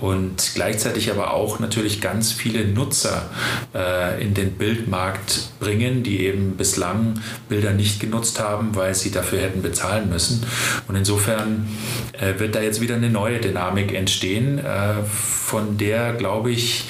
und 0.01 0.53
gleichzeitig 0.55 1.11
aber 1.11 1.35
auch 1.35 1.59
natürlich 1.61 2.01
ganz 2.01 2.33
viele 2.33 2.66
Nutzer 2.66 3.31
äh, 3.74 4.22
in 4.22 4.35
den 4.35 4.53
Bildmarkt 4.53 4.93
bringen, 5.61 6.03
die 6.03 6.24
eben 6.24 6.57
bislang 6.57 7.20
Bilder 7.49 7.72
nicht 7.72 8.01
genutzt 8.01 8.40
haben, 8.40 8.74
weil 8.74 8.95
sie 8.95 9.11
dafür 9.11 9.40
hätten 9.40 9.62
bezahlen 9.62 10.09
müssen. 10.11 10.45
Und 10.88 10.97
insofern 10.97 11.68
äh, 12.12 12.38
wird 12.38 12.55
da 12.55 12.61
jetzt 12.61 12.80
wieder 12.80 12.95
eine 12.95 13.11
neue 13.11 13.40
Dynamik 13.40 13.95
entstehen, 13.95 14.59
äh, 14.59 15.03
von 15.05 15.76
der, 15.76 16.14
glaube 16.14 16.51
ich, 16.51 16.84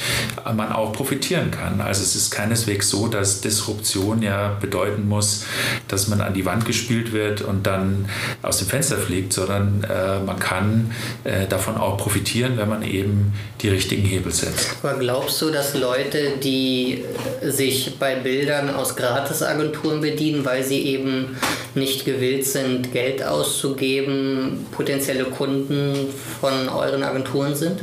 man 0.45 0.73
auch 0.73 0.93
profitieren 0.93 1.51
kann. 1.51 1.81
Also 1.81 2.03
es 2.03 2.15
ist 2.15 2.31
keineswegs 2.31 2.89
so, 2.89 3.09
dass 3.09 3.41
Disruption 3.41 4.23
ja 4.23 4.57
bedeuten 4.61 5.09
muss, 5.09 5.45
dass 5.89 6.09
man 6.09 6.21
an 6.21 6.35
die 6.35 6.45
Wand 6.45 6.65
gespielt 6.65 7.13
wird 7.13 7.43
und 7.43 7.67
dann 7.67 8.09
aus 8.43 8.59
dem 8.59 8.69
Fenster 8.69 8.97
fliegt, 8.97 9.33
sondern 9.33 9.85
äh, 9.85 10.21
man 10.21 10.39
kann 10.39 10.93
äh, 11.25 11.47
davon 11.47 11.77
auch 11.77 11.97
profitieren, 11.97 12.57
wenn 12.57 12.69
man 12.69 12.83
eben 12.83 13.33
die 13.61 13.69
richtigen 13.69 14.03
Hebel 14.03 14.33
setzt. 14.33 14.77
Aber 14.83 14.99
glaubst 14.99 15.41
du, 15.43 15.51
dass 15.51 15.75
Leute, 15.75 16.35
die 16.43 17.05
sich 17.43 17.94
bei 17.99 18.17
Bildern 18.17 18.75
aus 18.75 18.97
Gratisagenturen 18.97 20.01
bedienen, 20.01 20.45
weil 20.45 20.63
sie 20.63 20.81
eben 20.83 21.37
nicht 21.75 22.05
gewillt 22.05 22.47
sind, 22.47 22.93
Geld 22.93 23.23
auszugeben, 23.23 24.67
potenzielle 24.73 25.25
Kunden 25.25 26.09
von 26.41 26.69
euren 26.69 27.03
Agenturen 27.03 27.55
sind? 27.55 27.81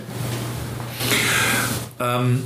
Ähm, 1.99 2.43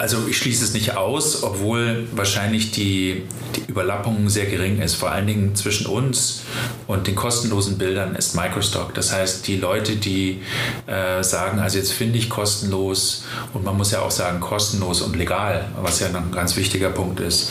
also 0.00 0.26
ich 0.26 0.38
schließe 0.38 0.64
es 0.64 0.72
nicht 0.72 0.96
aus, 0.96 1.42
obwohl 1.42 2.08
wahrscheinlich 2.12 2.70
die, 2.70 3.24
die 3.54 3.70
Überlappung 3.70 4.30
sehr 4.30 4.46
gering 4.46 4.80
ist. 4.80 4.94
Vor 4.94 5.10
allen 5.10 5.26
Dingen 5.26 5.54
zwischen 5.54 5.86
uns 5.86 6.40
und 6.86 7.06
den 7.06 7.14
kostenlosen 7.14 7.76
Bildern 7.76 8.16
ist 8.16 8.34
Microstock. 8.34 8.94
Das 8.94 9.12
heißt, 9.12 9.46
die 9.46 9.56
Leute, 9.56 9.96
die 9.96 10.40
äh, 10.86 11.22
sagen, 11.22 11.58
also 11.58 11.76
jetzt 11.76 11.92
finde 11.92 12.16
ich 12.16 12.30
kostenlos 12.30 13.24
und 13.52 13.62
man 13.62 13.76
muss 13.76 13.90
ja 13.90 14.00
auch 14.00 14.10
sagen 14.10 14.40
kostenlos 14.40 15.02
und 15.02 15.16
legal, 15.16 15.68
was 15.82 16.00
ja 16.00 16.06
ein 16.06 16.32
ganz 16.32 16.56
wichtiger 16.56 16.88
Punkt 16.88 17.20
ist, 17.20 17.50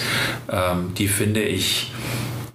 ähm, 0.51 0.91
die 0.97 1.07
finde 1.07 1.43
ich 1.43 1.91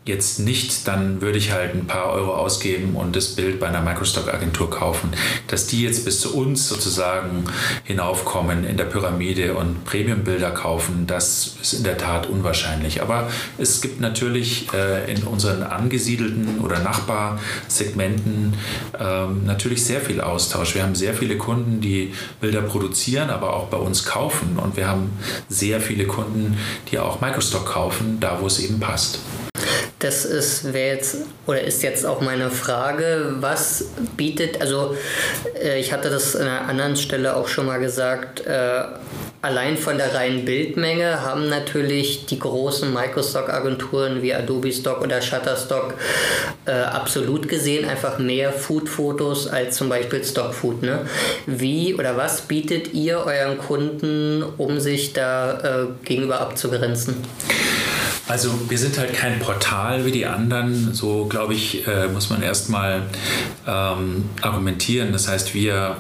jetzt 0.05 0.39
nicht, 0.39 0.87
dann 0.87 1.23
würde 1.23 1.39
ich 1.39 1.53
halt 1.53 1.75
ein 1.75 1.87
paar 1.87 2.11
Euro 2.13 2.35
ausgeben 2.35 2.95
und 2.95 3.17
das 3.17 3.29
Bild 3.29 3.59
bei 3.59 3.69
einer 3.69 3.81
Microstock-Agentur 3.81 4.69
kaufen. 4.69 5.11
Dass 5.47 5.67
die 5.67 5.83
jetzt 5.83 6.05
bis 6.05 6.21
zu 6.21 6.37
uns 6.37 6.69
sozusagen 6.69 7.45
hinaufkommen 7.85 8.65
in 8.65 8.77
der 8.77 8.85
Pyramide 8.85 9.55
und 9.55 9.85
Premium-Bilder 9.85 10.51
kaufen, 10.51 11.07
das 11.07 11.57
ist 11.63 11.73
in 11.73 11.85
der 11.85 11.97
Tat 11.97 12.29
unwahrscheinlich. 12.29 13.01
Aber 13.01 13.31
es 13.57 13.81
gibt 13.81 14.01
natürlich 14.01 14.69
äh, 14.75 15.11
in 15.11 15.23
unseren 15.23 15.63
angesiedelten 15.63 16.61
oder 16.61 16.81
Nachbarsegmenten 16.81 18.55
äh, 18.99 19.27
natürlich 19.47 19.85
sehr 19.85 20.03
viel 20.03 20.21
Austausch. 20.21 20.75
Wir 20.75 20.83
haben 20.83 20.95
sehr 20.95 21.15
viele 21.15 21.39
Kunden, 21.39 21.81
die 21.81 22.13
Bilder 22.43 22.61
produzieren, 22.61 23.31
aber 23.31 23.55
auch 23.55 23.69
bei 23.69 23.79
uns 23.79 24.05
kaufen. 24.05 24.59
Und 24.63 24.77
wir 24.77 24.87
haben 24.87 25.11
sehr 25.49 25.81
viele 25.81 26.05
Kunden, 26.05 26.59
die 26.91 26.99
auch 26.99 27.23
Microstock 27.23 27.65
kaufen, 27.65 28.19
da 28.21 28.39
wo 28.41 28.47
es 28.47 28.59
eben 28.59 28.81
passt. 28.81 29.19
Das 30.05 30.27
ist, 30.27 30.67
jetzt 30.75 31.17
oder 31.47 31.63
ist 31.63 31.83
jetzt 31.83 32.05
auch 32.05 32.21
meine 32.21 32.51
Frage, 32.51 33.37
was 33.41 33.87
bietet, 34.19 34.61
also 34.61 34.95
äh, 35.59 35.81
ich 35.81 35.95
hatte 35.95 36.11
das 36.11 36.37
an 36.37 36.47
einer 36.47 36.69
anderen 36.69 36.97
Stelle 36.97 37.35
auch 37.35 37.49
schon 37.49 37.65
mal 37.65 37.81
gesagt, 37.81 38.47
äh, 38.47 38.83
allein 39.41 39.79
von 39.79 39.97
der 39.97 40.15
reinen 40.15 40.45
Bildmenge 40.45 41.23
haben 41.23 41.49
natürlich 41.49 42.27
die 42.27 42.39
großen 42.39 42.93
Microstock-Agenturen 42.93 44.21
wie 44.21 44.35
Adobe 44.35 44.71
Stock 44.75 45.01
oder 45.01 45.23
Shutterstock 45.23 45.95
äh, 46.67 46.73
absolut 46.73 47.49
gesehen 47.49 47.89
einfach 47.89 48.19
mehr 48.19 48.53
Food-Fotos 48.53 49.49
als 49.49 49.79
zum 49.79 49.89
Beispiel 49.89 50.23
Stockfood. 50.23 50.83
Ne? 50.83 51.07
Wie 51.47 51.95
oder 51.95 52.15
was 52.19 52.43
bietet 52.43 52.93
ihr 52.93 53.21
euren 53.21 53.57
Kunden, 53.57 54.45
um 54.59 54.81
sich 54.81 55.15
da 55.15 55.85
äh, 55.85 55.87
gegenüber 56.05 56.43
abzugrenzen? 56.43 57.25
Also 58.27 58.71
wir 58.71 58.79
sind 58.79 58.99
halt 58.99 59.13
kein 59.13 59.39
Portal 59.39 60.07
wie 60.07 60.13
die 60.13 60.25
anderen. 60.25 60.95
So 60.95 61.27
glaube 61.27 61.55
ich, 61.55 61.87
äh, 61.87 62.09
muss 62.09 62.31
man 62.31 62.43
erstmal 62.43 63.03
ähm, 63.67 64.31
argumentieren. 64.41 65.13
Das 65.13 65.29
heißt, 65.29 65.55
wir 65.55 65.97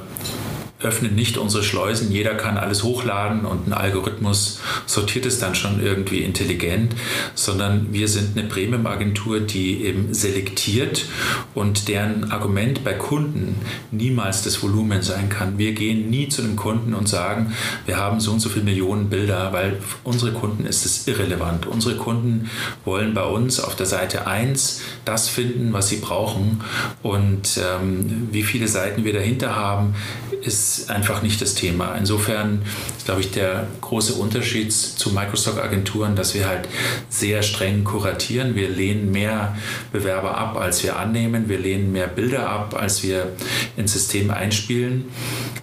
öffnen 0.84 1.14
nicht 1.14 1.38
unsere 1.38 1.62
Schleusen, 1.62 2.12
jeder 2.12 2.34
kann 2.34 2.56
alles 2.56 2.82
hochladen 2.82 3.44
und 3.44 3.66
ein 3.68 3.72
Algorithmus 3.72 4.60
sortiert 4.86 5.26
es 5.26 5.38
dann 5.38 5.54
schon 5.54 5.82
irgendwie 5.82 6.20
intelligent, 6.20 6.94
sondern 7.34 7.92
wir 7.92 8.08
sind 8.08 8.36
eine 8.36 8.48
Premium-Agentur, 8.48 9.40
die 9.40 9.84
eben 9.84 10.12
selektiert 10.14 11.06
und 11.54 11.88
deren 11.88 12.30
Argument 12.30 12.84
bei 12.84 12.94
Kunden 12.94 13.56
niemals 13.90 14.42
das 14.42 14.62
Volumen 14.62 15.02
sein 15.02 15.28
kann. 15.28 15.58
Wir 15.58 15.72
gehen 15.72 16.10
nie 16.10 16.28
zu 16.28 16.42
einem 16.42 16.56
Kunden 16.56 16.94
und 16.94 17.08
sagen, 17.08 17.54
wir 17.86 17.96
haben 17.96 18.20
so 18.20 18.32
und 18.32 18.40
so 18.40 18.48
viele 18.48 18.64
Millionen 18.64 19.08
Bilder, 19.08 19.52
weil 19.52 19.78
unsere 20.02 20.32
Kunden 20.32 20.66
ist 20.66 20.84
es 20.84 21.06
irrelevant. 21.06 21.66
Unsere 21.66 21.96
Kunden 21.96 22.50
wollen 22.84 23.14
bei 23.14 23.24
uns 23.24 23.60
auf 23.60 23.76
der 23.76 23.86
Seite 23.86 24.26
1 24.26 24.82
das 25.04 25.28
finden, 25.28 25.72
was 25.72 25.88
sie 25.88 25.96
brauchen 25.96 26.62
und 27.02 27.58
ähm, 27.58 28.28
wie 28.30 28.42
viele 28.42 28.68
Seiten 28.68 29.04
wir 29.04 29.12
dahinter 29.12 29.56
haben, 29.56 29.94
ist 30.42 30.73
einfach 30.88 31.22
nicht 31.22 31.40
das 31.40 31.54
Thema. 31.54 31.94
Insofern 31.94 32.62
ist, 32.96 33.04
glaube 33.04 33.20
ich, 33.20 33.30
der 33.30 33.66
große 33.80 34.14
Unterschied 34.14 34.72
zu 34.72 35.10
Microsoft-Agenturen, 35.10 36.16
dass 36.16 36.34
wir 36.34 36.46
halt 36.46 36.68
sehr 37.08 37.42
streng 37.42 37.84
kuratieren. 37.84 38.54
Wir 38.54 38.68
lehnen 38.68 39.10
mehr 39.10 39.56
Bewerber 39.92 40.36
ab, 40.36 40.56
als 40.56 40.82
wir 40.82 40.98
annehmen. 40.98 41.48
Wir 41.48 41.58
lehnen 41.58 41.92
mehr 41.92 42.06
Bilder 42.06 42.48
ab, 42.48 42.74
als 42.78 43.02
wir 43.02 43.32
ins 43.76 43.92
System 43.92 44.30
einspielen, 44.30 45.04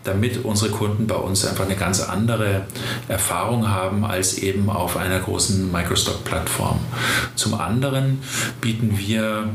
damit 0.04 0.44
unsere 0.44 0.72
Kunden 0.72 1.08
bei 1.08 1.16
uns 1.16 1.46
einfach 1.46 1.66
eine 1.66 1.76
ganz 1.76 2.02
andere 2.02 2.66
Erfahrung 3.08 3.70
haben 3.70 4.06
als 4.06 4.38
eben 4.38 4.70
auf 4.70 4.98
einer 4.98 5.20
großen 5.20 5.72
Microstock-Plattform. 5.72 6.80
Zum 7.36 7.54
anderen 7.54 8.22
bieten 8.62 8.98
wir 8.98 9.50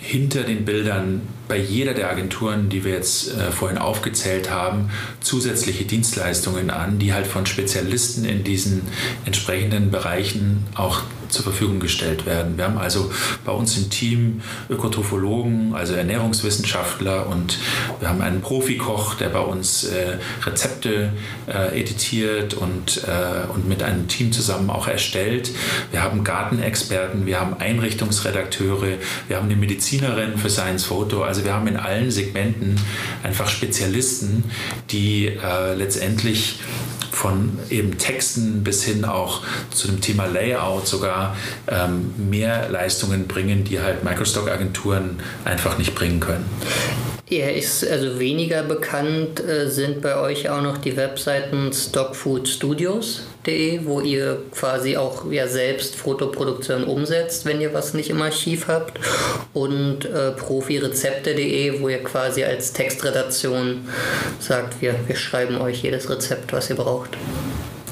hinter 0.00 0.42
den 0.44 0.64
Bildern 0.64 1.20
bei 1.46 1.58
jeder 1.58 1.94
der 1.94 2.10
Agenturen, 2.10 2.68
die 2.68 2.84
wir 2.84 2.92
jetzt 2.92 3.36
äh, 3.36 3.52
vorhin 3.52 3.76
aufgezählt 3.76 4.50
haben, 4.50 4.90
zusätzliche 5.20 5.84
Dienstleistungen 5.84 6.70
an, 6.70 6.98
die 6.98 7.12
halt 7.12 7.26
von 7.26 7.44
Spezialisten 7.44 8.24
in 8.24 8.42
diesen 8.42 8.82
entsprechenden 9.26 9.90
Bereichen 9.90 10.64
auch 10.74 11.02
zur 11.30 11.44
Verfügung 11.44 11.80
gestellt 11.80 12.26
werden. 12.26 12.56
Wir 12.56 12.64
haben 12.64 12.78
also 12.78 13.10
bei 13.44 13.52
uns 13.52 13.76
im 13.76 13.90
Team 13.90 14.42
Ökotrophologen, 14.68 15.74
also 15.74 15.94
Ernährungswissenschaftler 15.94 17.26
und 17.26 17.58
wir 17.98 18.08
haben 18.08 18.20
einen 18.20 18.40
Profikoch, 18.40 19.14
der 19.14 19.28
bei 19.28 19.40
uns 19.40 19.84
äh, 19.84 20.18
Rezepte 20.44 21.12
äh, 21.46 21.80
editiert 21.80 22.54
und, 22.54 23.02
äh, 23.04 23.50
und 23.52 23.68
mit 23.68 23.82
einem 23.82 24.08
Team 24.08 24.32
zusammen 24.32 24.70
auch 24.70 24.88
erstellt. 24.88 25.50
Wir 25.90 26.02
haben 26.02 26.24
Gartenexperten, 26.24 27.26
wir 27.26 27.40
haben 27.40 27.54
Einrichtungsredakteure, 27.58 28.98
wir 29.28 29.36
haben 29.36 29.46
eine 29.46 29.56
Medizinerin 29.56 30.36
für 30.36 30.50
Science 30.50 30.84
Photo. 30.84 31.22
Also 31.22 31.44
wir 31.44 31.54
haben 31.54 31.66
in 31.66 31.76
allen 31.76 32.10
Segmenten 32.10 32.76
einfach 33.22 33.48
Spezialisten, 33.48 34.44
die 34.90 35.26
äh, 35.26 35.74
letztendlich 35.74 36.60
von 37.20 37.58
eben 37.68 37.98
Texten 37.98 38.64
bis 38.64 38.82
hin 38.82 39.04
auch 39.04 39.42
zu 39.70 39.88
dem 39.88 40.00
Thema 40.00 40.24
Layout 40.24 40.86
sogar 40.86 41.36
ähm, 41.68 42.14
mehr 42.16 42.70
Leistungen 42.70 43.26
bringen, 43.28 43.64
die 43.64 43.80
halt 43.80 44.04
Microstock-Agenturen 44.04 45.20
einfach 45.44 45.76
nicht 45.76 45.94
bringen 45.94 46.20
können. 46.20 46.46
Er 47.28 47.54
ist 47.54 47.86
also 47.86 48.18
weniger 48.18 48.62
bekannt, 48.62 49.38
äh, 49.38 49.68
sind 49.68 50.00
bei 50.00 50.16
euch 50.16 50.48
auch 50.48 50.62
noch 50.62 50.78
die 50.78 50.96
Webseiten 50.96 51.72
stockfoodstudios.de, 53.40 53.84
wo 53.84 54.00
ihr 54.00 54.42
quasi 54.52 54.96
auch 54.96 55.30
ja 55.30 55.46
selbst 55.46 55.96
Fotoproduktion 55.96 56.84
umsetzt, 56.84 57.44
wenn 57.44 57.60
ihr 57.60 57.72
was 57.74 57.94
nicht 57.94 58.10
im 58.10 58.22
Archiv 58.22 58.68
habt, 58.68 59.00
und 59.52 60.04
äh, 60.04 60.32
profirezepte.de, 60.32 61.80
wo 61.80 61.88
ihr 61.88 62.02
quasi 62.02 62.44
als 62.44 62.72
Textredaktion 62.72 63.88
sagt, 64.38 64.80
wir, 64.80 64.94
wir 65.06 65.16
schreiben 65.16 65.60
euch 65.60 65.82
jedes 65.82 66.08
Rezept, 66.08 66.52
was 66.52 66.70
ihr 66.70 66.76
braucht. 66.76 67.16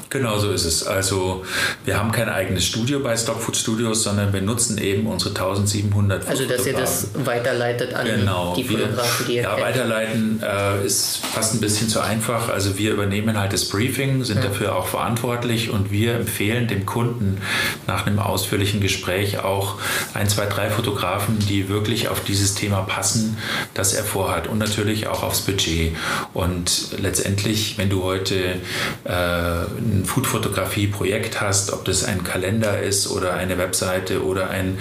Genau 0.09 0.39
so 0.39 0.51
ist 0.51 0.65
es. 0.65 0.87
Also 0.87 1.45
wir 1.85 1.99
haben 1.99 2.11
kein 2.11 2.29
eigenes 2.29 2.65
Studio 2.65 2.99
bei 2.99 3.15
Stockfood 3.15 3.55
Studios, 3.55 4.01
sondern 4.01 4.33
wir 4.33 4.41
nutzen 4.41 4.79
eben 4.79 5.05
unsere 5.05 5.29
1700 5.29 6.27
Also 6.27 6.45
dass 6.45 6.65
ihr 6.65 6.73
das 6.73 7.09
weiterleitet 7.13 7.93
an 7.93 8.07
genau, 8.07 8.55
die 8.55 8.63
Fotografen, 8.63 9.27
die 9.27 9.35
ihr 9.35 9.43
Ja, 9.43 9.53
kennt. 9.53 9.67
weiterleiten 9.67 10.43
äh, 10.43 10.83
ist 10.83 11.17
fast 11.17 11.53
ein 11.53 11.59
bisschen 11.59 11.89
zu 11.89 11.99
einfach. 11.99 12.49
Also 12.49 12.79
wir 12.79 12.93
übernehmen 12.93 13.37
halt 13.37 13.53
das 13.53 13.65
Briefing, 13.69 14.23
sind 14.23 14.37
ja. 14.37 14.49
dafür 14.49 14.75
auch 14.75 14.87
verantwortlich 14.87 15.69
und 15.69 15.91
wir 15.91 16.15
empfehlen 16.15 16.67
dem 16.67 16.87
Kunden 16.87 17.39
nach 17.85 18.07
einem 18.07 18.17
ausführlichen 18.17 18.81
Gespräch 18.81 19.39
auch 19.43 19.75
ein, 20.15 20.27
zwei, 20.27 20.47
drei 20.47 20.71
Fotografen, 20.71 21.37
die 21.37 21.69
wirklich 21.69 22.07
auf 22.09 22.23
dieses 22.23 22.55
Thema 22.55 22.81
passen, 22.81 23.37
das 23.75 23.93
er 23.93 24.03
vorhat 24.03 24.47
und 24.47 24.57
natürlich 24.57 25.05
auch 25.05 25.21
aufs 25.21 25.41
Budget. 25.41 25.95
Und 26.33 26.97
letztendlich, 26.99 27.77
wenn 27.77 27.91
du 27.91 28.03
heute 28.03 28.55
äh, 29.03 29.98
ein 29.99 30.05
Foodfotografie-Projekt 30.05 31.41
hast, 31.41 31.73
ob 31.73 31.85
das 31.85 32.03
ein 32.03 32.23
Kalender 32.23 32.81
ist 32.81 33.09
oder 33.09 33.33
eine 33.33 33.57
Webseite 33.57 34.23
oder 34.23 34.49
ein 34.49 34.77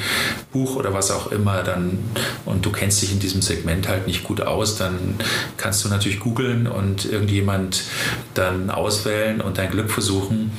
Buch 0.52 0.76
oder 0.76 0.94
was 0.94 1.10
auch 1.10 1.30
immer, 1.32 1.62
dann 1.62 1.98
und 2.44 2.64
du 2.64 2.70
kennst 2.70 3.02
dich 3.02 3.12
in 3.12 3.18
diesem 3.18 3.42
Segment 3.42 3.88
halt 3.88 4.06
nicht 4.06 4.24
gut 4.24 4.40
aus, 4.40 4.76
dann 4.76 5.16
kannst 5.56 5.84
du 5.84 5.88
natürlich 5.88 6.20
googeln 6.20 6.66
und 6.66 7.04
irgendjemand 7.04 7.82
dann 8.34 8.70
auswählen 8.70 9.40
und 9.40 9.58
dein 9.58 9.70
Glück 9.70 9.90
versuchen. 9.90 10.50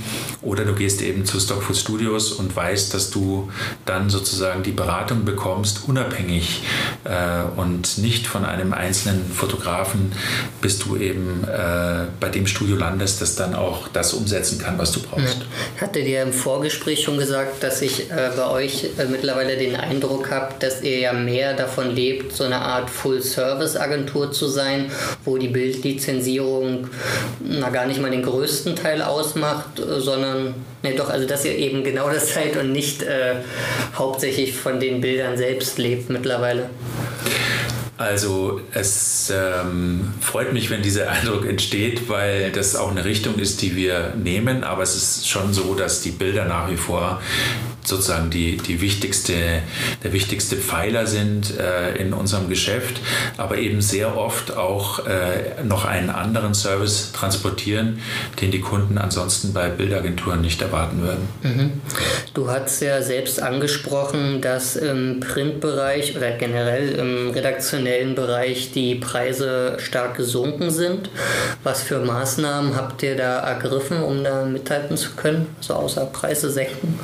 Oder 0.41 0.65
du 0.65 0.73
gehst 0.73 1.01
eben 1.01 1.25
zu 1.25 1.39
Stockfood 1.39 1.75
Studios 1.75 2.31
und 2.31 2.55
weißt, 2.55 2.93
dass 2.93 3.09
du 3.09 3.49
dann 3.85 4.09
sozusagen 4.09 4.63
die 4.63 4.71
Beratung 4.71 5.25
bekommst, 5.25 5.87
unabhängig 5.87 6.63
äh, 7.03 7.59
und 7.59 7.97
nicht 7.97 8.27
von 8.27 8.45
einem 8.45 8.73
einzelnen 8.73 9.31
Fotografen, 9.31 10.11
bis 10.61 10.79
du 10.79 10.95
eben 10.95 11.43
äh, 11.43 12.05
bei 12.19 12.29
dem 12.29 12.47
Studio 12.47 12.75
landest, 12.75 13.21
das 13.21 13.35
dann 13.35 13.55
auch 13.55 13.87
das 13.89 14.13
umsetzen 14.49 14.59
kann, 14.59 14.77
was 14.77 14.91
du 14.91 15.01
brauchst. 15.01 15.37
Ich 15.75 15.81
hatte 15.81 16.03
dir 16.03 16.23
im 16.23 16.33
Vorgespräch 16.33 17.03
schon 17.03 17.17
gesagt, 17.17 17.63
dass 17.63 17.81
ich 17.81 18.11
äh, 18.11 18.31
bei 18.35 18.49
euch 18.49 18.85
äh, 18.97 19.05
mittlerweile 19.05 19.57
den 19.57 19.75
Eindruck 19.75 20.31
habe, 20.31 20.53
dass 20.59 20.81
ihr 20.81 20.99
ja 20.99 21.13
mehr 21.13 21.53
davon 21.53 21.95
lebt, 21.95 22.33
so 22.33 22.43
eine 22.43 22.59
Art 22.59 22.89
Full-Service-Agentur 22.89 24.31
zu 24.31 24.47
sein, 24.47 24.91
wo 25.25 25.37
die 25.37 25.47
Bildlizenzierung 25.47 26.87
na, 27.39 27.69
gar 27.69 27.85
nicht 27.85 28.01
mal 28.01 28.11
den 28.11 28.23
größten 28.23 28.75
Teil 28.75 29.01
ausmacht, 29.01 29.79
äh, 29.79 29.99
sondern 29.99 30.55
ne, 30.83 30.93
doch, 30.95 31.09
also 31.09 31.27
dass 31.27 31.45
ihr 31.45 31.57
eben 31.57 31.83
genau 31.83 32.09
das 32.09 32.33
seid 32.33 32.57
und 32.57 32.71
nicht 32.71 33.03
äh, 33.03 33.35
hauptsächlich 33.95 34.53
von 34.53 34.79
den 34.79 35.01
Bildern 35.01 35.37
selbst 35.37 35.77
lebt 35.77 36.09
mittlerweile. 36.09 36.69
Also 37.99 38.61
es 38.71 39.29
ähm, 39.29 40.13
freut 40.21 40.53
mich, 40.53 40.69
wenn 40.69 40.81
dieser 40.81 41.09
Eindruck 41.11 41.45
entsteht, 41.45 42.07
weil 42.07 42.49
das 42.49 42.77
auch 42.77 42.91
eine 42.91 43.03
Richtung 43.03 43.35
ist, 43.35 43.61
die 43.61 43.75
wir 43.75 44.13
nehmen. 44.15 44.63
Aber 44.63 44.83
es 44.83 44.95
ist 44.95 45.27
schon 45.27 45.53
so, 45.53 45.75
dass 45.75 45.99
die 45.99 46.11
Bilder 46.11 46.45
nach 46.45 46.71
wie 46.71 46.77
vor 46.77 47.21
sozusagen 47.83 48.29
die, 48.29 48.57
die 48.57 48.81
wichtigste, 48.81 49.33
der 50.03 50.13
wichtigste 50.13 50.55
Pfeiler 50.55 51.07
sind 51.07 51.57
äh, 51.57 51.95
in 51.97 52.13
unserem 52.13 52.49
Geschäft, 52.49 53.01
aber 53.37 53.57
eben 53.57 53.81
sehr 53.81 54.17
oft 54.17 54.55
auch 54.55 55.05
äh, 55.05 55.63
noch 55.63 55.85
einen 55.85 56.09
anderen 56.09 56.53
Service 56.53 57.11
transportieren, 57.11 57.99
den 58.41 58.51
die 58.51 58.61
Kunden 58.61 58.97
ansonsten 58.97 59.53
bei 59.53 59.69
Bildagenturen 59.69 60.41
nicht 60.41 60.61
erwarten 60.61 61.01
würden. 61.01 61.27
Mhm. 61.43 61.81
Du 62.33 62.49
hast 62.49 62.81
ja 62.81 63.01
selbst 63.01 63.41
angesprochen, 63.41 64.41
dass 64.41 64.75
im 64.75 65.19
Printbereich 65.19 66.15
oder 66.15 66.31
generell 66.31 66.93
im 66.93 67.29
redaktionellen 67.31 68.15
Bereich 68.15 68.71
die 68.71 68.95
Preise 68.95 69.77
stark 69.79 70.17
gesunken 70.17 70.69
sind. 70.71 71.09
Was 71.63 71.81
für 71.81 71.99
Maßnahmen 71.99 72.75
habt 72.75 73.03
ihr 73.03 73.15
da 73.15 73.39
ergriffen, 73.39 74.03
um 74.03 74.23
da 74.23 74.45
mithalten 74.45 74.97
zu 74.97 75.11
können? 75.11 75.47
Also 75.57 75.73
außer 75.75 76.05
Preise 76.05 76.49
senken? 76.49 76.99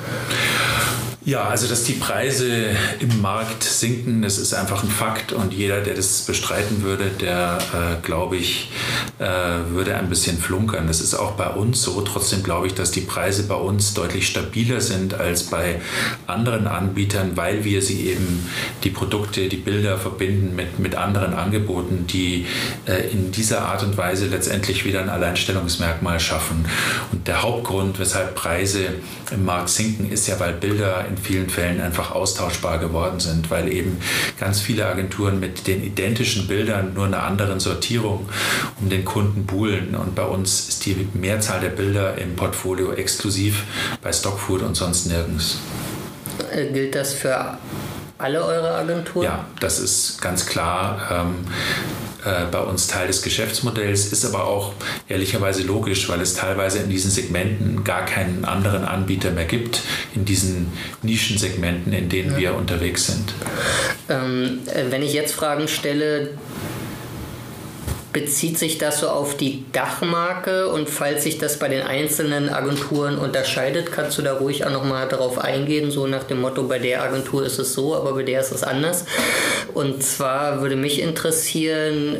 Ja, 1.26 1.46
also 1.46 1.68
dass 1.68 1.84
die 1.84 1.94
Preise 1.94 2.68
im 3.00 3.20
Markt 3.20 3.64
sinken, 3.64 4.22
das 4.22 4.38
ist 4.38 4.54
einfach 4.54 4.84
ein 4.84 4.90
Fakt 4.90 5.32
und 5.32 5.54
jeder, 5.54 5.82
der 5.82 5.96
das 5.96 6.22
bestreiten 6.22 6.84
würde, 6.84 7.06
der, 7.20 7.58
äh, 7.74 8.06
glaube 8.06 8.38
ich, 8.38 8.70
äh, 9.18 9.26
würde 9.72 9.96
ein 9.96 10.08
bisschen 10.08 10.38
flunkern. 10.38 10.86
Das 10.86 11.02
ist 11.02 11.16
auch 11.16 11.32
bei 11.32 11.48
uns 11.48 11.82
so. 11.82 12.00
Trotzdem 12.02 12.44
glaube 12.44 12.68
ich, 12.68 12.76
dass 12.76 12.92
die 12.92 13.02
Preise 13.02 13.48
bei 13.48 13.56
uns 13.56 13.96
deutlich 13.96 14.28
stabiler 14.28 14.82
sind 14.82 15.16
als 15.16 15.46
bei 15.46 15.82
anderen 16.28 16.68
Anbietern, 16.68 17.32
weil 17.36 17.64
wir 17.64 17.82
sie 17.82 18.08
eben 18.08 18.48
die 18.84 18.92
Produkte, 18.92 19.50
die 19.50 19.58
Bilder 19.58 19.98
verbinden 19.98 20.56
mit, 20.56 20.78
mit 20.78 20.94
anderen 20.94 21.34
Angeboten, 21.34 22.06
die 22.06 22.46
äh, 22.86 23.10
in 23.10 23.32
dieser 23.32 23.64
Art 23.64 23.82
und 23.82 23.98
Weise 23.98 24.28
letztendlich 24.28 24.86
wieder 24.86 25.02
ein 25.02 25.10
Alleinstellungsmerkmal 25.10 26.20
schaffen. 26.20 26.68
Und 27.12 27.28
der 27.28 27.42
Hauptgrund, 27.42 27.98
weshalb 27.98 28.36
Preise 28.36 28.90
im 29.32 29.44
Markt 29.44 29.70
sinken, 29.70 30.12
ist 30.12 30.28
ja, 30.28 30.40
weil 30.40 30.54
Bilder 30.54 31.04
in 31.10 31.14
in 31.16 31.24
vielen 31.24 31.49
Fällen 31.49 31.82
einfach 31.82 32.11
austauschbar 32.11 32.80
geworden 32.80 33.20
sind, 33.20 33.49
weil 33.49 33.72
eben 33.72 33.97
ganz 34.39 34.59
viele 34.59 34.86
Agenturen 34.86 35.39
mit 35.39 35.68
den 35.68 35.84
identischen 35.84 36.47
Bildern 36.47 36.93
nur 36.93 37.05
einer 37.05 37.24
anderen 37.24 37.59
Sortierung 37.59 38.30
um 38.80 38.89
den 38.89 39.05
Kunden 39.05 39.45
buhlen. 39.45 39.95
Und 39.95 40.16
bei 40.16 40.26
uns 40.26 40.68
ist 40.70 40.86
die 40.86 41.07
Mehrzahl 41.13 41.61
der 41.61 41.70
Bilder 41.70 42.18
im 42.18 42.36
Portfolio 42.36 42.93
exklusiv 42.93 43.63
bei 44.01 44.11
Stockfood 44.11 44.61
und 44.61 44.76
sonst 44.76 45.07
nirgends. 45.07 45.59
Äh, 46.51 46.72
gilt 46.72 46.95
das 46.95 47.13
für 47.13 47.57
alle 48.18 48.43
eure 48.43 48.76
Agenturen? 48.76 49.26
Ja, 49.26 49.45
das 49.59 49.80
ist 49.80 50.22
ganz 50.22 50.45
klar. 50.45 50.99
Ähm, 51.11 51.36
äh, 52.26 52.46
bei 52.52 52.60
uns 52.60 52.88
Teil 52.88 53.08
des 53.08 53.22
Geschäftsmodells, 53.22 54.12
ist 54.12 54.26
aber 54.26 54.46
auch 54.46 54.74
ehrlicherweise 55.08 55.64
logisch, 55.64 56.10
weil 56.10 56.22
es 56.22 56.34
teilweise 56.34 56.80
in 56.80 56.90
diesen 56.90 57.12
Segmenten 57.12 57.84
gar 57.84 58.06
keinen 58.06 58.46
anderen 58.46 58.84
Anbieter 58.84 59.32
mehr 59.32 59.46
gibt, 59.46 59.82
in 60.16 60.26
diesen 60.26 60.72
Nischensegmenten, 61.04 61.94
in 61.94 62.10
denen 62.10 62.32
ja. 62.32 62.38
wir 62.38 62.56
unterwegs 62.56 63.08
sind. 63.08 63.34
Ähm, 64.10 64.60
äh, 64.66 64.92
wenn 64.92 65.04
ich 65.04 65.14
jetzt 65.14 65.34
Fragen 65.34 65.68
stelle, 65.68 66.30
bezieht 68.16 68.57
sich 68.57 68.78
das 68.78 69.01
so 69.01 69.09
auf 69.09 69.36
die 69.36 69.66
Dachmarke 69.74 70.70
und 70.70 70.89
falls 70.89 71.24
sich 71.24 71.38
das 71.38 71.59
bei 71.59 71.68
den 71.68 71.82
einzelnen 71.82 72.47
Agenturen 72.47 73.18
unterscheidet, 73.18 73.91
kannst 73.91 74.18
du 74.18 74.22
da 74.22 74.36
ruhig 74.36 74.63
auch 74.66 74.72
nochmal 74.72 75.09
darauf 75.09 75.38
eingehen, 75.38 75.91
so 75.91 76.07
nach 76.07 76.24
dem 76.24 76.39
Motto, 76.39 76.63
bei 76.63 76.80
der 76.80 77.03
Agentur 77.03 77.45
ist 77.45 77.59
es 77.59 77.74
so, 77.74 77.93
aber 77.93 78.13
bei 78.13 78.24
der 78.24 78.39
ist 78.39 78.53
es 78.53 78.63
anders. 78.63 79.03
Und 79.74 80.01
zwar 80.01 80.61
würde 80.61 80.78
mich 80.78 81.01
interessieren, 81.01 82.16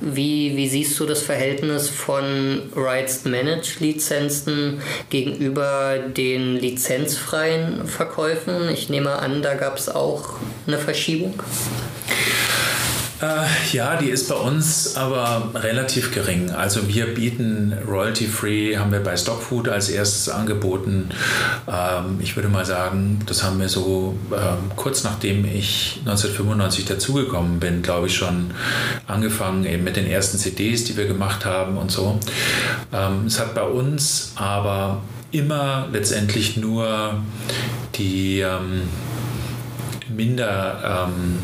wie, 0.00 0.56
wie 0.56 0.66
siehst 0.66 0.98
du 0.98 1.04
das 1.04 1.20
Verhältnis 1.20 1.90
von 1.90 2.62
Rights 2.74 3.26
Managed 3.26 3.80
Lizenzen 3.80 4.80
gegenüber 5.10 5.98
den 5.98 6.56
lizenzfreien 6.56 7.86
Verkäufen? 7.86 8.70
Ich 8.72 8.88
nehme 8.88 9.18
an, 9.18 9.42
da 9.42 9.52
gab 9.56 9.76
es 9.76 9.90
auch 9.90 10.36
eine 10.66 10.78
Verschiebung. 10.78 11.34
Äh, 13.20 13.74
ja, 13.76 13.96
die 13.96 14.10
ist 14.10 14.28
bei 14.28 14.36
uns 14.36 14.96
aber 14.96 15.50
relativ 15.54 16.14
gering. 16.14 16.50
Also 16.50 16.86
wir 16.86 17.14
bieten 17.14 17.72
Royalty-Free, 17.86 18.76
haben 18.76 18.92
wir 18.92 19.02
bei 19.02 19.16
Stockfood 19.16 19.68
als 19.68 19.88
erstes 19.88 20.28
angeboten. 20.28 21.10
Ähm, 21.66 22.20
ich 22.20 22.36
würde 22.36 22.48
mal 22.48 22.64
sagen, 22.64 23.20
das 23.26 23.42
haben 23.42 23.58
wir 23.58 23.68
so 23.68 24.16
ähm, 24.32 24.70
kurz 24.76 25.02
nachdem 25.02 25.44
ich 25.44 25.96
1995 26.00 26.84
dazugekommen 26.84 27.58
bin, 27.58 27.82
glaube 27.82 28.06
ich, 28.06 28.14
schon 28.14 28.52
angefangen 29.08 29.64
eben 29.64 29.82
mit 29.82 29.96
den 29.96 30.06
ersten 30.06 30.38
CDs, 30.38 30.84
die 30.84 30.96
wir 30.96 31.06
gemacht 31.06 31.44
haben 31.44 31.76
und 31.76 31.90
so. 31.90 32.20
Ähm, 32.92 33.26
es 33.26 33.40
hat 33.40 33.54
bei 33.54 33.64
uns 33.64 34.32
aber 34.36 35.02
immer 35.32 35.88
letztendlich 35.92 36.56
nur 36.56 37.20
die 37.96 38.40
ähm, 38.40 38.82
minder 40.08 41.08
ähm, 41.08 41.38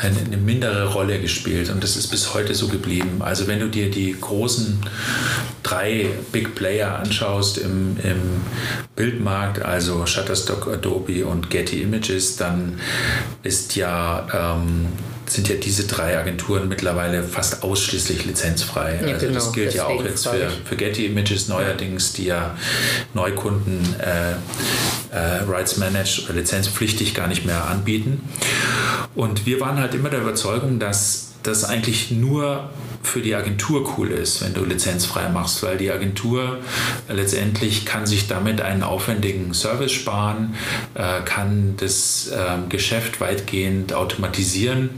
eine, 0.00 0.36
mindere 0.36 0.92
Rolle 0.92 1.20
gespielt 1.20 1.70
und 1.70 1.82
das 1.82 1.96
ist 1.96 2.08
bis 2.08 2.34
heute 2.34 2.54
so 2.54 2.68
geblieben. 2.68 3.20
Also 3.20 3.46
wenn 3.46 3.60
du 3.60 3.68
dir 3.68 3.90
die 3.90 4.16
großen 4.18 4.80
drei 5.62 6.06
Big 6.32 6.54
Player 6.54 6.98
anschaust 6.98 7.58
im, 7.58 7.96
im 8.02 8.40
Bildmarkt, 8.96 9.62
also 9.62 10.06
Shutterstock, 10.06 10.68
Adobe 10.68 11.26
und 11.26 11.50
Getty 11.50 11.82
Images, 11.82 12.36
dann 12.36 12.80
ist 13.42 13.76
ja 13.76 14.56
ähm, 14.56 14.86
sind 15.30 15.48
ja 15.48 15.56
diese 15.56 15.84
drei 15.84 16.18
Agenturen 16.18 16.68
mittlerweile 16.68 17.22
fast 17.22 17.62
ausschließlich 17.62 18.24
lizenzfrei. 18.24 18.98
Ja, 19.02 19.14
also 19.14 19.26
genau, 19.26 19.34
das 19.34 19.52
gilt 19.52 19.74
ja 19.74 19.86
auch 19.86 20.04
jetzt 20.04 20.26
für, 20.26 20.50
für 20.64 20.76
Getty 20.76 21.06
Images 21.06 21.48
neuerdings, 21.48 22.12
die 22.12 22.24
ja 22.26 22.56
Neukunden 23.14 23.94
äh, 24.00 24.32
äh, 25.14 25.42
Rights 25.48 25.76
Managed 25.76 26.24
oder 26.24 26.38
lizenzpflichtig 26.38 27.14
gar 27.14 27.26
nicht 27.26 27.44
mehr 27.44 27.66
anbieten. 27.66 28.28
Und 29.14 29.46
wir 29.46 29.60
waren 29.60 29.78
halt 29.78 29.94
immer 29.94 30.10
der 30.10 30.20
Überzeugung, 30.20 30.78
dass 30.78 31.32
das 31.42 31.64
eigentlich 31.64 32.10
nur 32.10 32.70
für 33.02 33.20
die 33.20 33.34
Agentur 33.34 33.96
cool 33.96 34.10
ist, 34.10 34.42
wenn 34.42 34.54
du 34.54 34.64
lizenzfrei 34.64 35.28
machst, 35.28 35.62
weil 35.62 35.78
die 35.78 35.90
Agentur 35.90 36.58
letztendlich 37.08 37.86
kann 37.86 38.06
sich 38.06 38.28
damit 38.28 38.60
einen 38.60 38.82
aufwendigen 38.82 39.54
Service 39.54 39.92
sparen, 39.92 40.54
äh, 40.94 41.22
kann 41.24 41.74
das 41.78 42.30
ähm, 42.32 42.68
Geschäft 42.68 43.20
weitgehend 43.20 43.94
automatisieren. 43.94 44.90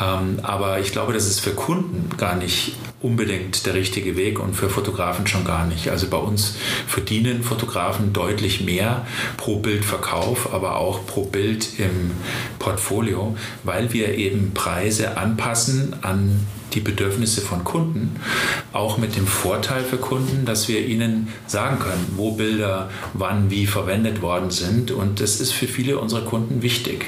Ähm, 0.00 0.40
aber 0.42 0.78
ich 0.80 0.92
glaube, 0.92 1.12
das 1.14 1.26
ist 1.26 1.40
für 1.40 1.52
Kunden 1.52 2.16
gar 2.16 2.36
nicht 2.36 2.76
unbedingt 3.00 3.66
der 3.66 3.74
richtige 3.74 4.16
Weg 4.16 4.38
und 4.38 4.54
für 4.54 4.68
Fotografen 4.68 5.26
schon 5.26 5.44
gar 5.44 5.66
nicht. 5.66 5.88
Also 5.90 6.08
bei 6.08 6.16
uns 6.16 6.56
verdienen 6.86 7.42
Fotografen 7.42 8.12
deutlich 8.12 8.62
mehr 8.62 9.06
pro 9.36 9.58
Bildverkauf, 9.58 10.52
aber 10.52 10.76
auch 10.76 11.06
pro 11.06 11.24
Bild 11.24 11.78
im 11.78 12.12
Portfolio, 12.58 13.36
weil 13.64 13.92
wir 13.92 14.14
eben 14.16 14.52
Preise 14.54 15.16
anpassen 15.16 15.94
an 16.02 16.46
die 16.76 16.80
Bedürfnisse 16.80 17.40
von 17.40 17.64
Kunden, 17.64 18.16
auch 18.72 18.98
mit 18.98 19.16
dem 19.16 19.26
Vorteil 19.26 19.82
für 19.82 19.96
Kunden, 19.96 20.44
dass 20.44 20.68
wir 20.68 20.86
ihnen 20.86 21.28
sagen 21.46 21.78
können, 21.78 22.14
wo 22.16 22.32
Bilder 22.32 22.90
wann 23.14 23.50
wie 23.50 23.66
verwendet 23.66 24.22
worden 24.22 24.50
sind. 24.50 24.90
Und 24.90 25.20
das 25.20 25.40
ist 25.40 25.52
für 25.52 25.66
viele 25.66 25.98
unserer 25.98 26.22
Kunden 26.22 26.62
wichtig. 26.62 27.06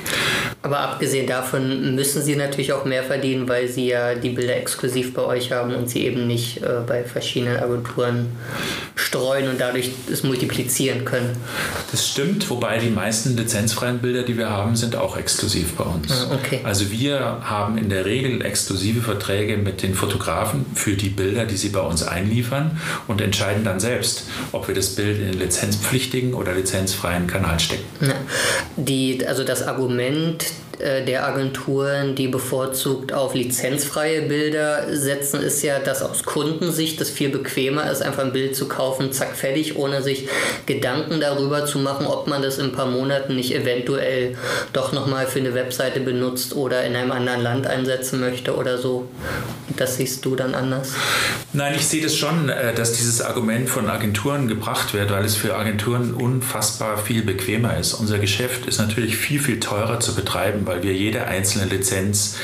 Aber 0.62 0.80
abgesehen 0.80 1.26
davon 1.26 1.94
müssen 1.94 2.22
sie 2.22 2.34
natürlich 2.34 2.72
auch 2.72 2.84
mehr 2.84 3.04
verdienen, 3.04 3.48
weil 3.48 3.68
sie 3.68 3.88
ja 3.88 4.14
die 4.14 4.30
Bilder 4.30 4.56
exklusiv 4.56 5.14
bei 5.14 5.22
euch 5.22 5.52
haben 5.52 5.74
und 5.74 5.88
sie 5.88 6.04
eben 6.04 6.26
nicht 6.26 6.62
äh, 6.62 6.80
bei 6.86 7.04
verschiedenen 7.04 7.58
Agenturen 7.58 8.26
streuen 8.96 9.48
und 9.48 9.60
dadurch 9.60 9.90
es 10.10 10.24
multiplizieren 10.24 11.04
können. 11.04 11.36
Das 11.90 12.08
stimmt, 12.08 12.50
wobei 12.50 12.78
die 12.78 12.90
meisten 12.90 13.36
lizenzfreien 13.36 13.98
Bilder, 13.98 14.24
die 14.24 14.36
wir 14.36 14.50
haben, 14.50 14.74
sind 14.74 14.96
auch 14.96 15.16
exklusiv 15.16 15.74
bei 15.74 15.84
uns. 15.84 16.10
Ah, 16.10 16.34
okay. 16.34 16.60
Also 16.64 16.90
wir 16.90 17.20
haben 17.42 17.78
in 17.78 17.88
der 17.88 18.04
Regel 18.04 18.44
exklusive 18.44 19.00
Verträge 19.00 19.57
mit 19.62 19.82
den 19.82 19.94
Fotografen 19.94 20.66
für 20.74 20.94
die 20.94 21.08
Bilder, 21.08 21.44
die 21.44 21.56
sie 21.56 21.68
bei 21.70 21.80
uns 21.80 22.02
einliefern 22.02 22.80
und 23.06 23.20
entscheiden 23.20 23.64
dann 23.64 23.80
selbst, 23.80 24.24
ob 24.52 24.68
wir 24.68 24.74
das 24.74 24.94
Bild 24.94 25.20
in 25.20 25.38
lizenzpflichtigen 25.38 26.34
oder 26.34 26.54
lizenzfreien 26.54 27.26
Kanal 27.26 27.60
stecken. 27.60 27.84
Die, 28.76 29.26
also 29.26 29.44
das 29.44 29.66
Argument 29.66 30.44
der 30.78 31.26
Agenturen, 31.26 32.14
die 32.14 32.28
bevorzugt 32.28 33.12
auf 33.12 33.34
lizenzfreie 33.34 34.22
Bilder 34.22 34.96
setzen, 34.96 35.42
ist 35.42 35.62
ja, 35.62 35.78
dass 35.78 36.02
aus 36.02 36.24
Kundensicht 36.24 37.00
es 37.00 37.10
viel 37.10 37.30
bequemer 37.30 37.90
ist, 37.90 38.02
einfach 38.02 38.24
ein 38.24 38.32
Bild 38.32 38.54
zu 38.54 38.68
kaufen, 38.68 39.12
zack, 39.12 39.36
fertig, 39.36 39.76
ohne 39.76 40.02
sich 40.02 40.28
Gedanken 40.66 41.20
darüber 41.20 41.66
zu 41.66 41.78
machen, 41.78 42.06
ob 42.06 42.26
man 42.26 42.42
das 42.42 42.58
in 42.58 42.66
ein 42.66 42.72
paar 42.72 42.86
Monaten 42.86 43.36
nicht 43.36 43.54
eventuell 43.54 44.36
doch 44.72 44.92
nochmal 44.92 45.26
für 45.26 45.40
eine 45.40 45.54
Webseite 45.54 46.00
benutzt 46.00 46.54
oder 46.54 46.84
in 46.84 46.94
einem 46.96 47.12
anderen 47.12 47.42
Land 47.42 47.66
einsetzen 47.66 48.20
möchte 48.20 48.54
oder 48.54 48.78
so. 48.78 49.08
Das 49.76 49.96
siehst 49.96 50.24
du 50.24 50.34
dann 50.34 50.54
anders? 50.54 50.92
Nein, 51.52 51.74
ich 51.76 51.86
sehe 51.86 52.02
das 52.02 52.16
schon, 52.16 52.48
äh, 52.48 52.74
dass 52.74 52.92
dieses 52.92 53.22
Argument 53.22 53.68
von 53.68 53.88
Agenturen 53.88 54.48
gebracht 54.48 54.92
wird, 54.92 55.10
weil 55.10 55.24
es 55.24 55.36
für 55.36 55.56
Agenturen 55.56 56.14
unfassbar 56.14 56.98
viel 56.98 57.22
bequemer 57.22 57.76
ist. 57.78 57.94
Unser 57.94 58.18
Geschäft 58.18 58.66
ist 58.66 58.78
natürlich 58.78 59.16
viel, 59.16 59.40
viel 59.40 59.60
teurer 59.60 60.00
zu 60.00 60.14
betreiben, 60.14 60.66
weil 60.68 60.84
wir 60.84 60.92
jede 60.92 61.24
einzelne 61.24 61.64
Lizenz 61.66 62.36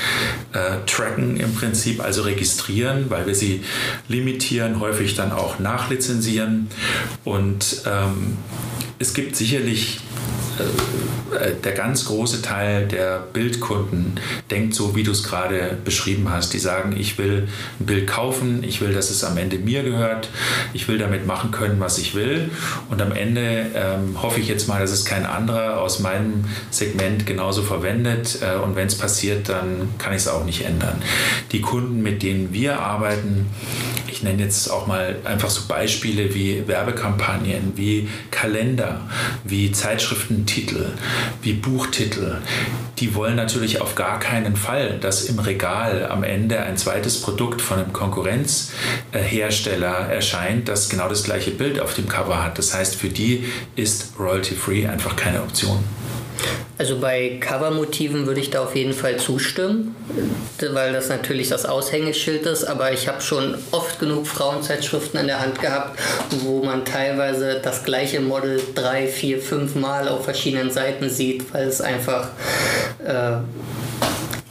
äh, 0.51 0.85
tracken 0.85 1.37
im 1.37 1.53
Prinzip, 1.55 2.03
also 2.03 2.23
registrieren, 2.23 3.05
weil 3.09 3.25
wir 3.25 3.35
sie 3.35 3.61
limitieren, 4.09 4.81
häufig 4.81 5.15
dann 5.15 5.31
auch 5.31 5.59
nachlizenzieren. 5.59 6.67
Und 7.23 7.83
ähm, 7.85 8.37
es 8.99 9.13
gibt 9.13 9.35
sicherlich 9.35 9.99
der 11.63 11.71
ganz 11.73 12.05
große 12.05 12.41
Teil 12.41 12.87
der 12.87 13.19
Bildkunden 13.33 14.19
denkt 14.49 14.73
so, 14.73 14.95
wie 14.95 15.03
du 15.03 15.11
es 15.11 15.23
gerade 15.23 15.77
beschrieben 15.83 16.29
hast. 16.29 16.53
Die 16.53 16.59
sagen, 16.59 16.95
ich 16.97 17.17
will 17.17 17.47
ein 17.79 17.85
Bild 17.85 18.07
kaufen, 18.07 18.63
ich 18.63 18.81
will, 18.81 18.93
dass 18.93 19.09
es 19.09 19.23
am 19.23 19.37
Ende 19.37 19.57
mir 19.57 19.83
gehört, 19.83 20.29
ich 20.73 20.87
will 20.87 20.97
damit 20.97 21.25
machen 21.25 21.51
können, 21.51 21.79
was 21.79 21.97
ich 21.97 22.15
will. 22.15 22.49
Und 22.89 23.01
am 23.01 23.11
Ende 23.11 23.65
ähm, 23.75 24.21
hoffe 24.21 24.39
ich 24.39 24.47
jetzt 24.47 24.67
mal, 24.67 24.79
dass 24.79 24.91
es 24.91 25.05
kein 25.05 25.25
anderer 25.25 25.81
aus 25.81 25.99
meinem 25.99 26.45
Segment 26.71 27.25
genauso 27.25 27.61
verwendet. 27.63 28.39
Äh, 28.41 28.57
und 28.57 28.75
wenn 28.75 28.87
es 28.87 28.97
passiert, 28.97 29.49
dann 29.49 29.89
kann 29.97 30.13
ich 30.13 30.19
es 30.19 30.27
auch 30.27 30.45
nicht 30.45 30.65
ändern. 30.65 31.01
Die 31.51 31.61
Kunden, 31.61 32.01
mit 32.01 32.23
denen 32.23 32.53
wir 32.53 32.79
arbeiten, 32.79 33.47
ich 34.15 34.23
nenne 34.23 34.43
jetzt 34.43 34.69
auch 34.71 34.87
mal 34.87 35.17
einfach 35.25 35.49
so 35.49 35.63
Beispiele 35.67 36.33
wie 36.33 36.65
Werbekampagnen, 36.67 37.73
wie 37.75 38.07
Kalender, 38.31 39.01
wie 39.43 39.71
Zeitschriftentitel, 40.45 40.91
wie 41.41 41.53
Buchtitel. 41.53 42.37
Die 42.99 43.15
wollen 43.15 43.35
natürlich 43.35 43.81
auf 43.81 43.95
gar 43.95 44.19
keinen 44.19 44.55
Fall, 44.55 44.99
dass 44.99 45.25
im 45.25 45.39
Regal 45.39 46.07
am 46.09 46.23
Ende 46.23 46.61
ein 46.61 46.77
zweites 46.77 47.21
Produkt 47.21 47.61
von 47.61 47.79
einem 47.79 47.91
Konkurrenzhersteller 47.91 50.09
erscheint, 50.09 50.69
das 50.69 50.89
genau 50.89 51.09
das 51.09 51.23
gleiche 51.23 51.51
Bild 51.51 51.79
auf 51.79 51.93
dem 51.95 52.07
Cover 52.07 52.43
hat. 52.43 52.57
Das 52.57 52.73
heißt, 52.73 52.95
für 52.95 53.09
die 53.09 53.45
ist 53.75 54.13
Royalty 54.19 54.55
Free 54.55 54.87
einfach 54.87 55.15
keine 55.15 55.41
Option. 55.41 55.79
Also 56.77 56.99
bei 56.99 57.37
Covermotiven 57.39 58.27
würde 58.27 58.41
ich 58.41 58.49
da 58.49 58.63
auf 58.63 58.75
jeden 58.75 58.93
Fall 58.93 59.17
zustimmen, 59.17 59.95
weil 60.73 60.91
das 60.91 61.07
natürlich 61.07 61.47
das 61.47 61.65
Aushängeschild 61.65 62.45
ist, 62.45 62.65
aber 62.65 62.91
ich 62.91 63.07
habe 63.07 63.21
schon 63.21 63.57
oft 63.71 63.99
genug 63.99 64.27
Frauenzeitschriften 64.27 65.21
in 65.21 65.27
der 65.27 65.39
Hand 65.39 65.61
gehabt, 65.61 65.97
wo 66.41 66.63
man 66.63 66.83
teilweise 66.83 67.61
das 67.63 67.83
gleiche 67.85 68.19
Model 68.19 68.61
drei, 68.73 69.07
vier, 69.07 69.41
fünf 69.41 69.75
Mal 69.75 70.09
auf 70.09 70.25
verschiedenen 70.25 70.69
Seiten 70.69 71.09
sieht, 71.09 71.53
weil 71.53 71.67
es 71.67 71.79
einfach 71.79 72.29
äh, 73.05 73.37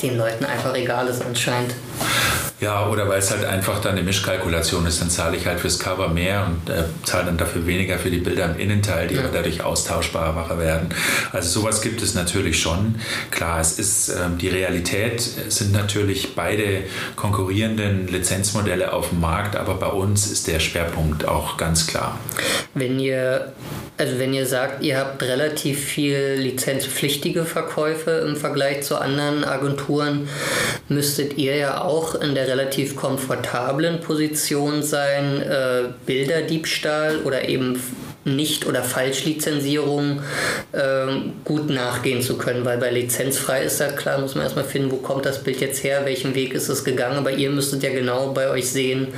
den 0.01 0.17
Leuten 0.17 0.47
einfach 0.47 0.75
egal 0.75 1.09
ist 1.09 1.23
anscheinend. 1.23 1.75
Ja, 2.61 2.89
oder 2.89 3.09
weil 3.09 3.19
es 3.19 3.31
halt 3.31 3.45
einfach 3.45 3.81
dann 3.81 3.93
eine 3.93 4.03
Mischkalkulation 4.03 4.87
ist, 4.87 5.01
dann 5.01 5.11
zahle 5.11 5.37
ich 5.37 5.47
halt 5.47 5.61
fürs 5.61 5.79
Cover 5.79 6.09
mehr 6.09 6.47
und 6.47 6.71
äh, 6.73 6.85
zahle 7.03 7.27
dann 7.27 7.37
dafür 7.37 7.67
weniger 7.67 7.99
für 7.99 8.11
die 8.11 8.19
Bilder 8.19 8.47
im 8.47 8.59
Innenteil, 8.59 9.09
die 9.09 9.17
ja. 9.17 9.21
aber 9.21 9.31
dadurch 9.31 9.63
austauschbarer 9.63 10.59
werden. 10.59 10.89
Also 11.33 11.61
sowas 11.61 11.83
gibt 11.83 12.01
es 12.01 12.15
natürlich 12.15 12.59
schon. 12.61 12.95
Klar, 13.31 13.61
es 13.61 13.79
ist 13.79 14.09
ähm, 14.09 14.39
die 14.39 14.49
Realität 14.49 15.21
sind 15.21 15.73
natürlich 15.73 16.35
beide 16.35 16.85
konkurrierenden 17.17 18.09
Lizenzmodelle 18.09 18.93
auf 18.93 19.11
dem 19.11 19.21
Markt, 19.21 19.57
aber 19.57 19.75
bei 19.75 19.89
uns 19.89 20.31
ist 20.31 20.47
der 20.47 20.61
Schwerpunkt 20.61 21.27
auch 21.27 21.59
ganz 21.59 21.87
klar. 21.87 22.19
Wenn 22.73 22.99
ihr 22.99 23.53
also 23.97 24.19
wenn 24.19 24.35
ihr 24.35 24.45
sagt, 24.45 24.83
ihr 24.83 24.99
habt 24.99 25.23
relativ 25.23 25.79
viel 25.79 26.35
lizenzpflichtige 26.37 27.45
Verkäufe 27.45 28.11
im 28.27 28.35
Vergleich 28.35 28.83
zu 28.83 29.01
anderen 29.01 29.45
Agenturen, 29.45 30.29
müsstet 30.89 31.39
ihr 31.39 31.55
ja 31.55 31.81
auch 31.85 32.15
in 32.15 32.35
der 32.35 32.49
relativ 32.49 32.97
komfortablen 32.97 34.01
Position 34.01 34.83
sein, 34.83 35.43
äh, 35.43 35.83
Bilderdiebstahl 36.07 37.19
oder 37.25 37.49
eben 37.49 37.81
nicht- 38.25 38.67
oder 38.67 38.83
Falschlizenzierung 38.83 40.23
äh, 40.73 41.07
gut 41.45 41.69
nachgehen 41.71 42.23
zu 42.23 42.39
können, 42.39 42.65
weil 42.65 42.79
bei 42.79 42.91
lizenzfrei 42.91 43.65
ist 43.65 43.81
ja 43.81 43.89
klar, 43.89 44.19
muss 44.19 44.35
man 44.35 44.45
erstmal 44.45 44.65
finden, 44.65 44.91
wo 44.91 44.97
kommt 44.97 45.27
das 45.27 45.43
Bild 45.43 45.61
jetzt 45.61 45.85
her, 45.85 46.03
welchen 46.05 46.35
Weg 46.35 46.55
ist 46.55 46.69
es 46.69 46.85
gegangen, 46.85 47.19
aber 47.19 47.33
ihr 47.33 47.51
müsstet 47.51 47.83
ja 47.83 47.91
genau 47.91 48.33
bei 48.33 48.49
euch 48.49 48.71
sehen, 48.71 49.09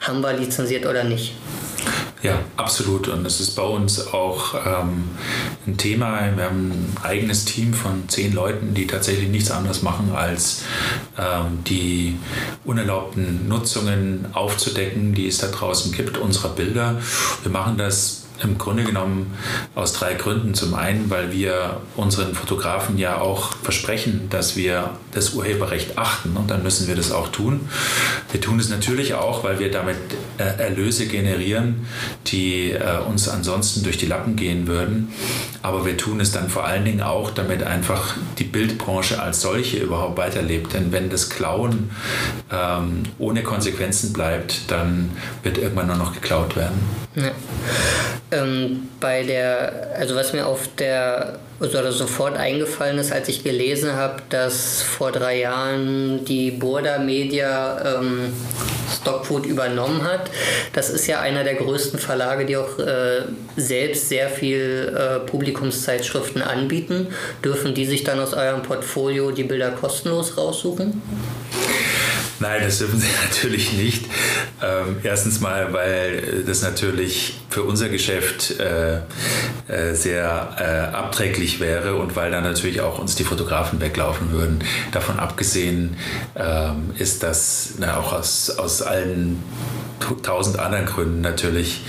haben 0.00 0.20
wir 0.20 0.32
lizenziert 0.34 0.86
oder 0.86 1.04
nicht. 1.04 1.34
Ja, 2.22 2.40
absolut. 2.56 3.08
Und 3.08 3.24
es 3.24 3.40
ist 3.40 3.56
bei 3.56 3.62
uns 3.62 4.08
auch 4.08 4.54
ähm, 4.54 5.04
ein 5.66 5.78
Thema. 5.78 6.20
Wir 6.36 6.44
haben 6.44 6.70
ein 6.70 6.96
eigenes 7.02 7.46
Team 7.46 7.72
von 7.72 8.08
zehn 8.08 8.34
Leuten, 8.34 8.74
die 8.74 8.86
tatsächlich 8.86 9.30
nichts 9.30 9.50
anderes 9.50 9.80
machen, 9.80 10.12
als 10.14 10.64
ähm, 11.18 11.64
die 11.64 12.18
unerlaubten 12.64 13.48
Nutzungen 13.48 14.26
aufzudecken, 14.34 15.14
die 15.14 15.28
es 15.28 15.38
da 15.38 15.48
draußen 15.48 15.92
gibt, 15.92 16.18
unserer 16.18 16.50
Bilder. 16.50 17.00
Wir 17.42 17.52
machen 17.52 17.78
das 17.78 18.20
im 18.42 18.58
Grunde 18.58 18.84
genommen 18.84 19.34
aus 19.74 19.92
drei 19.92 20.14
Gründen. 20.14 20.54
Zum 20.54 20.74
einen, 20.74 21.10
weil 21.10 21.32
wir 21.32 21.80
unseren 21.96 22.34
Fotografen 22.34 22.98
ja 22.98 23.20
auch 23.20 23.54
versprechen, 23.62 24.28
dass 24.30 24.56
wir 24.56 24.90
das 25.12 25.34
Urheberrecht 25.34 25.98
achten 25.98 26.36
und 26.36 26.50
dann 26.50 26.62
müssen 26.62 26.88
wir 26.88 26.96
das 26.96 27.12
auch 27.12 27.28
tun. 27.28 27.68
Wir 28.30 28.40
tun 28.40 28.58
es 28.58 28.68
natürlich 28.68 29.14
auch, 29.14 29.44
weil 29.44 29.58
wir 29.58 29.70
damit 29.70 29.96
Erlöse 30.40 31.06
generieren, 31.06 31.86
die 32.26 32.72
äh, 32.72 32.98
uns 33.08 33.28
ansonsten 33.28 33.82
durch 33.82 33.98
die 33.98 34.06
Lappen 34.06 34.36
gehen 34.36 34.66
würden. 34.66 35.12
Aber 35.62 35.84
wir 35.84 35.96
tun 35.96 36.20
es 36.20 36.32
dann 36.32 36.48
vor 36.48 36.64
allen 36.64 36.84
Dingen 36.84 37.02
auch, 37.02 37.30
damit 37.30 37.62
einfach 37.62 38.16
die 38.38 38.44
Bildbranche 38.44 39.20
als 39.20 39.42
solche 39.42 39.78
überhaupt 39.78 40.18
weiterlebt. 40.18 40.72
Denn 40.74 40.92
wenn 40.92 41.10
das 41.10 41.30
Klauen 41.30 41.90
ähm, 42.52 43.02
ohne 43.18 43.42
Konsequenzen 43.42 44.12
bleibt, 44.12 44.70
dann 44.70 45.10
wird 45.42 45.58
irgendwann 45.58 45.88
nur 45.88 45.96
noch 45.96 46.14
geklaut 46.14 46.56
werden. 46.56 46.80
Ja. 47.14 47.30
Ähm, 48.32 48.88
bei 49.00 49.22
der, 49.22 49.94
also 49.98 50.14
was 50.14 50.32
mir 50.32 50.46
auf 50.46 50.68
der 50.78 51.38
oder 51.60 51.92
sofort 51.92 52.36
eingefallen 52.36 52.98
ist, 52.98 53.12
als 53.12 53.28
ich 53.28 53.44
gelesen 53.44 53.92
habe, 53.94 54.22
dass 54.30 54.82
vor 54.82 55.12
drei 55.12 55.40
Jahren 55.40 56.24
die 56.24 56.50
Burda 56.50 56.98
Media 56.98 57.98
ähm, 57.98 58.32
Stockfood 59.00 59.46
übernommen 59.46 60.02
hat. 60.02 60.30
Das 60.72 60.90
ist 60.90 61.06
ja 61.06 61.20
einer 61.20 61.44
der 61.44 61.54
größten 61.54 61.98
Verlage, 61.98 62.46
die 62.46 62.56
auch 62.56 62.78
äh, 62.78 63.22
selbst 63.56 64.08
sehr 64.08 64.28
viel 64.28 64.94
äh, 64.96 65.20
Publikumszeitschriften 65.20 66.42
anbieten. 66.42 67.08
Dürfen 67.44 67.74
die 67.74 67.84
sich 67.84 68.04
dann 68.04 68.20
aus 68.20 68.32
eurem 68.32 68.62
Portfolio 68.62 69.30
die 69.30 69.44
Bilder 69.44 69.70
kostenlos 69.70 70.36
raussuchen? 70.36 71.02
Nein, 72.40 72.62
das 72.62 72.78
dürfen 72.78 72.98
sie 72.98 73.06
natürlich 73.28 73.74
nicht. 73.74 74.06
Ähm, 74.62 74.96
erstens 75.02 75.40
mal, 75.40 75.72
weil 75.72 76.42
das 76.46 76.62
natürlich 76.62 77.38
für 77.50 77.62
unser 77.62 77.88
Geschäft 77.88 78.58
äh, 78.58 79.00
äh, 79.68 79.94
sehr 79.94 80.56
äh, 80.58 80.96
abträglich 80.96 81.60
wäre 81.60 81.96
und 81.96 82.16
weil 82.16 82.30
dann 82.30 82.44
natürlich 82.44 82.80
auch 82.80 82.98
uns 82.98 83.14
die 83.14 83.24
Fotografen 83.24 83.80
weglaufen 83.80 84.32
würden. 84.32 84.64
Davon 84.92 85.18
abgesehen 85.18 85.96
ähm, 86.34 86.92
ist 86.98 87.22
das 87.22 87.74
na, 87.78 87.98
auch 87.98 88.12
aus, 88.12 88.50
aus 88.50 88.82
allen 88.82 89.42
tausend 90.22 90.58
anderen 90.58 90.86
Gründen 90.86 91.20
natürlich 91.20 91.82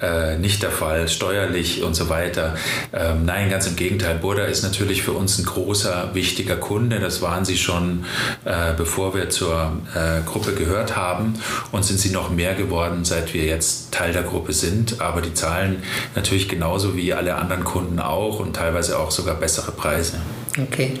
äh, 0.00 0.38
nicht 0.38 0.62
der 0.62 0.70
Fall, 0.70 1.08
steuerlich 1.08 1.82
und 1.82 1.94
so 1.94 2.08
weiter. 2.08 2.54
Ähm, 2.92 3.24
nein, 3.24 3.50
ganz 3.50 3.66
im 3.66 3.76
Gegenteil. 3.76 4.16
Burda 4.16 4.44
ist 4.44 4.62
natürlich 4.62 5.02
für 5.02 5.12
uns 5.12 5.38
ein 5.38 5.44
großer, 5.44 6.10
wichtiger 6.14 6.56
Kunde. 6.56 7.00
Das 7.00 7.20
waren 7.22 7.44
sie 7.44 7.58
schon, 7.58 8.04
äh, 8.44 8.72
bevor 8.76 9.14
wir 9.14 9.28
zur 9.30 9.72
äh, 9.94 10.20
Gruppe 10.24 10.54
gehört 10.54 10.96
haben 10.96 11.34
und 11.72 11.84
sind 11.84 11.98
sie 11.98 12.10
noch 12.10 12.30
mehr 12.30 12.54
geworden, 12.54 13.04
seit 13.04 13.34
wir 13.34 13.44
jetzt 13.44 13.92
Teil 13.92 14.12
der 14.12 14.22
Gruppe 14.22 14.52
sind. 14.52 15.00
aber 15.00 15.20
die 15.20 15.34
zahlen 15.34 15.82
natürlich 16.14 16.48
genauso 16.48 16.96
wie 16.96 17.12
alle 17.12 17.34
anderen 17.34 17.64
Kunden 17.64 17.98
auch 17.98 18.40
und 18.40 18.54
teilweise 18.54 18.98
auch 18.98 19.10
sogar 19.10 19.34
bessere 19.36 19.72
Preise. 19.72 20.20
Okay. 20.58 20.92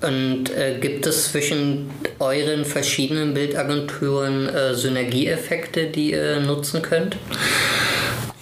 Und 0.00 0.50
äh, 0.50 0.78
gibt 0.80 1.06
es 1.06 1.30
zwischen 1.30 1.90
euren 2.18 2.64
verschiedenen 2.64 3.34
Bildagenturen 3.34 4.48
äh, 4.48 4.74
Synergieeffekte, 4.74 5.86
die 5.86 6.12
ihr 6.12 6.40
nutzen 6.40 6.82
könnt? 6.82 7.16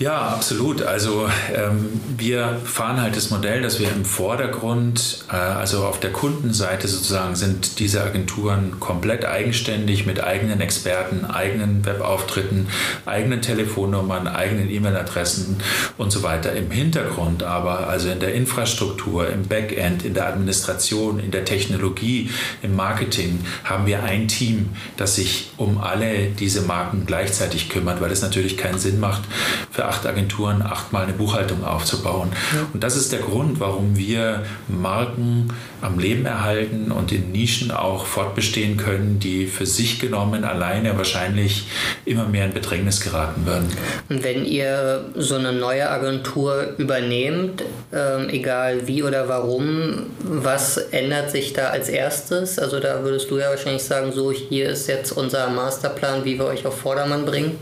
Ja, 0.00 0.26
absolut. 0.30 0.82
Also 0.82 1.28
ähm, 1.54 1.88
wir 2.16 2.60
fahren 2.64 3.00
halt 3.00 3.16
das 3.16 3.30
Modell, 3.30 3.62
dass 3.62 3.78
wir 3.78 3.88
im 3.92 4.04
Vordergrund, 4.04 5.24
äh, 5.30 5.36
also 5.36 5.84
auf 5.84 6.00
der 6.00 6.10
Kundenseite 6.10 6.88
sozusagen, 6.88 7.36
sind 7.36 7.78
diese 7.78 8.02
Agenturen 8.02 8.80
komplett 8.80 9.24
eigenständig 9.24 10.04
mit 10.04 10.22
eigenen 10.22 10.60
Experten, 10.60 11.24
eigenen 11.24 11.86
Webauftritten, 11.86 12.66
eigenen 13.06 13.40
Telefonnummern, 13.40 14.26
eigenen 14.26 14.68
E-Mail-Adressen 14.68 15.58
und 15.96 16.10
so 16.10 16.24
weiter. 16.24 16.52
Im 16.54 16.72
Hintergrund 16.72 17.44
aber, 17.44 17.86
also 17.86 18.08
in 18.08 18.18
der 18.18 18.34
Infrastruktur, 18.34 19.28
im 19.28 19.46
Backend, 19.46 20.04
in 20.04 20.14
der 20.14 20.26
Administration, 20.26 21.20
in 21.20 21.30
der 21.30 21.44
Technologie, 21.44 22.30
im 22.62 22.74
Marketing, 22.74 23.38
haben 23.62 23.86
wir 23.86 24.02
ein 24.02 24.26
Team, 24.26 24.70
das 24.96 25.14
sich 25.14 25.52
um 25.56 25.80
alle 25.80 26.30
diese 26.30 26.62
Marken 26.62 27.04
gleichzeitig 27.06 27.68
kümmert, 27.68 28.00
weil 28.00 28.10
es 28.10 28.22
natürlich 28.22 28.56
keinen 28.56 28.80
Sinn 28.80 28.98
macht, 28.98 29.22
für 29.70 29.83
für 29.84 29.88
acht 29.88 30.06
Agenturen 30.06 30.62
achtmal 30.62 31.04
eine 31.04 31.12
Buchhaltung 31.12 31.64
aufzubauen. 31.64 32.30
Ja. 32.54 32.66
Und 32.72 32.82
das 32.82 32.96
ist 32.96 33.12
der 33.12 33.20
Grund, 33.20 33.60
warum 33.60 33.96
wir 33.96 34.44
Marken 34.68 35.48
am 35.82 35.98
Leben 35.98 36.24
erhalten 36.24 36.90
und 36.90 37.12
in 37.12 37.32
Nischen 37.32 37.70
auch 37.70 38.06
fortbestehen 38.06 38.76
können, 38.76 39.18
die 39.18 39.46
für 39.46 39.66
sich 39.66 40.00
genommen 40.00 40.44
alleine 40.44 40.96
wahrscheinlich 40.96 41.66
immer 42.06 42.26
mehr 42.26 42.46
in 42.46 42.54
Bedrängnis 42.54 43.00
geraten 43.00 43.44
würden. 43.44 43.68
Und 44.08 44.24
wenn 44.24 44.46
ihr 44.46 45.04
so 45.16 45.34
eine 45.34 45.52
neue 45.52 45.90
Agentur 45.90 46.74
übernehmt, 46.78 47.62
ähm, 47.92 48.28
egal 48.30 48.86
wie 48.86 49.02
oder 49.02 49.28
warum, 49.28 50.06
was 50.20 50.78
ändert 50.78 51.30
sich 51.30 51.52
da 51.52 51.68
als 51.68 51.88
erstes? 51.88 52.58
Also 52.58 52.80
da 52.80 53.02
würdest 53.02 53.30
du 53.30 53.38
ja 53.38 53.50
wahrscheinlich 53.50 53.84
sagen, 53.84 54.12
so 54.12 54.32
hier 54.32 54.70
ist 54.70 54.88
jetzt 54.88 55.12
unser 55.12 55.48
Masterplan, 55.50 56.24
wie 56.24 56.38
wir 56.38 56.46
euch 56.46 56.64
auf 56.66 56.78
Vordermann 56.78 57.26
bringen. 57.26 57.58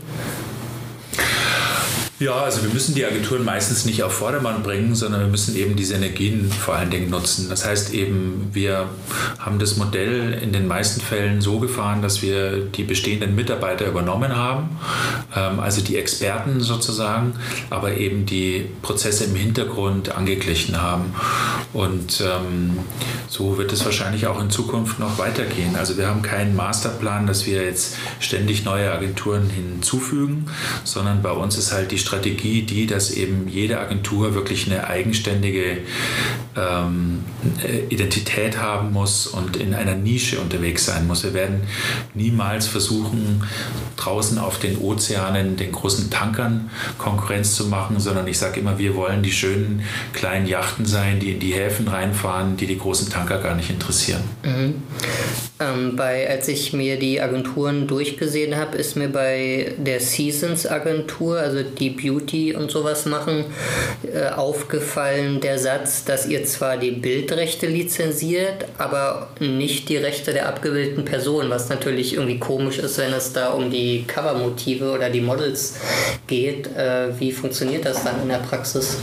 Ja, 2.19 2.35
also 2.43 2.61
wir 2.61 2.69
müssen 2.69 2.93
die 2.93 3.03
Agenturen 3.05 3.43
meistens 3.43 3.85
nicht 3.85 4.03
auf 4.03 4.13
Vordermann 4.13 4.61
bringen, 4.61 4.93
sondern 4.93 5.21
wir 5.21 5.27
müssen 5.27 5.55
eben 5.55 5.75
diese 5.75 5.95
Energien 5.95 6.49
vor 6.51 6.75
allen 6.75 6.91
Dingen 6.91 7.09
nutzen. 7.09 7.49
Das 7.49 7.65
heißt 7.65 7.91
eben, 7.91 8.49
wir 8.53 8.87
haben 9.39 9.57
das 9.57 9.77
Modell 9.77 10.33
in 10.33 10.53
den 10.53 10.67
meisten 10.67 11.01
Fällen 11.01 11.41
so 11.41 11.59
gefahren, 11.59 12.03
dass 12.03 12.21
wir 12.21 12.65
die 12.65 12.83
bestehenden 12.83 13.33
Mitarbeiter 13.33 13.87
übernommen 13.87 14.35
haben, 14.35 14.77
ähm, 15.35 15.59
also 15.59 15.81
die 15.81 15.97
Experten 15.97 16.61
sozusagen, 16.61 17.33
aber 17.71 17.97
eben 17.97 18.27
die 18.27 18.69
Prozesse 18.83 19.23
im 19.23 19.35
Hintergrund 19.35 20.15
angeglichen 20.15 20.79
haben. 20.79 21.15
Und 21.73 22.21
ähm, 22.21 22.77
so 23.27 23.57
wird 23.57 23.73
es 23.73 23.83
wahrscheinlich 23.85 24.27
auch 24.27 24.39
in 24.39 24.51
Zukunft 24.51 24.99
noch 24.99 25.17
weitergehen. 25.17 25.75
Also 25.75 25.97
wir 25.97 26.07
haben 26.07 26.21
keinen 26.21 26.55
Masterplan, 26.55 27.25
dass 27.25 27.47
wir 27.47 27.63
jetzt 27.63 27.95
ständig 28.19 28.63
neue 28.65 28.91
Agenturen 28.91 29.49
hinzufügen, 29.49 30.45
sondern 30.83 31.23
bei 31.23 31.31
uns 31.31 31.57
ist 31.57 31.73
halt 31.73 31.91
die 31.91 31.97
Strategie, 31.97 32.12
Strategie 32.13 32.61
die, 32.61 32.85
dass 32.85 33.11
eben 33.11 33.47
jede 33.47 33.79
Agentur 33.79 34.35
wirklich 34.35 34.67
eine 34.67 34.87
eigenständige 34.87 35.79
ähm, 36.55 37.23
äh, 37.63 37.91
Identität 37.91 38.59
haben 38.59 38.91
muss 38.91 39.25
und 39.25 39.57
in 39.57 39.73
einer 39.73 39.95
Nische 39.95 40.39
unterwegs 40.39 40.85
sein 40.85 41.07
muss. 41.07 41.23
Wir 41.23 41.33
werden 41.33 41.61
niemals 42.13 42.67
versuchen, 42.67 43.43
draußen 43.97 44.37
auf 44.37 44.59
den 44.59 44.77
Ozeanen, 44.77 45.57
den 45.57 45.71
großen 45.71 46.11
Tankern 46.11 46.69
Konkurrenz 46.99 47.55
zu 47.55 47.65
machen, 47.65 47.99
sondern 47.99 48.27
ich 48.27 48.37
sage 48.37 48.59
immer, 48.59 48.77
wir 48.77 48.95
wollen 48.95 49.23
die 49.23 49.31
schönen 49.31 49.83
kleinen 50.13 50.45
Yachten 50.45 50.85
sein, 50.85 51.19
die 51.19 51.31
in 51.31 51.39
die 51.39 51.53
Häfen 51.53 51.87
reinfahren, 51.87 52.57
die 52.57 52.67
die 52.67 52.77
großen 52.77 53.09
Tanker 53.09 53.39
gar 53.39 53.55
nicht 53.55 53.71
interessieren. 53.71 54.21
Mhm. 54.43 54.75
Ähm, 55.59 55.95
bei, 55.95 56.29
als 56.29 56.47
ich 56.47 56.73
mir 56.73 56.97
die 56.97 57.21
Agenturen 57.21 57.87
durchgesehen 57.87 58.55
habe, 58.55 58.77
ist 58.77 58.95
mir 58.95 59.09
bei 59.09 59.73
der 59.77 59.99
Seasons 59.99 60.67
Agentur, 60.67 61.39
also 61.39 61.63
die 61.63 61.92
Beauty 61.93 62.55
und 62.55 62.71
sowas 62.71 63.05
machen, 63.05 63.45
äh, 64.13 64.29
aufgefallen 64.29 65.41
der 65.41 65.57
Satz, 65.57 66.05
dass 66.05 66.27
ihr 66.27 66.43
zwar 66.45 66.77
die 66.77 66.91
Bildrechte 66.91 67.67
lizenziert, 67.67 68.65
aber 68.77 69.29
nicht 69.39 69.89
die 69.89 69.97
Rechte 69.97 70.33
der 70.33 70.47
abgebildeten 70.47 71.05
Person, 71.05 71.49
was 71.49 71.69
natürlich 71.69 72.13
irgendwie 72.13 72.39
komisch 72.39 72.79
ist, 72.79 72.97
wenn 72.97 73.13
es 73.13 73.33
da 73.33 73.49
um 73.49 73.69
die 73.71 74.05
Covermotive 74.07 74.91
oder 74.91 75.09
die 75.09 75.21
Models 75.21 75.75
geht. 76.27 76.67
Äh, 76.75 77.19
wie 77.19 77.31
funktioniert 77.31 77.85
das 77.85 78.03
dann 78.03 78.21
in 78.21 78.29
der 78.29 78.37
Praxis? 78.37 78.97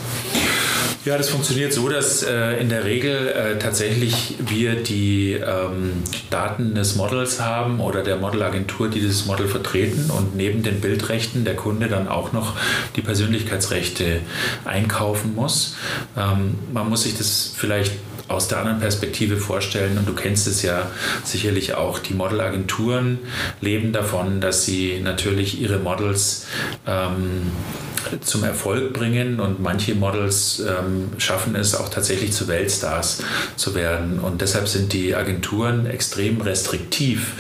Ja, 1.07 1.17
das 1.17 1.31
funktioniert 1.31 1.73
so, 1.73 1.89
dass 1.89 2.23
äh, 2.23 2.61
in 2.61 2.69
der 2.69 2.85
Regel 2.85 3.29
äh, 3.29 3.59
tatsächlich 3.59 4.35
wir 4.39 4.75
die 4.75 5.33
ähm, 5.33 6.03
Daten 6.29 6.75
des 6.75 6.97
Models 6.97 7.41
haben 7.41 7.81
oder 7.81 8.03
der 8.03 8.17
Modelagentur, 8.17 8.91
die 8.91 9.07
das 9.07 9.25
Model 9.25 9.49
vertreten 9.49 10.11
und 10.11 10.37
neben 10.37 10.63
den 10.63 10.83
Bildrechten 10.83 11.47
der 11.47 11.57
Kunde 11.57 11.89
dann 11.89 12.07
auch 12.07 12.33
noch 12.33 12.55
die 12.97 13.01
Persönlichkeitsrechte 13.01 14.21
einkaufen 14.67 15.35
muss. 15.35 15.77
Ähm, 16.19 16.57
man 16.71 16.91
muss 16.91 17.05
sich 17.05 17.17
das 17.17 17.51
vielleicht 17.57 17.93
aus 18.31 18.49
der 18.49 18.59
anderen 18.59 18.81
Perspektive 18.81 19.37
vorstellen 19.37 19.99
und 19.99 20.09
du 20.09 20.15
kennst 20.15 20.47
es 20.47 20.63
ja 20.63 20.91
sicherlich 21.25 21.75
auch, 21.75 21.99
die 21.99 22.15
Modelagenturen 22.15 23.19
leben 23.61 23.93
davon, 23.93 24.41
dass 24.41 24.65
sie 24.65 25.01
natürlich 25.03 25.61
ihre 25.61 25.79
Models 25.79 26.47
ähm, 26.87 27.51
zum 28.21 28.45
Erfolg 28.45 28.93
bringen 28.93 29.41
und 29.41 29.61
manche 29.61 29.95
Models 29.95 30.61
ähm, 30.61 31.11
schaffen 31.19 31.55
es 31.55 31.75
auch 31.75 31.89
tatsächlich 31.89 32.33
zu 32.33 32.49
Weltstars 32.49 33.23
zu 33.57 33.75
werden. 33.75 34.19
Und 34.19 34.41
deshalb 34.41 34.69
sind 34.69 34.93
die 34.93 35.15
Agenturen 35.15 35.87
extrem 35.87 36.41
restriktiv, 36.41 37.33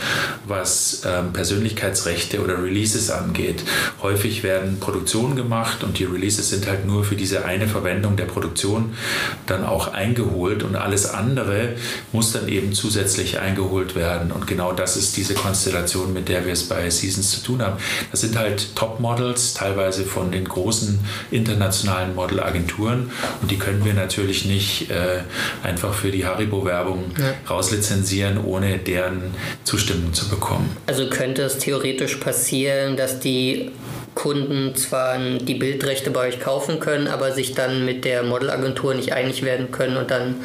was 0.46 1.02
ähm, 1.04 1.32
Persönlichkeitsrechte 1.32 2.42
oder 2.42 2.62
Releases 2.62 3.10
angeht. 3.10 3.62
Häufig 4.02 4.42
werden 4.42 4.80
Produktionen 4.80 5.36
gemacht 5.36 5.82
und 5.82 5.98
die 5.98 6.04
Releases 6.04 6.50
sind 6.50 6.66
halt 6.66 6.86
nur 6.86 7.04
für 7.04 7.16
diese 7.16 7.44
eine 7.44 7.66
Verwendung 7.66 8.16
der 8.16 8.26
Produktion 8.26 8.94
dann 9.46 9.64
auch 9.64 9.92
eingeholt 9.92 10.62
und 10.62 10.76
alles 10.80 11.08
andere 11.08 11.76
muss 12.12 12.32
dann 12.32 12.48
eben 12.48 12.72
zusätzlich 12.72 13.38
eingeholt 13.38 13.94
werden. 13.94 14.32
Und 14.32 14.46
genau 14.46 14.72
das 14.72 14.96
ist 14.96 15.16
diese 15.16 15.34
Konstellation, 15.34 16.12
mit 16.12 16.28
der 16.28 16.46
wir 16.46 16.52
es 16.52 16.68
bei 16.68 16.88
Seasons 16.90 17.30
zu 17.30 17.42
tun 17.42 17.62
haben. 17.62 17.76
Das 18.10 18.20
sind 18.20 18.36
halt 18.36 18.74
Top-Models, 18.76 19.54
teilweise 19.54 20.04
von 20.04 20.30
den 20.30 20.46
großen 20.46 20.98
internationalen 21.30 22.14
Modelagenturen 22.14 23.10
und 23.42 23.50
die 23.50 23.58
können 23.58 23.84
wir 23.84 23.94
natürlich 23.94 24.44
nicht 24.44 24.90
äh, 24.90 25.20
einfach 25.62 25.94
für 25.94 26.10
die 26.10 26.24
Haribo-Werbung 26.24 27.12
ja. 27.18 27.34
rauslizenzieren, 27.48 28.42
ohne 28.44 28.78
deren 28.78 29.34
Zustimmung 29.64 30.12
zu 30.12 30.28
bekommen. 30.28 30.76
Also 30.86 31.08
könnte 31.08 31.42
es 31.42 31.58
theoretisch 31.58 32.16
passieren, 32.16 32.96
dass 32.96 33.20
die 33.20 33.70
Kunden 34.14 34.74
zwar 34.74 35.18
die 35.18 35.54
Bildrechte 35.54 36.10
bei 36.10 36.28
euch 36.28 36.40
kaufen 36.40 36.80
können, 36.80 37.08
aber 37.08 37.32
sich 37.32 37.54
dann 37.54 37.84
mit 37.84 38.04
der 38.04 38.22
Modelagentur 38.22 38.94
nicht 38.94 39.12
einig 39.12 39.42
werden 39.42 39.70
können 39.70 39.96
und 39.96 40.10
dann 40.10 40.36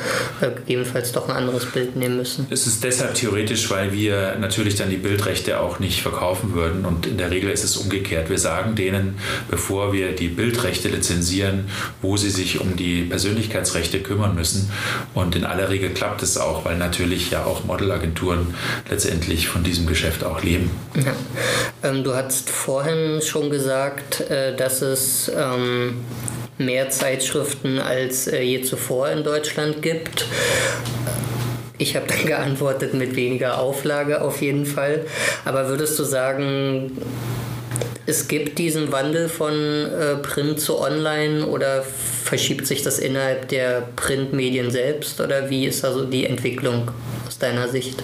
äh, 0.41 0.51
gegebenenfalls 0.51 1.11
doch 1.11 1.29
ein 1.29 1.35
anderes 1.35 1.65
Bild 1.65 1.95
nehmen 1.95 2.17
müssen. 2.17 2.47
Es 2.49 2.67
ist 2.67 2.83
deshalb 2.83 3.15
theoretisch, 3.15 3.69
weil 3.69 3.91
wir 3.91 4.35
natürlich 4.39 4.75
dann 4.75 4.89
die 4.89 4.97
Bildrechte 4.97 5.59
auch 5.59 5.79
nicht 5.79 6.01
verkaufen 6.01 6.53
würden 6.53 6.85
und 6.85 7.07
in 7.07 7.17
der 7.17 7.31
Regel 7.31 7.49
ist 7.49 7.63
es 7.63 7.75
umgekehrt. 7.77 8.29
Wir 8.29 8.37
sagen 8.37 8.75
denen, 8.75 9.17
bevor 9.49 9.93
wir 9.93 10.13
die 10.13 10.27
Bildrechte 10.27 10.89
lizenzieren, 10.89 11.69
wo 12.01 12.17
sie 12.17 12.29
sich 12.29 12.61
um 12.61 12.75
die 12.75 13.03
Persönlichkeitsrechte 13.03 13.99
kümmern 13.99 14.35
müssen 14.35 14.71
und 15.13 15.35
in 15.35 15.43
aller 15.43 15.69
Regel 15.69 15.89
klappt 15.89 16.21
es 16.23 16.37
auch, 16.37 16.65
weil 16.65 16.77
natürlich 16.77 17.31
ja 17.31 17.45
auch 17.45 17.65
Modelagenturen 17.65 18.53
letztendlich 18.89 19.47
von 19.47 19.63
diesem 19.63 19.87
Geschäft 19.87 20.23
auch 20.23 20.43
leben. 20.43 20.69
Ja. 20.95 21.13
Ähm, 21.89 22.03
du 22.03 22.13
hast 22.13 22.49
vorhin 22.49 23.21
schon 23.21 23.49
gesagt, 23.55 24.29
äh, 24.29 24.53
dass 24.55 24.81
es 24.81 25.31
ähm, 25.33 26.03
mehr 26.57 26.89
Zeitschriften 26.89 27.79
als 27.79 28.27
äh, 28.27 28.41
je 28.41 28.61
zuvor 28.61 29.09
in 29.09 29.23
Deutschland 29.23 29.81
gibt. 29.81 30.25
Ich 31.77 31.95
habe 31.95 32.05
dann 32.07 32.25
geantwortet 32.25 32.93
mit 32.93 33.15
weniger 33.15 33.57
Auflage 33.59 34.21
auf 34.21 34.41
jeden 34.41 34.65
Fall. 34.65 35.05
Aber 35.45 35.69
würdest 35.69 35.97
du 35.97 36.03
sagen, 36.03 36.91
es 38.05 38.27
gibt 38.27 38.59
diesen 38.59 38.91
Wandel 38.91 39.29
von 39.29 39.53
äh, 39.53 40.15
Print 40.17 40.59
zu 40.59 40.77
Online 40.77 41.45
oder 41.47 41.81
verschiebt 42.23 42.67
sich 42.67 42.83
das 42.83 42.99
innerhalb 42.99 43.47
der 43.47 43.87
Printmedien 43.95 44.69
selbst 44.69 45.21
oder 45.21 45.49
wie 45.49 45.65
ist 45.65 45.85
also 45.85 46.03
die 46.03 46.25
Entwicklung 46.25 46.91
aus 47.25 47.39
deiner 47.39 47.69
Sicht? 47.69 48.03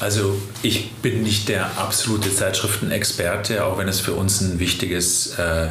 Also 0.00 0.40
ich 0.62 0.92
bin 1.02 1.22
nicht 1.22 1.48
der 1.50 1.78
absolute 1.78 2.34
Zeitschriftenexperte, 2.34 3.64
auch 3.66 3.76
wenn 3.76 3.86
es 3.86 4.00
für 4.00 4.14
uns 4.14 4.40
ein 4.40 4.58
wichtiges 4.58 5.38
äh, 5.38 5.68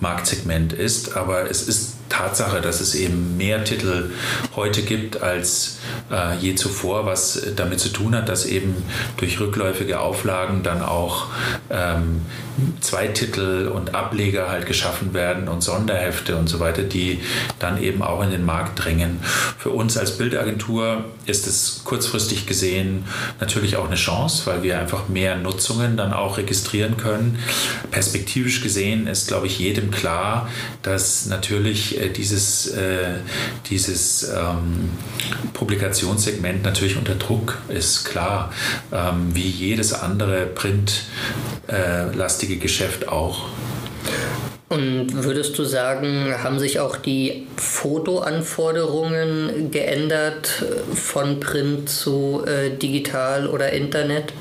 Marktsegment 0.00 0.72
ist, 0.72 1.14
aber 1.14 1.50
es 1.50 1.68
ist 1.68 1.95
Tatsache, 2.08 2.60
dass 2.60 2.80
es 2.80 2.94
eben 2.94 3.36
mehr 3.36 3.64
Titel 3.64 4.10
heute 4.54 4.82
gibt 4.82 5.22
als 5.22 5.78
äh, 6.10 6.36
je 6.38 6.54
zuvor, 6.54 7.06
was 7.06 7.42
damit 7.56 7.80
zu 7.80 7.88
tun 7.88 8.14
hat, 8.14 8.28
dass 8.28 8.46
eben 8.46 8.76
durch 9.16 9.40
rückläufige 9.40 10.00
Auflagen 10.00 10.62
dann 10.62 10.82
auch 10.82 11.26
ähm, 11.70 12.22
Zweititel 12.80 13.68
und 13.68 13.94
Ableger 13.94 14.48
halt 14.48 14.66
geschaffen 14.66 15.12
werden 15.12 15.48
und 15.48 15.62
Sonderhefte 15.62 16.36
und 16.36 16.48
so 16.48 16.58
weiter, 16.58 16.82
die 16.82 17.20
dann 17.58 17.82
eben 17.82 18.02
auch 18.02 18.22
in 18.22 18.30
den 18.30 18.46
Markt 18.46 18.82
drängen. 18.82 19.20
Für 19.58 19.70
uns 19.70 19.98
als 19.98 20.16
Bildagentur 20.16 21.04
ist 21.26 21.46
es 21.46 21.82
kurzfristig 21.84 22.46
gesehen 22.46 23.04
natürlich 23.40 23.76
auch 23.76 23.86
eine 23.86 23.96
Chance, 23.96 24.46
weil 24.46 24.62
wir 24.62 24.78
einfach 24.78 25.08
mehr 25.08 25.36
Nutzungen 25.36 25.96
dann 25.96 26.12
auch 26.12 26.38
registrieren 26.38 26.96
können. 26.96 27.38
Perspektivisch 27.90 28.62
gesehen 28.62 29.06
ist, 29.06 29.28
glaube 29.28 29.46
ich, 29.46 29.58
jedem 29.58 29.90
klar, 29.90 30.48
dass 30.82 31.26
natürlich 31.26 31.95
äh, 31.96 32.10
dieses, 32.10 32.68
äh, 32.68 33.16
dieses 33.68 34.22
ähm, 34.24 34.90
Publikationssegment 35.52 36.62
natürlich 36.62 36.96
unter 36.96 37.14
Druck 37.14 37.58
ist, 37.68 38.04
klar, 38.04 38.52
ähm, 38.92 39.34
wie 39.34 39.48
jedes 39.48 39.92
andere 39.92 40.46
printlastige 40.46 42.54
äh, 42.54 42.58
Geschäft 42.58 43.08
auch. 43.08 43.48
Und 44.68 45.24
würdest 45.24 45.58
du 45.58 45.64
sagen, 45.64 46.34
haben 46.42 46.58
sich 46.58 46.80
auch 46.80 46.96
die 46.96 47.46
Fotoanforderungen 47.56 49.70
geändert 49.70 50.64
von 50.92 51.38
Print 51.38 51.88
zu 51.88 52.42
äh, 52.44 52.70
digital 52.76 53.46
oder 53.46 53.72
Internet? 53.72 54.32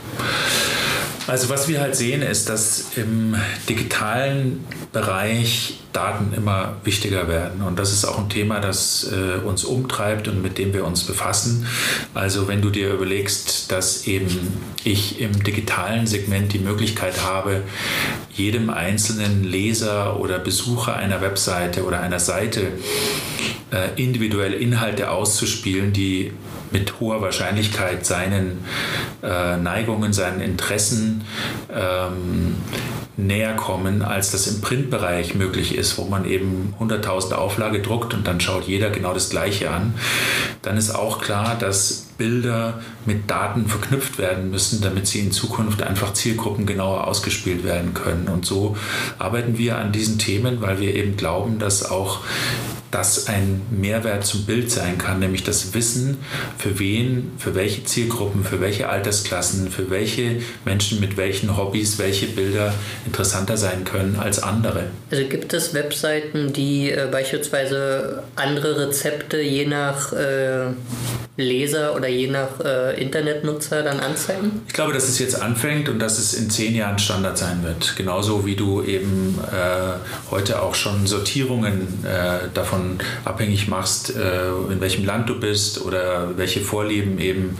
Also 1.28 1.50
was 1.50 1.68
wir 1.68 1.82
halt 1.82 1.96
sehen, 1.96 2.22
ist, 2.22 2.50
dass 2.50 2.92
im 2.98 3.36
digitalen 3.68 4.64
Bereich 4.92 5.80
Daten 5.92 6.34
immer 6.36 6.76
wichtiger 6.84 7.28
werden. 7.28 7.62
Und 7.62 7.80
das 7.80 7.92
ist 7.92 8.06
auch 8.06 8.20
ein 8.20 8.30
Thema, 8.30 8.60
das 8.60 9.12
äh, 9.12 9.40
uns 9.46 9.64
umtreibt 9.64 10.28
und 10.28 10.42
mit 10.42 10.58
dem 10.58 10.74
wir 10.74 10.86
uns 10.86 11.04
befassen. 11.04 11.66
Also 12.14 12.48
wenn 12.48 12.62
du 12.62 12.70
dir 12.70 12.94
überlegst, 12.94 13.72
dass 13.72 14.06
eben 14.06 14.28
ich 14.84 15.20
im 15.22 15.44
digitalen 15.44 16.06
Segment 16.06 16.54
die 16.54 16.60
Möglichkeit 16.60 17.24
habe, 17.24 17.64
jedem 18.34 18.70
einzelnen 18.70 19.44
Leser 19.44 20.20
oder 20.20 20.38
Besucher 20.38 20.96
einer 20.96 21.22
Webseite 21.22 21.86
oder 21.86 22.02
einer 22.02 22.20
Seite 22.20 22.74
äh, 23.72 24.02
individuell 24.02 24.54
Inhalte 24.54 25.10
auszuspielen, 25.10 25.94
die 25.94 26.34
mit 26.72 27.00
hoher 27.00 27.22
Wahrscheinlichkeit 27.22 28.06
seinen 28.06 28.64
äh, 29.24 29.58
Neigungen, 29.58 30.14
seinen 30.14 30.42
Interessen 30.42 31.24
ähm, 31.74 32.58
näher 33.18 33.54
kommen, 33.54 34.02
als 34.02 34.32
das 34.32 34.48
im 34.48 34.62
Printbereich 34.62 35.36
möglich 35.36 35.76
ist, 35.76 35.98
wo 35.98 36.06
man 36.06 36.26
eben 36.26 36.74
100.000 36.80 37.34
Auflage 37.34 37.82
druckt 37.82 38.14
und 38.14 38.28
dann 38.28 38.40
schaut 38.40 38.68
jeder 38.68 38.90
genau 38.90 39.14
das 39.14 39.30
Gleiche 39.30 39.72
an, 39.72 39.94
dann 40.62 40.78
ist 40.78 40.94
auch 40.94 41.22
klar, 41.22 41.56
dass 41.58 42.08
Bilder 42.18 42.80
mit 43.06 43.30
Daten 43.30 43.68
verknüpft 43.68 44.18
werden 44.18 44.50
müssen, 44.50 44.82
damit 44.82 45.08
sie 45.08 45.20
in 45.20 45.32
Zukunft 45.32 45.82
einfach 45.82 46.14
Zielgruppen 46.14 46.66
genauer 46.66 47.08
ausgespielt 47.08 47.64
werden 47.64 47.94
können. 47.94 48.28
Und 48.28 48.46
so 48.46 48.78
arbeiten 49.20 49.58
wir 49.58 49.78
an 49.78 49.92
diesen 49.92 50.18
Themen, 50.18 50.62
weil 50.62 50.80
wir 50.80 50.96
eben 50.96 51.18
glauben, 51.18 51.60
dass 51.60 51.90
auch 51.90 52.22
das 52.96 53.28
ein 53.28 53.62
Mehrwert 53.72 54.26
zum 54.26 54.46
Bild 54.46 54.72
sein 54.72 54.98
kann, 54.98 55.20
nämlich 55.20 55.44
das 55.44 55.74
Wissen, 55.74 56.18
für 56.58 56.80
wen, 56.80 57.32
für 57.38 57.54
welche 57.54 57.84
Zielgruppen, 57.84 58.46
für 58.46 58.62
welche 58.62 58.88
Altersklassen, 58.88 59.70
für 59.70 59.90
welche 59.90 60.42
Menschen 60.64 61.02
mit 61.02 61.18
welchen 61.18 61.58
Hobbys 61.58 62.00
welche 62.00 62.28
Bilder 62.28 62.74
interessanter 63.06 63.58
sein 63.58 63.84
können 63.84 64.18
als 64.20 64.42
andere. 64.42 64.86
Also 65.12 65.26
gibt 65.26 65.54
es 65.54 65.74
Webseiten, 65.74 66.54
die 66.54 66.92
äh, 66.92 67.08
beispielsweise 67.12 68.24
andere 68.36 68.88
Rezepte 68.88 69.40
je 69.40 69.66
nach 69.66 70.12
äh, 70.14 70.68
Leser 71.38 71.96
oder 71.96 72.08
je 72.08 72.28
nach 72.28 72.60
äh, 72.64 73.02
Internetnutzer 73.02 73.84
dann 73.84 74.00
anzeigen? 74.00 74.62
Ich 74.68 74.74
glaube, 74.74 74.94
dass 74.94 75.10
es 75.10 75.20
jetzt 75.20 75.42
anfängt 75.42 75.90
und 75.90 76.00
dass 76.00 76.18
es 76.18 76.34
in 76.34 76.50
zehn 76.50 76.76
Jahren 76.76 76.98
Standard 76.98 77.38
sein 77.38 77.62
wird. 77.64 77.96
Genauso 77.98 78.46
wie 78.46 78.56
du 78.56 78.82
eben 78.84 79.38
äh, 79.52 80.32
heute 80.32 80.62
auch 80.62 80.76
schon 80.76 81.08
Sortierungen 81.08 82.06
äh, 82.06 82.48
davon 82.54 83.00
abhängig 83.26 83.68
machst, 83.68 84.16
äh, 84.16 84.48
in 84.72 84.80
welchem 84.80 85.06
Land 85.06 85.30
du 85.30 85.40
bist 85.40 85.82
oder 85.82 86.38
welche 86.38 86.62
Vorlieben 86.62 87.20
eben 87.20 87.58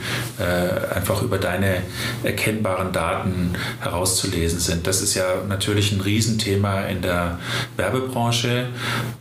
einfach 0.94 1.22
über 1.22 1.38
deine 1.38 1.82
erkennbaren 2.24 2.92
Daten 2.92 3.54
herauszulesen 3.80 4.60
sind. 4.60 4.88
Das 4.88 5.02
ist 5.02 5.16
ja 5.16 5.35
natürlich 5.48 5.92
ein 5.92 6.02
Riesenthema 6.02 6.82
in 6.84 7.02
der 7.02 7.40
Werbebranche 7.78 8.68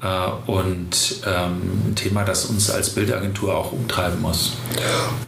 äh, 0.03 0.51
und 0.51 1.21
ähm, 1.27 1.89
ein 1.89 1.95
Thema, 1.95 2.25
das 2.25 2.47
uns 2.47 2.71
als 2.71 2.91
Bildagentur 2.91 3.57
auch 3.57 3.73
umtreiben 3.73 4.21
muss. 4.21 4.53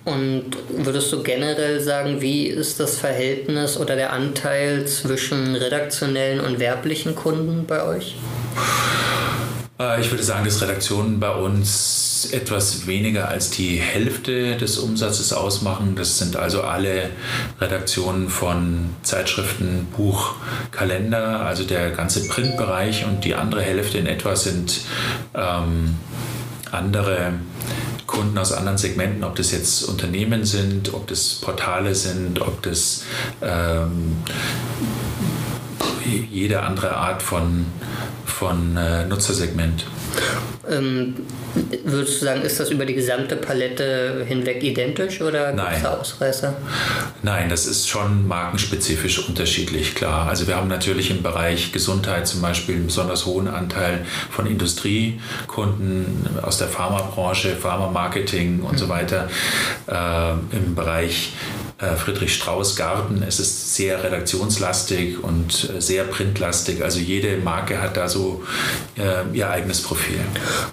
Und 0.04 0.50
würdest 0.68 1.12
du 1.12 1.22
generell 1.22 1.80
sagen, 1.80 2.20
wie 2.20 2.46
ist 2.46 2.80
das 2.80 2.98
Verhältnis 2.98 3.76
oder 3.76 3.96
der 3.96 4.12
Anteil 4.12 4.86
zwischen 4.86 5.54
redaktionellen 5.54 6.40
und 6.40 6.58
werblichen 6.58 7.14
Kunden 7.14 7.66
bei 7.66 7.84
euch? 7.84 8.16
Äh, 9.78 10.00
ich 10.00 10.10
würde 10.10 10.22
sagen, 10.22 10.44
dass 10.44 10.62
Redaktionen 10.62 11.20
bei 11.20 11.30
uns 11.30 12.28
etwas 12.32 12.86
weniger 12.86 13.28
als 13.28 13.50
die 13.50 13.76
Hälfte 13.76 14.56
des 14.56 14.78
Umsatzes 14.78 15.32
ausmachen. 15.32 15.94
Das 15.96 16.18
sind 16.18 16.36
also 16.36 16.62
alle 16.62 17.10
Redaktionen 17.60 18.28
von 18.28 18.90
Zeitschriften, 19.02 19.86
Buch, 19.96 20.34
Kalender, 20.70 21.40
also 21.40 21.64
der 21.64 21.90
ganze 21.90 22.26
Printbereich 22.28 23.04
und 23.04 23.24
die 23.24 23.34
andere 23.34 23.62
Hälfte 23.62 23.98
in 23.98 24.06
etwa 24.06 24.34
sind 24.34 24.80
ähm, 25.34 25.96
andere 26.72 27.34
Kunden 28.06 28.38
aus 28.38 28.52
anderen 28.52 28.78
Segmenten, 28.78 29.24
ob 29.24 29.36
das 29.36 29.50
jetzt 29.50 29.82
Unternehmen 29.84 30.44
sind, 30.44 30.94
ob 30.94 31.06
das 31.08 31.34
Portale 31.34 31.94
sind, 31.94 32.40
ob 32.40 32.62
das 32.62 33.04
ähm, 33.42 34.16
jede 36.30 36.62
andere 36.62 36.96
Art 36.96 37.22
von, 37.22 37.66
von 38.38 38.76
äh, 38.76 39.06
Nutzersegment. 39.06 39.86
Ähm, 40.68 41.14
würdest 41.84 42.20
du 42.20 42.24
sagen, 42.26 42.42
ist 42.42 42.60
das 42.60 42.70
über 42.70 42.84
die 42.84 42.92
gesamte 42.92 43.36
Palette 43.36 44.24
hinweg 44.26 44.62
identisch 44.62 45.22
oder 45.22 45.52
gibt 45.52 45.68
es 45.78 45.84
Ausreißer? 45.84 46.54
Nein, 47.22 47.48
das 47.48 47.66
ist 47.66 47.88
schon 47.88 48.28
markenspezifisch 48.28 49.26
unterschiedlich, 49.26 49.94
klar. 49.94 50.28
Also 50.28 50.46
wir 50.46 50.56
haben 50.56 50.68
natürlich 50.68 51.10
im 51.10 51.22
Bereich 51.22 51.72
Gesundheit 51.72 52.26
zum 52.26 52.42
Beispiel 52.42 52.74
einen 52.74 52.86
besonders 52.86 53.24
hohen 53.24 53.48
Anteil 53.48 54.04
von 54.30 54.46
Industriekunden 54.46 56.28
aus 56.42 56.58
der 56.58 56.68
Pharmabranche, 56.68 57.56
Pharma-Marketing 57.56 58.60
und 58.60 58.72
mhm. 58.72 58.78
so 58.78 58.88
weiter. 58.90 59.30
Äh, 59.86 60.32
Im 60.54 60.74
Bereich 60.74 61.32
Friedrich 61.78 62.34
Strauß 62.34 62.74
Garten. 62.76 63.22
Es 63.26 63.38
ist 63.38 63.74
sehr 63.74 64.02
redaktionslastig 64.02 65.22
und 65.22 65.70
äh, 65.76 65.80
sehr 65.80 66.04
printlastig. 66.04 66.82
Also 66.82 67.00
jede 67.00 67.36
Marke 67.36 67.82
hat 67.82 67.96
da 67.96 68.08
so 68.08 68.42
äh, 68.96 69.36
ihr 69.36 69.50
eigenes 69.50 69.82
Profil. 69.82 70.20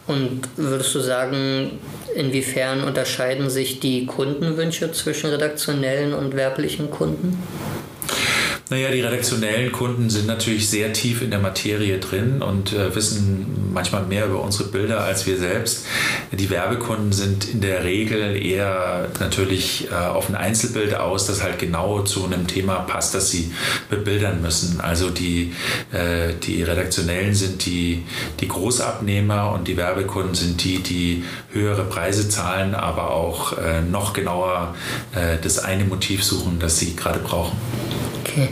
Und 0.07 0.41
würdest 0.55 0.95
du 0.95 0.99
sagen, 1.01 1.79
inwiefern 2.15 2.83
unterscheiden 2.83 3.49
sich 3.49 3.81
die 3.81 4.05
Kundenwünsche 4.05 4.91
zwischen 4.93 5.29
redaktionellen 5.29 6.13
und 6.13 6.35
werblichen 6.35 6.89
Kunden? 6.89 7.37
Naja, 8.69 8.91
die 8.91 9.01
redaktionellen 9.01 9.73
Kunden 9.73 10.09
sind 10.09 10.25
natürlich 10.25 10.69
sehr 10.69 10.93
tief 10.93 11.21
in 11.21 11.31
der 11.31 11.39
Materie 11.39 11.99
drin 11.99 12.41
und 12.41 12.71
äh, 12.71 12.95
wissen 12.95 13.71
manchmal 13.73 14.03
mehr 14.05 14.27
über 14.27 14.41
unsere 14.41 14.69
Bilder 14.69 15.01
als 15.01 15.27
wir 15.27 15.37
selbst. 15.37 15.85
Die 16.31 16.49
Werbekunden 16.49 17.11
sind 17.11 17.45
in 17.49 17.59
der 17.59 17.83
Regel 17.83 18.41
eher 18.41 19.09
natürlich 19.19 19.89
äh, 19.91 19.95
auf 19.95 20.29
ein 20.29 20.35
Einzelbild 20.35 20.95
aus, 20.95 21.27
das 21.27 21.43
halt 21.43 21.59
genau 21.59 22.03
zu 22.03 22.25
einem 22.25 22.47
Thema 22.47 22.75
passt, 22.75 23.13
das 23.13 23.31
sie 23.31 23.51
bebildern 23.89 24.41
müssen. 24.41 24.79
Also 24.79 25.09
die, 25.09 25.53
äh, 25.91 26.33
die 26.41 26.63
redaktionellen 26.63 27.33
sind 27.33 27.65
die, 27.65 28.03
die 28.39 28.47
Großabnehmer 28.47 29.51
und 29.51 29.67
die 29.67 29.75
Werbekunden 29.75 30.35
sind 30.35 30.63
die, 30.63 30.79
die 30.79 31.25
höhere 31.51 31.83
Preise 31.83 32.29
zahlen, 32.29 32.75
aber 32.75 33.11
auch 33.11 33.57
äh, 33.57 33.81
noch 33.81 34.13
genauer 34.13 34.73
äh, 35.13 35.37
das 35.43 35.59
eine 35.59 35.83
Motiv 35.83 36.23
suchen, 36.23 36.59
das 36.59 36.79
sie 36.79 36.95
gerade 36.95 37.19
brauchen. 37.19 37.57
Okay. 38.33 38.49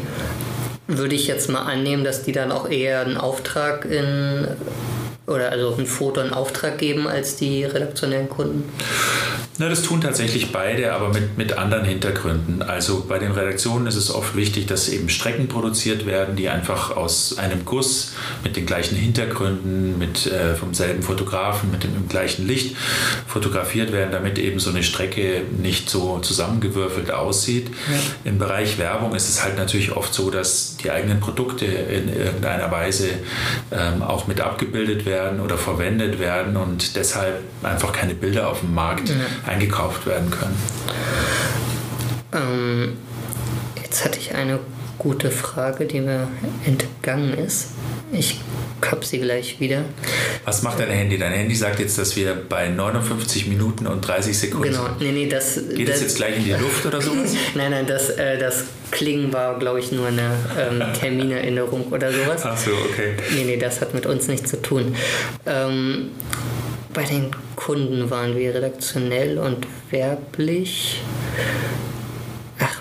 Würde 0.87 1.15
ich 1.15 1.25
jetzt 1.27 1.49
mal 1.49 1.61
annehmen, 1.61 2.03
dass 2.03 2.23
die 2.23 2.33
dann 2.33 2.51
auch 2.51 2.69
eher 2.69 3.01
einen 3.01 3.17
Auftrag 3.17 3.85
in 3.85 4.47
oder 5.27 5.51
also 5.51 5.75
ein 5.77 5.85
Foto 5.85 6.21
in 6.21 6.33
Auftrag 6.33 6.77
geben 6.77 7.07
als 7.07 7.35
die 7.35 7.63
redaktionellen 7.63 8.29
Kunden? 8.29 8.63
Na, 9.57 9.69
das 9.69 9.83
tun 9.83 10.01
tatsächlich 10.01 10.51
beide, 10.51 10.93
aber 10.93 11.09
mit, 11.09 11.37
mit 11.37 11.57
anderen 11.57 11.85
Hintergründen. 11.85 12.63
Also 12.63 13.05
bei 13.07 13.19
den 13.19 13.31
Redaktionen 13.31 13.85
ist 13.85 13.95
es 13.95 14.09
oft 14.09 14.35
wichtig, 14.35 14.65
dass 14.65 14.89
eben 14.89 15.07
Strecken 15.09 15.47
produziert 15.47 16.07
werden, 16.07 16.35
die 16.35 16.49
einfach 16.49 16.95
aus 16.97 17.37
einem 17.37 17.63
Guss 17.63 18.13
mit 18.43 18.55
den 18.55 18.65
gleichen 18.65 18.95
Hintergründen, 18.95 19.99
mit 19.99 20.25
äh, 20.25 20.55
vom 20.55 20.73
selben 20.73 21.03
Fotografen, 21.03 21.69
mit 21.69 21.83
dem 21.83 22.07
gleichen 22.07 22.47
Licht 22.47 22.75
fotografiert 23.27 23.91
werden, 23.91 24.11
damit 24.11 24.39
eben 24.39 24.59
so 24.59 24.71
eine 24.71 24.81
Strecke 24.81 25.43
nicht 25.55 25.89
so 25.89 26.17
zusammengewürfelt 26.19 27.11
aussieht. 27.11 27.67
Ja. 27.67 28.31
Im 28.31 28.39
Bereich 28.39 28.79
Werbung 28.79 29.13
ist 29.13 29.29
es 29.29 29.43
halt 29.43 29.57
natürlich 29.57 29.91
oft 29.91 30.11
so, 30.11 30.31
dass 30.31 30.77
die 30.77 30.89
eigenen 30.89 31.19
Produkte 31.19 31.65
in 31.65 32.09
irgendeiner 32.11 32.71
Weise 32.71 33.09
ähm, 33.71 34.01
auch 34.01 34.25
mit 34.25 34.41
abgebildet 34.41 35.05
werden 35.05 35.10
werden 35.11 35.41
oder 35.41 35.57
verwendet 35.57 36.19
werden 36.19 36.55
und 36.55 36.95
deshalb 36.95 37.41
einfach 37.61 37.91
keine 37.91 38.15
Bilder 38.15 38.47
auf 38.49 38.61
dem 38.61 38.73
Markt 38.73 39.09
ja. 39.09 39.15
eingekauft 39.45 40.07
werden 40.07 40.31
können. 40.31 40.57
Ähm, 42.33 42.97
jetzt 43.83 44.05
hatte 44.05 44.17
ich 44.19 44.33
eine 44.33 44.59
gute 44.97 45.29
Frage, 45.29 45.85
die 45.85 45.99
mir 45.99 46.27
entgangen 46.65 47.33
ist. 47.33 47.71
Ich 48.11 48.39
habe 48.89 49.05
sie 49.05 49.19
gleich 49.19 49.59
wieder. 49.59 49.85
Was 50.43 50.63
macht 50.63 50.79
dein 50.79 50.89
Handy? 50.89 51.17
Dein 51.17 51.31
Handy 51.31 51.55
sagt 51.55 51.79
jetzt, 51.79 51.97
dass 51.97 52.15
wir 52.15 52.35
bei 52.35 52.67
59 52.67 53.47
Minuten 53.47 53.87
und 53.87 54.01
30 54.01 54.37
Sekunden 54.37 54.69
Genau, 54.69 54.89
nee, 54.99 55.11
nee, 55.11 55.27
das... 55.27 55.59
Geht 55.75 55.87
das, 55.87 56.01
jetzt 56.01 56.17
gleich 56.17 56.37
in 56.37 56.43
die 56.43 56.51
Luft 56.51 56.85
oder 56.85 57.01
sowas? 57.01 57.33
nein, 57.55 57.71
nein, 57.71 57.85
das, 57.85 58.09
äh, 58.09 58.37
das 58.37 58.65
Klingen 58.89 59.31
war, 59.31 59.57
glaube 59.59 59.79
ich, 59.79 59.91
nur 59.91 60.07
eine 60.07 60.35
ähm, 60.59 60.83
Terminerinnerung 60.99 61.87
oder 61.91 62.11
sowas. 62.11 62.41
Ach 62.43 62.57
so, 62.57 62.71
okay. 62.71 63.13
Nee, 63.35 63.43
nee, 63.45 63.57
das 63.57 63.81
hat 63.81 63.93
mit 63.93 64.05
uns 64.05 64.27
nichts 64.27 64.49
zu 64.49 64.61
tun. 64.61 64.95
Ähm, 65.45 66.09
bei 66.93 67.03
den 67.03 67.31
Kunden 67.55 68.09
waren 68.09 68.35
wir 68.35 68.53
redaktionell 68.53 69.37
und 69.37 69.65
werblich. 69.91 71.01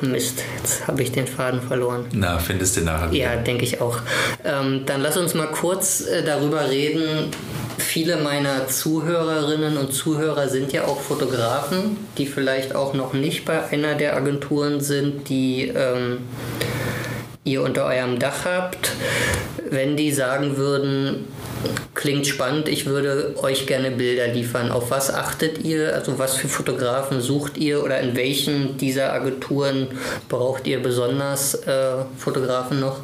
Mist, 0.03 0.43
jetzt 0.59 0.87
habe 0.87 1.03
ich 1.03 1.13
den 1.13 1.27
Faden 1.27 1.61
verloren. 1.61 2.07
Na, 2.13 2.39
findest 2.39 2.77
du 2.77 2.83
nachher 2.83 3.11
wieder. 3.11 3.35
Ja, 3.35 3.37
denke 3.37 3.65
ich 3.65 3.81
auch. 3.81 3.99
Ähm, 4.45 4.83
dann 4.87 5.01
lass 5.01 5.17
uns 5.17 5.35
mal 5.35 5.49
kurz 5.49 6.03
äh, 6.03 6.25
darüber 6.25 6.69
reden. 6.69 7.31
Viele 7.79 8.17
meiner 8.19 8.69
Zuhörerinnen 8.69 9.77
und 9.77 9.93
Zuhörer 9.93 10.49
sind 10.49 10.73
ja 10.73 10.85
auch 10.85 11.01
Fotografen, 11.01 11.97
die 12.19 12.27
vielleicht 12.27 12.75
auch 12.75 12.95
noch 12.95 13.15
nicht 13.15 13.45
bei 13.45 13.65
einer 13.69 13.95
der 13.95 14.17
Agenturen 14.17 14.81
sind, 14.81 15.29
die 15.29 15.69
ähm, 15.69 16.19
ihr 17.45 17.63
unter 17.63 17.87
eurem 17.87 18.19
Dach 18.19 18.45
habt. 18.45 18.93
Wenn 19.71 19.97
die 19.97 20.13
sagen 20.13 20.57
würden, 20.57 21.27
Klingt 21.95 22.27
spannend. 22.27 22.69
Ich 22.69 22.87
würde 22.87 23.35
euch 23.43 23.67
gerne 23.67 23.91
Bilder 23.91 24.29
liefern. 24.29 24.71
Auf 24.71 24.91
was 24.91 25.13
achtet 25.13 25.65
ihr? 25.65 25.95
Also 25.95 26.19
was 26.19 26.35
für 26.35 26.49
Fotografen 26.49 27.21
sucht 27.21 27.59
ihr 27.59 27.83
oder 27.85 28.01
in 28.01 28.17
welchen 28.17 28.79
dieser 28.79 29.13
Agenturen 29.13 29.89
braucht 30.29 30.67
ihr 30.67 30.83
besonders 30.83 31.55
äh, 31.55 32.05
Fotografen 32.17 32.81
noch? 32.81 33.01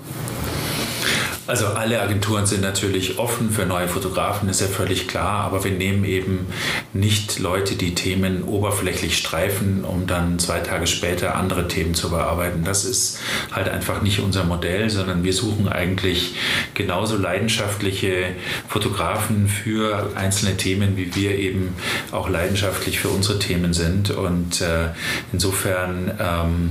Also 1.47 1.67
alle 1.67 2.01
Agenturen 2.01 2.45
sind 2.45 2.63
natürlich 2.63 3.21
offen 3.21 3.51
für 3.51 3.67
neue 3.67 3.87
Fotografen, 3.87 4.49
ist 4.49 4.61
ja 4.61 4.67
völlig 4.67 5.07
klar, 5.07 5.45
aber 5.45 5.63
wir 5.63 5.71
nehmen 5.71 6.05
eben 6.05 6.47
nicht 6.93 7.39
Leute, 7.39 7.77
die 7.77 7.95
Themen 7.95 8.43
oberflächlich 8.43 9.17
streifen, 9.17 9.85
um 9.85 10.09
dann 10.09 10.41
zwei 10.41 10.59
Tage 10.59 10.89
später 10.89 11.37
andere 11.37 11.69
Themen 11.69 11.95
zu 11.95 12.11
bearbeiten. 12.11 12.65
Das 12.65 12.85
ist 12.85 13.21
halt 13.53 13.69
einfach 13.69 14.03
nicht 14.03 14.19
unser 14.19 14.43
Modell, 14.43 14.91
sondern 14.91 15.23
wir 15.23 15.33
suchen 15.33 15.69
eigentlich 15.69 16.35
genauso 16.75 17.17
leidenschaftliche 17.17 18.31
Fotografen 18.67 19.47
für 19.47 20.11
einzelne 20.17 20.57
Themen, 20.57 20.97
wie 20.97 21.15
wir 21.15 21.39
eben 21.39 21.75
auch 22.11 22.29
leidenschaftlich 22.29 22.99
für 22.99 23.09
unsere 23.09 23.39
Themen 23.39 23.73
sind. 23.73 24.11
Und 24.11 24.63
äh, 24.63 24.89
insofern 25.33 26.11
ähm, 26.19 26.71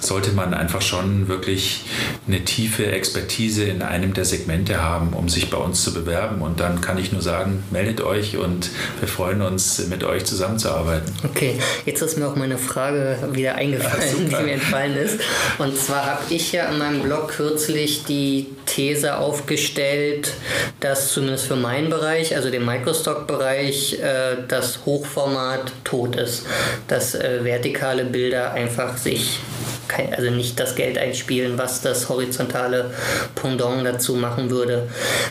sollte 0.00 0.32
man 0.32 0.52
einfach 0.52 0.82
schon 0.82 1.28
wirklich 1.28 1.84
eine 2.26 2.44
tiefe 2.44 2.90
Expertise 2.90 3.64
in 3.64 3.82
einem 3.82 4.15
der 4.16 4.24
Segmente 4.24 4.82
haben, 4.82 5.12
um 5.12 5.28
sich 5.28 5.50
bei 5.50 5.58
uns 5.58 5.82
zu 5.82 5.92
bewerben. 5.92 6.42
Und 6.42 6.60
dann 6.60 6.80
kann 6.80 6.98
ich 6.98 7.12
nur 7.12 7.22
sagen, 7.22 7.62
meldet 7.70 8.00
euch 8.00 8.36
und 8.36 8.70
wir 9.00 9.08
freuen 9.08 9.42
uns, 9.42 9.86
mit 9.88 10.04
euch 10.04 10.24
zusammenzuarbeiten. 10.24 11.12
Okay, 11.24 11.58
jetzt 11.84 12.02
ist 12.02 12.18
mir 12.18 12.26
auch 12.26 12.36
meine 12.36 12.58
Frage 12.58 13.18
wieder 13.32 13.56
eingefallen, 13.56 14.30
ja, 14.30 14.38
die 14.38 14.44
mir 14.44 14.52
entfallen 14.52 14.96
ist. 14.96 15.20
Und 15.58 15.76
zwar 15.76 16.06
habe 16.06 16.22
ich 16.30 16.52
ja 16.52 16.66
in 16.66 16.78
meinem 16.78 17.02
Blog 17.02 17.28
kürzlich 17.28 18.04
die 18.04 18.46
These 18.66 19.16
aufgestellt, 19.16 20.34
dass 20.80 21.12
zumindest 21.12 21.46
für 21.46 21.56
meinen 21.56 21.90
Bereich, 21.90 22.34
also 22.34 22.50
den 22.50 22.64
Microstock-Bereich, 22.64 24.00
äh, 24.00 24.36
das 24.48 24.80
Hochformat 24.84 25.72
tot 25.84 26.16
ist. 26.16 26.46
Dass 26.88 27.14
äh, 27.14 27.44
vertikale 27.44 28.04
Bilder 28.04 28.52
einfach 28.52 28.96
sich 28.96 29.40
kein, 29.88 30.14
also 30.14 30.30
nicht 30.30 30.58
das 30.58 30.74
Geld 30.74 30.98
einspielen, 30.98 31.58
was 31.58 31.82
das 31.82 32.08
horizontale 32.08 32.90
Pendant 33.34 33.86
dazu 33.86 34.14
machen 34.14 34.50
würde. 34.50 34.88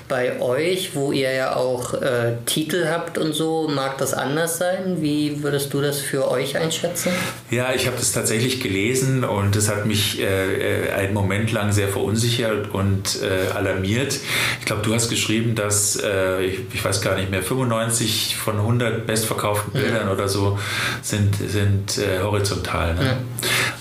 Bei 0.08 0.40
euch, 0.40 0.96
wo 0.96 1.12
ihr 1.12 1.32
ja 1.32 1.56
auch 1.56 1.94
äh, 1.94 2.34
Titel 2.46 2.88
habt 2.90 3.18
und 3.18 3.34
so, 3.34 3.68
mag 3.68 3.98
das 3.98 4.14
anders 4.14 4.58
sein? 4.58 4.98
Wie 5.02 5.44
würdest 5.44 5.74
du 5.74 5.82
das 5.82 6.00
für 6.00 6.30
euch 6.30 6.58
einschätzen? 6.58 7.12
Ja, 7.50 7.74
ich 7.74 7.88
habe 7.88 7.98
das 7.98 8.12
tatsächlich 8.12 8.62
gelesen 8.62 9.24
und 9.24 9.56
es 9.56 9.70
hat 9.70 9.86
mich 9.86 10.20
äh, 10.22 10.86
äh, 10.86 10.92
einen 10.92 11.14
Moment 11.14 11.52
lang 11.52 11.72
sehr 11.72 11.88
verunsichert 11.88 12.74
und 12.74 13.22
äh, 13.22 13.52
alarmiert. 13.54 14.20
Ich 14.60 14.66
glaube, 14.66 14.82
du 14.84 14.94
hast 14.94 15.10
geschrieben, 15.10 15.56
dass, 15.56 15.96
äh, 16.02 16.44
ich, 16.46 16.60
ich, 16.74 16.84
weiß 16.84 17.02
gar 17.02 17.16
nicht 17.16 17.32
mehr, 17.32 17.42
95 17.42 18.36
von 18.36 18.58
100 18.58 19.06
bestverkauften 19.08 19.74
Bildern 19.74 20.08
ja. 20.08 20.14
oder 20.14 20.28
so 20.28 20.60
sind, 21.02 21.36
sind 21.36 21.98
äh, 21.98 22.22
horizontal. 22.22 22.96
Ne? 22.96 23.06
Ja. 23.06 23.18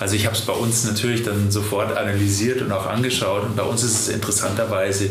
Also 0.00 0.16
ich 0.16 0.26
habe 0.26 0.36
es 0.36 0.42
bei 0.42 0.52
uns 0.52 0.63
natürlich 0.84 1.22
dann 1.22 1.50
sofort 1.50 1.96
analysiert 1.96 2.62
und 2.62 2.72
auch 2.72 2.86
angeschaut 2.86 3.44
und 3.44 3.56
bei 3.56 3.62
uns 3.62 3.82
ist 3.82 4.00
es 4.00 4.08
interessanterweise 4.08 5.10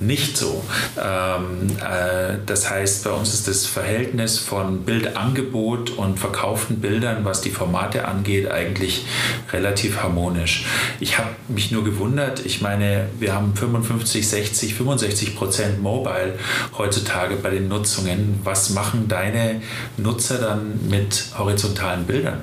nicht 0.00 0.36
so. 0.36 0.64
Ähm, 0.96 1.68
äh, 1.78 2.38
das 2.46 2.68
heißt, 2.68 3.04
bei 3.04 3.10
uns 3.10 3.34
ist 3.34 3.48
das 3.48 3.66
Verhältnis 3.66 4.38
von 4.38 4.82
Bildangebot 4.84 5.90
und 5.90 6.18
verkauften 6.18 6.80
Bildern, 6.80 7.24
was 7.24 7.40
die 7.40 7.50
Formate 7.50 8.06
angeht, 8.06 8.50
eigentlich 8.50 9.06
relativ 9.52 10.02
harmonisch. 10.02 10.64
Ich 11.00 11.18
habe 11.18 11.30
mich 11.48 11.70
nur 11.70 11.84
gewundert, 11.84 12.44
ich 12.44 12.60
meine, 12.60 13.08
wir 13.18 13.34
haben 13.34 13.54
55, 13.54 14.28
60, 14.28 14.74
65 14.74 15.36
Prozent 15.36 15.82
Mobile 15.82 16.34
heutzutage 16.76 17.36
bei 17.36 17.50
den 17.50 17.68
Nutzungen. 17.68 18.40
Was 18.44 18.70
machen 18.70 19.06
deine 19.08 19.62
Nutzer 19.96 20.38
dann 20.38 20.80
mit 20.88 21.26
horizontalen 21.38 22.04
Bildern? 22.04 22.40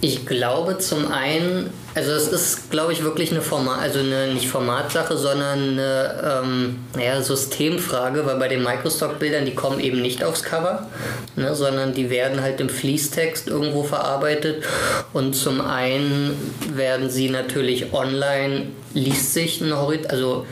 Ich 0.00 0.26
glaube 0.26 0.78
zum 0.78 1.10
einen, 1.12 1.70
also 1.94 2.12
es 2.12 2.28
ist, 2.28 2.70
glaube 2.70 2.92
ich, 2.92 3.04
wirklich 3.04 3.30
eine 3.30 3.42
Format, 3.42 3.80
also 3.80 4.00
eine 4.00 4.34
nicht 4.34 4.48
Formatsache, 4.48 5.16
sondern 5.16 5.78
eine 5.78 6.42
ähm, 6.42 6.78
naja, 6.96 7.22
Systemfrage, 7.22 8.26
weil 8.26 8.36
bei 8.36 8.48
den 8.48 8.62
Microstock-Bildern, 8.62 9.44
die 9.44 9.54
kommen 9.54 9.78
eben 9.78 10.02
nicht 10.02 10.24
aufs 10.24 10.42
Cover, 10.42 10.88
ne, 11.36 11.54
sondern 11.54 11.94
die 11.94 12.10
werden 12.10 12.42
halt 12.42 12.60
im 12.60 12.68
Fließtext 12.68 13.48
irgendwo 13.48 13.84
verarbeitet. 13.84 14.64
Und 15.12 15.34
zum 15.34 15.60
einen 15.60 16.36
werden 16.74 17.10
sie 17.10 17.28
natürlich 17.28 17.92
online 17.92 18.66
liest 18.94 19.32
sich 19.32 19.60
ein 19.60 19.74
Horizont, 19.74 20.10
also 20.10 20.46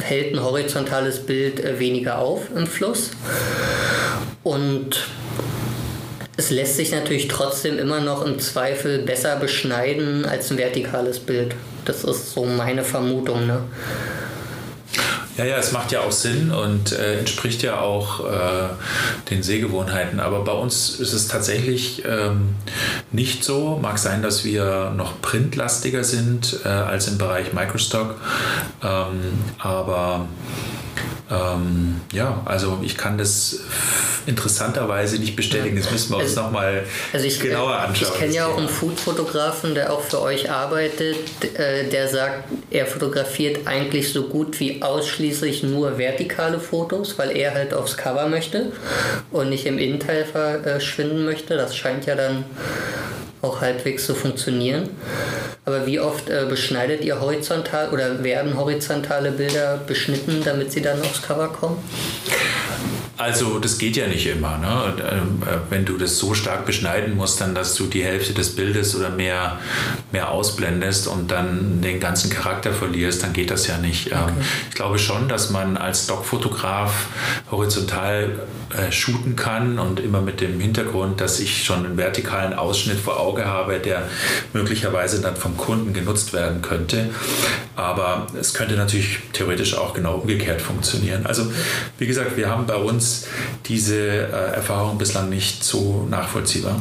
hält 0.00 0.34
ein 0.34 0.42
horizontales 0.42 1.20
Bild 1.20 1.60
äh, 1.60 1.78
weniger 1.78 2.18
auf 2.18 2.42
im 2.54 2.66
Fluss. 2.66 3.10
Und 4.42 5.06
es 6.40 6.48
lässt 6.48 6.76
sich 6.76 6.90
natürlich 6.90 7.28
trotzdem 7.28 7.78
immer 7.78 8.00
noch 8.00 8.24
im 8.24 8.38
Zweifel 8.38 9.00
besser 9.00 9.36
beschneiden 9.36 10.24
als 10.24 10.50
ein 10.50 10.56
vertikales 10.56 11.20
Bild. 11.20 11.54
Das 11.84 12.02
ist 12.02 12.32
so 12.32 12.46
meine 12.46 12.82
Vermutung. 12.82 13.46
Ne? 13.46 13.62
Ja, 15.36 15.44
ja, 15.44 15.58
es 15.58 15.72
macht 15.72 15.92
ja 15.92 16.00
auch 16.00 16.12
Sinn 16.12 16.50
und 16.50 16.92
äh, 16.92 17.18
entspricht 17.18 17.62
ja 17.62 17.80
auch 17.80 18.20
äh, 18.24 18.68
den 19.28 19.42
Sehgewohnheiten. 19.42 20.18
Aber 20.18 20.42
bei 20.42 20.52
uns 20.52 20.98
ist 20.98 21.12
es 21.12 21.28
tatsächlich 21.28 22.04
ähm, 22.06 22.54
nicht 23.12 23.44
so. 23.44 23.78
Mag 23.80 23.98
sein, 23.98 24.22
dass 24.22 24.42
wir 24.42 24.94
noch 24.96 25.20
printlastiger 25.20 26.04
sind 26.04 26.60
äh, 26.64 26.68
als 26.68 27.06
im 27.06 27.18
Bereich 27.18 27.52
Microstock. 27.52 28.14
Ähm, 28.82 29.34
aber 29.58 30.26
ähm, 31.30 32.00
ja, 32.12 32.42
also 32.44 32.78
ich 32.82 32.96
kann 32.96 33.18
das 33.18 33.60
interessanterweise 34.26 35.18
nicht 35.18 35.36
bestätigen. 35.36 35.76
Das 35.76 35.90
müssen 35.90 36.10
wir 36.12 36.16
uns 36.18 36.30
also, 36.30 36.42
nochmal 36.42 36.84
also 37.12 37.40
genauer 37.40 37.76
anschauen. 37.76 38.12
Ich 38.12 38.18
kenne 38.18 38.34
ja 38.34 38.46
auch 38.46 38.56
einen 38.56 38.68
Food-Fotografen, 38.68 39.74
der 39.74 39.92
auch 39.92 40.02
für 40.02 40.20
euch 40.20 40.50
arbeitet, 40.50 41.16
äh, 41.56 41.88
der 41.88 42.08
sagt, 42.08 42.44
er 42.70 42.86
fotografiert 42.86 43.66
eigentlich 43.66 44.12
so 44.12 44.24
gut 44.24 44.60
wie 44.60 44.82
ausschließlich 44.82 45.62
nur 45.62 45.98
vertikale 45.98 46.60
Fotos, 46.60 47.18
weil 47.18 47.36
er 47.36 47.54
halt 47.54 47.74
aufs 47.74 47.96
Cover 47.96 48.28
möchte 48.28 48.72
und 49.30 49.50
nicht 49.50 49.66
im 49.66 49.78
Innenteil 49.78 50.24
verschwinden 50.24 51.24
möchte. 51.24 51.56
Das 51.56 51.76
scheint 51.76 52.06
ja 52.06 52.14
dann 52.14 52.44
auch 53.42 53.60
halbwegs 53.60 54.06
zu 54.06 54.14
funktionieren. 54.14 54.88
Aber 55.64 55.86
wie 55.86 56.00
oft 56.00 56.28
äh, 56.28 56.46
beschneidet 56.48 57.04
ihr 57.04 57.20
horizontal 57.20 57.90
oder 57.90 58.22
werden 58.22 58.56
horizontale 58.56 59.30
Bilder 59.30 59.78
beschnitten, 59.86 60.42
damit 60.44 60.72
sie 60.72 60.82
dann 60.82 61.00
aufs 61.00 61.22
Cover 61.22 61.48
kommen? 61.48 61.78
Also 63.20 63.58
das 63.58 63.76
geht 63.76 63.98
ja 63.98 64.06
nicht 64.06 64.26
immer. 64.26 64.56
Ne? 64.56 64.94
Äh, 64.98 65.58
wenn 65.68 65.84
du 65.84 65.98
das 65.98 66.16
so 66.16 66.32
stark 66.32 66.64
beschneiden 66.64 67.16
musst, 67.16 67.38
dann 67.42 67.54
dass 67.54 67.74
du 67.74 67.84
die 67.84 68.02
Hälfte 68.02 68.32
des 68.32 68.56
Bildes 68.56 68.96
oder 68.96 69.10
mehr, 69.10 69.58
mehr 70.10 70.30
ausblendest 70.30 71.06
und 71.06 71.30
dann 71.30 71.82
den 71.82 72.00
ganzen 72.00 72.30
Charakter 72.30 72.72
verlierst, 72.72 73.22
dann 73.22 73.34
geht 73.34 73.50
das 73.50 73.66
ja 73.66 73.76
nicht. 73.76 74.10
Ähm, 74.10 74.18
okay. 74.22 74.32
Ich 74.70 74.74
glaube 74.74 74.98
schon, 74.98 75.28
dass 75.28 75.50
man 75.50 75.76
als 75.76 76.04
Stockfotograf 76.04 77.08
horizontal 77.50 78.40
äh, 78.70 78.90
shooten 78.90 79.36
kann 79.36 79.78
und 79.78 80.00
immer 80.00 80.22
mit 80.22 80.40
dem 80.40 80.58
Hintergrund, 80.58 81.20
dass 81.20 81.40
ich 81.40 81.62
schon 81.62 81.84
einen 81.84 81.98
vertikalen 81.98 82.54
Ausschnitt 82.54 82.98
vor 82.98 83.20
Auge 83.20 83.44
habe, 83.44 83.80
der 83.80 84.08
möglicherweise 84.54 85.20
dann 85.20 85.36
vom 85.36 85.58
Kunden 85.58 85.92
genutzt 85.92 86.32
werden 86.32 86.62
könnte. 86.62 87.10
Aber 87.76 88.28
es 88.38 88.54
könnte 88.54 88.76
natürlich 88.76 89.18
theoretisch 89.32 89.76
auch 89.76 89.92
genau 89.92 90.14
umgekehrt 90.14 90.62
funktionieren. 90.62 91.26
Also 91.26 91.52
wie 91.98 92.06
gesagt, 92.06 92.36
wir 92.36 92.48
haben 92.48 92.66
bei 92.66 92.76
uns 92.76 93.09
diese 93.66 93.96
äh, 93.96 94.56
Erfahrung 94.56 94.98
bislang 94.98 95.28
nicht 95.28 95.64
so 95.64 96.06
nachvollziehbar. 96.10 96.80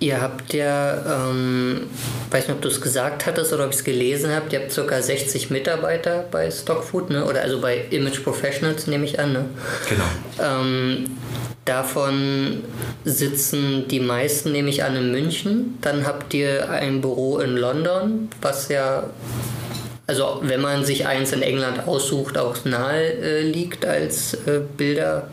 Ihr 0.00 0.20
habt 0.20 0.54
ja, 0.54 1.28
ähm, 1.28 1.88
weiß 2.30 2.46
nicht, 2.46 2.54
ob 2.54 2.62
du 2.62 2.68
es 2.68 2.80
gesagt 2.80 3.26
hattest 3.26 3.52
oder 3.52 3.64
ob 3.64 3.70
ich 3.70 3.78
es 3.78 3.84
gelesen 3.84 4.30
habe, 4.30 4.46
ihr 4.50 4.60
habt 4.60 4.74
ca. 4.74 5.02
60 5.02 5.50
Mitarbeiter 5.50 6.24
bei 6.30 6.48
Stockfood, 6.50 7.10
ne? 7.10 7.24
oder 7.24 7.42
also 7.42 7.60
bei 7.60 7.84
Image 7.90 8.22
Professionals 8.22 8.86
nehme 8.86 9.04
ich 9.04 9.18
an. 9.18 9.32
Ne? 9.32 9.44
Genau. 9.88 10.04
Ähm, 10.40 11.10
davon 11.64 12.62
sitzen 13.04 13.88
die 13.88 13.98
meisten, 13.98 14.52
nehme 14.52 14.70
ich 14.70 14.84
an, 14.84 14.94
in 14.94 15.10
München. 15.10 15.78
Dann 15.80 16.06
habt 16.06 16.32
ihr 16.32 16.70
ein 16.70 17.00
Büro 17.00 17.38
in 17.38 17.56
London, 17.56 18.28
was 18.40 18.68
ja 18.68 19.02
also 20.08 20.40
wenn 20.42 20.60
man 20.62 20.84
sich 20.84 21.06
eins 21.06 21.32
in 21.32 21.42
England 21.42 21.86
aussucht, 21.86 22.38
auch 22.38 22.64
nahe 22.64 23.12
äh, 23.12 23.42
liegt 23.42 23.84
als 23.84 24.32
äh, 24.46 24.62
Bilderstadt. 24.76 25.28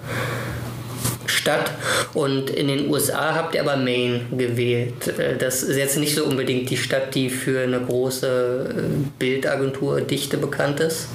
Und 2.13 2.49
in 2.49 2.67
den 2.67 2.89
USA 2.89 3.35
habt 3.35 3.55
ihr 3.55 3.61
aber 3.61 3.77
Maine 3.77 4.25
gewählt. 4.37 5.17
Äh, 5.17 5.37
das 5.37 5.63
ist 5.63 5.77
jetzt 5.77 5.97
nicht 5.97 6.13
so 6.13 6.25
unbedingt 6.25 6.69
die 6.69 6.75
Stadt, 6.75 7.15
die 7.15 7.29
für 7.29 7.61
eine 7.61 7.79
große 7.79 8.75
äh, 8.77 8.81
Bildagentur 9.17 10.01
Dichte 10.01 10.37
bekannt 10.37 10.81
ist. 10.81 11.07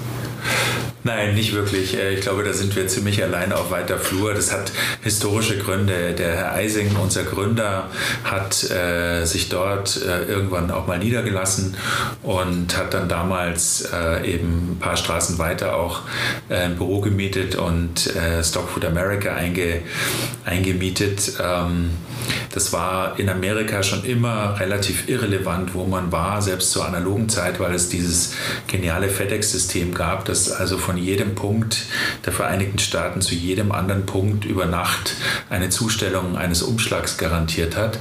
Nein, 1.03 1.35
nicht 1.35 1.55
wirklich. 1.55 1.97
Äh, 1.97 2.15
ich 2.15 2.21
glaube, 2.21 2.45
da 2.45 2.53
sind 2.53 2.77
wir 2.77 2.87
ziemlich 2.87 3.23
allein 3.23 3.53
auf 3.53 3.71
weiter 3.71 3.99
Flur. 3.99 4.35
Das 4.35 4.53
hat 4.53 4.71
historische 5.03 5.57
Gründe. 5.57 6.13
Der 6.13 6.37
Herr 6.37 6.53
Eising, 6.53 6.95
unser 6.97 7.25
Gründer, 7.25 7.89
hat 8.23 8.71
äh, 8.71 9.25
sich 9.25 9.49
dort 9.49 10.03
äh, 10.03 10.25
irgendwann 10.25 10.71
auch 10.71 10.87
mal 10.87 10.99
niedergelassen 10.99 11.75
und 12.23 12.77
hat 12.77 12.93
dann 12.93 13.09
damals 13.09 13.89
äh, 13.93 14.31
eben 14.31 14.73
ein 14.73 14.79
paar 14.79 14.97
Straßen 14.97 15.39
weiter 15.39 15.77
auch 15.77 16.03
äh, 16.51 16.57
ein 16.57 16.77
Büro 16.77 17.01
gemietet 17.01 17.55
und 17.55 18.15
äh, 18.15 18.45
Stockfood 18.45 18.85
America 18.85 19.35
einge, 19.35 19.81
eingemietet. 20.45 21.33
Ähm, 21.43 21.91
das 22.53 22.73
war 22.73 23.19
in 23.19 23.29
Amerika 23.29 23.83
schon 23.83 24.05
immer 24.05 24.59
relativ 24.59 25.09
irrelevant, 25.09 25.75
wo 25.75 25.87
man 25.87 26.13
war, 26.13 26.43
selbst 26.43 26.73
zur 26.73 26.87
analogen 26.87 27.29
Zeit, 27.29 27.61
weil 27.61 27.75
es 27.75 27.89
dieses 27.89 28.35
geniale 28.67 29.09
FedEx-System 29.09 29.95
gab, 29.95 30.25
das 30.25 30.51
also 30.51 30.79
von 30.79 30.97
jedem 30.97 31.35
Punkt 31.35 31.87
der 32.25 32.33
Vereinigten 32.33 32.79
Staaten 32.79 33.21
zu 33.21 33.35
jedem 33.35 33.73
anderen 33.73 34.07
Punkt 34.07 34.45
über 34.45 34.67
Nacht 34.67 35.15
eine 35.49 35.69
Zustellung 35.69 36.37
eines 36.37 36.63
Umschlags 36.63 37.19
garantiert 37.19 37.77
hat. 37.77 37.99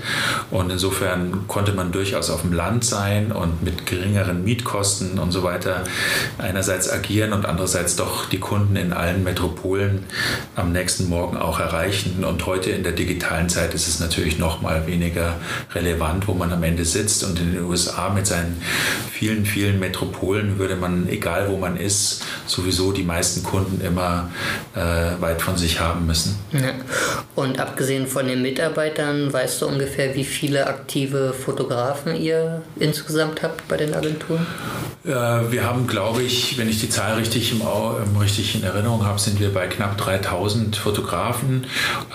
Und 0.52 0.72
insofern 0.72 1.48
konnte 1.48 1.74
man 1.74 1.92
durchaus 1.92 2.30
auf 2.30 2.42
dem 2.42 2.54
Land 2.54 2.86
sein 2.86 3.32
und 3.32 3.64
mit 3.64 3.86
geringeren 3.86 4.44
Mietkosten 4.44 5.20
und 5.20 5.32
so 5.32 5.44
weiter 5.44 5.84
einerseits 6.38 6.90
agieren 6.90 7.34
und 7.34 7.46
andererseits 7.46 7.96
doch 7.96 8.30
die 8.30 8.40
Kunden 8.40 8.76
in 8.76 8.94
allen 8.94 9.24
Metropolen 9.24 10.06
am 10.56 10.72
nächsten 10.72 11.10
Morgen 11.10 11.38
auch 11.38 11.60
erreichen. 11.60 12.24
Und 12.24 12.46
heute 12.46 12.72
in 12.72 12.84
der 12.84 12.94
digitalen 12.94 13.50
Zeit 13.50 13.74
ist 13.74 13.88
es 13.88 14.00
natürlich 14.00 14.19
noch 14.40 14.62
mal 14.62 14.88
weniger 14.88 15.36
relevant, 15.74 16.28
wo 16.28 16.34
man 16.34 16.52
am 16.52 16.64
Ende 16.64 16.86
sitzt. 16.86 17.24
Und 17.24 17.40
in 17.40 17.54
den 17.54 17.64
USA 17.66 18.10
mit 18.10 18.28
seinen 18.28 18.62
vielen, 19.12 19.46
vielen 19.46 19.80
Metropolen 19.80 20.60
würde 20.60 20.76
man, 20.76 21.10
egal 21.10 21.50
wo 21.50 21.58
man 21.58 21.78
ist, 21.78 22.24
sowieso 22.46 22.92
die 22.92 23.04
meisten 23.04 23.44
Kunden 23.44 23.82
immer 23.86 24.30
äh, 24.76 25.22
weit 25.22 25.42
von 25.42 25.58
sich 25.58 25.80
haben 25.80 26.06
müssen. 26.06 26.38
Ja. 26.52 26.74
Und 27.36 27.60
abgesehen 27.60 28.08
von 28.08 28.28
den 28.28 28.42
Mitarbeitern, 28.42 29.32
weißt 29.32 29.62
du 29.62 29.68
ungefähr, 29.68 30.16
wie 30.16 30.24
viele 30.24 30.68
aktive 30.68 31.34
Fotografen 31.34 32.16
ihr 32.16 32.62
insgesamt 32.80 33.44
habt 33.44 33.68
bei 33.68 33.78
den 33.78 33.94
Agenturen? 33.94 34.46
Äh, 35.06 35.12
wir 35.52 35.64
haben, 35.64 35.88
glaube 35.88 36.24
ich, 36.24 36.58
wenn 36.58 36.70
ich 36.70 36.80
die 36.80 36.90
Zahl 36.90 37.16
richtig, 37.16 37.52
im, 37.52 37.62
richtig 38.18 38.56
in 38.56 38.64
Erinnerung 38.64 39.06
habe, 39.06 39.20
sind 39.20 39.40
wir 39.40 39.54
bei 39.54 39.68
knapp 39.68 39.98
3000 39.98 40.76
Fotografen. 40.76 41.66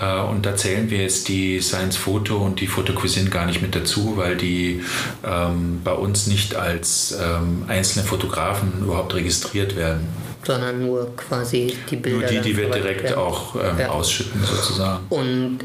Äh, 0.00 0.20
und 0.20 0.46
da 0.46 0.56
zählen 0.56 0.90
wir 0.90 0.98
jetzt 0.98 1.28
die 1.28 1.60
Science 1.60 1.83
Foto 1.92 2.38
und 2.38 2.60
die 2.60 2.66
Foto 2.66 2.92
Cuisine 2.92 3.30
gar 3.30 3.46
nicht 3.46 3.62
mit 3.62 3.74
dazu, 3.74 4.16
weil 4.16 4.36
die 4.36 4.82
ähm, 5.24 5.80
bei 5.84 5.92
uns 5.92 6.26
nicht 6.26 6.56
als 6.56 7.16
ähm, 7.20 7.64
einzelne 7.68 8.04
Fotografen 8.04 8.72
überhaupt 8.80 9.14
registriert 9.14 9.76
werden 9.76 10.08
sondern 10.46 10.86
nur 10.86 11.16
quasi 11.16 11.74
die 11.90 11.96
Bilder. 11.96 12.18
Nur 12.18 12.28
die, 12.28 12.40
die 12.40 12.56
wir 12.56 12.70
direkt 12.70 13.04
werden. 13.04 13.16
auch 13.16 13.56
ähm, 13.56 13.78
ja. 13.78 13.88
ausschütten 13.88 14.42
sozusagen. 14.44 15.04
Und 15.08 15.60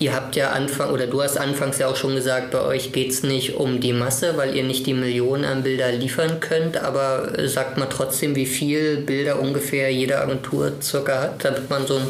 ihr 0.00 0.14
habt 0.14 0.34
ja 0.34 0.50
Anfang, 0.50 0.90
oder 0.90 1.06
du 1.06 1.22
hast 1.22 1.36
anfangs 1.36 1.78
ja 1.78 1.86
auch 1.86 1.94
schon 1.94 2.14
gesagt, 2.14 2.52
bei 2.52 2.62
euch 2.62 2.90
geht 2.90 3.10
es 3.10 3.22
nicht 3.22 3.56
um 3.56 3.80
die 3.80 3.92
Masse, 3.92 4.38
weil 4.38 4.56
ihr 4.56 4.64
nicht 4.64 4.86
die 4.86 4.94
Millionen 4.94 5.44
an 5.44 5.62
Bilder 5.62 5.92
liefern 5.92 6.40
könnt, 6.40 6.78
aber 6.78 7.38
äh, 7.38 7.46
sagt 7.46 7.76
mal 7.76 7.84
trotzdem, 7.84 8.34
wie 8.34 8.46
viel 8.46 8.96
Bilder 9.02 9.38
ungefähr 9.38 9.92
jede 9.92 10.18
Agentur 10.18 10.72
circa 10.80 11.20
hat, 11.20 11.44
damit 11.44 11.68
man 11.68 11.86
so 11.86 11.96
ein 11.96 12.06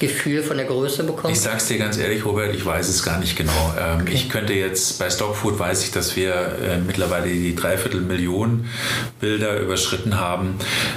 Gefühl 0.00 0.42
von 0.42 0.56
der 0.56 0.66
Größe 0.66 1.04
bekommt? 1.04 1.32
Ich 1.32 1.40
sag's 1.40 1.68
dir 1.68 1.78
ganz 1.78 1.98
ehrlich, 1.98 2.24
Robert, 2.24 2.52
ich 2.52 2.66
weiß 2.66 2.88
es 2.88 3.04
gar 3.04 3.20
nicht 3.20 3.36
genau. 3.36 3.74
Ähm, 3.78 4.00
okay. 4.00 4.12
Ich 4.12 4.28
könnte 4.28 4.52
jetzt, 4.52 4.98
bei 4.98 5.08
Stockfood 5.08 5.56
weiß 5.56 5.84
ich, 5.84 5.92
dass 5.92 6.16
wir 6.16 6.34
äh, 6.34 6.78
mittlerweile 6.84 7.28
die 7.28 7.54
Dreiviertelmillion 7.54 8.66
Bilder 9.20 9.60
überschritten 9.60 10.18
haben. 10.18 10.56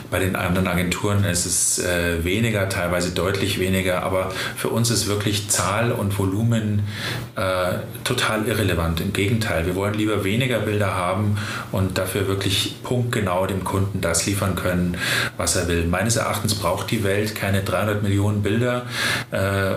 Bei 0.10 0.18
den 0.18 0.36
anderen 0.36 0.66
Agenturen 0.68 1.26
ist 1.26 1.46
es 1.46 1.78
äh, 1.78 2.24
weniger, 2.24 2.70
teilweise 2.70 3.12
deutlich 3.12 3.60
weniger, 3.60 4.02
aber 4.02 4.32
für 4.58 4.70
uns 4.70 4.90
ist 4.90 5.08
wirklich 5.08 5.50
Zahl 5.50 5.92
und 5.92 6.18
Volumen 6.24 6.84
äh, 7.36 7.74
total 8.04 8.48
irrelevant. 8.48 9.02
Im 9.02 9.12
Gegenteil, 9.12 9.66
wir 9.66 9.76
wollen 9.76 9.94
lieber 9.94 10.24
weniger 10.24 10.60
Bilder 10.60 10.96
haben 10.96 11.38
und 11.72 11.98
dafür 11.98 12.28
wirklich 12.28 12.76
punktgenau 12.84 13.46
dem 13.46 13.64
Kunden 13.64 14.00
das 14.00 14.26
liefern 14.26 14.56
können, 14.56 14.98
was 15.38 15.56
er 15.56 15.68
will. 15.68 15.86
Meines 15.86 16.16
Erachtens 16.16 16.56
braucht 16.56 16.92
die 16.92 17.04
Welt 17.04 17.36
keine 17.36 17.62
300 17.62 18.04
Millionen 18.04 18.42
Bilder 18.42 18.86
äh, 19.32 19.76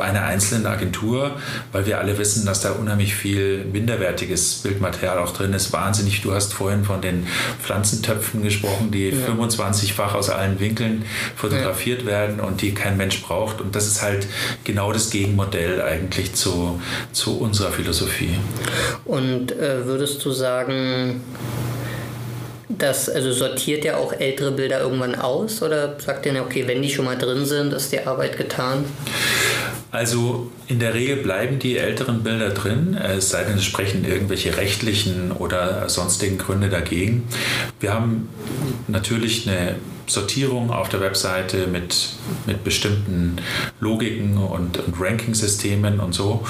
einer 0.00 0.22
einzelnen 0.22 0.66
Agentur, 0.66 1.36
weil 1.72 1.86
wir 1.86 1.98
alle 1.98 2.18
wissen, 2.18 2.46
dass 2.46 2.60
da 2.60 2.72
unheimlich 2.72 3.14
viel 3.14 3.64
minderwertiges 3.64 4.56
Bildmaterial 4.62 5.18
auch 5.18 5.32
drin 5.32 5.52
ist. 5.52 5.72
Wahnsinnig, 5.72 6.22
du 6.22 6.32
hast 6.32 6.54
vorhin 6.54 6.84
von 6.84 7.00
den 7.00 7.26
Pflanzentöpfen 7.62 8.42
gesprochen, 8.42 8.90
die 8.90 9.10
ja. 9.10 9.26
25-fach 9.26 10.14
aus 10.14 10.30
allen 10.30 10.60
Winkeln 10.60 11.04
fotografiert 11.36 12.02
ja. 12.02 12.06
werden 12.08 12.40
und 12.40 12.62
die 12.62 12.72
kein 12.72 12.96
Mensch 12.96 13.22
braucht. 13.22 13.60
Und 13.60 13.76
das 13.76 13.86
ist 13.86 14.02
halt 14.02 14.26
genau 14.64 14.92
das 14.92 15.10
Gegenmodell 15.10 15.59
eigentlich 15.84 16.34
zu, 16.34 16.80
zu 17.12 17.38
unserer 17.38 17.70
Philosophie. 17.70 18.36
Und 19.04 19.52
äh, 19.52 19.84
würdest 19.84 20.24
du 20.24 20.30
sagen, 20.30 21.22
das 22.68 23.08
also 23.08 23.32
sortiert 23.32 23.84
ja 23.84 23.96
auch 23.96 24.12
ältere 24.12 24.52
Bilder 24.52 24.80
irgendwann 24.80 25.14
aus 25.14 25.62
oder 25.62 25.96
sagt 25.98 26.26
ihr, 26.26 26.40
okay, 26.40 26.66
wenn 26.66 26.82
die 26.82 26.90
schon 26.90 27.04
mal 27.04 27.18
drin 27.18 27.44
sind, 27.44 27.72
ist 27.72 27.92
die 27.92 28.00
Arbeit 28.00 28.36
getan? 28.36 28.84
Also 29.92 30.50
in 30.68 30.78
der 30.78 30.94
Regel 30.94 31.16
bleiben 31.16 31.58
die 31.58 31.76
älteren 31.76 32.22
Bilder 32.22 32.50
drin, 32.50 32.94
es 32.94 33.30
sei 33.30 33.42
denn, 33.42 33.56
es 33.56 33.64
sprechen 33.64 34.04
irgendwelche 34.04 34.56
rechtlichen 34.56 35.32
oder 35.32 35.88
sonstigen 35.88 36.38
Gründe 36.38 36.68
dagegen. 36.68 37.26
Wir 37.80 37.92
haben 37.92 38.28
natürlich 38.86 39.48
eine 39.48 39.74
Sortierung 40.10 40.70
auf 40.70 40.88
der 40.88 41.00
Webseite 41.00 41.66
mit, 41.66 42.10
mit 42.46 42.64
bestimmten 42.64 43.36
Logiken 43.78 44.38
und, 44.38 44.78
und 44.78 45.00
Ranking-Systemen 45.00 46.00
und 46.00 46.12
so. 46.12 46.44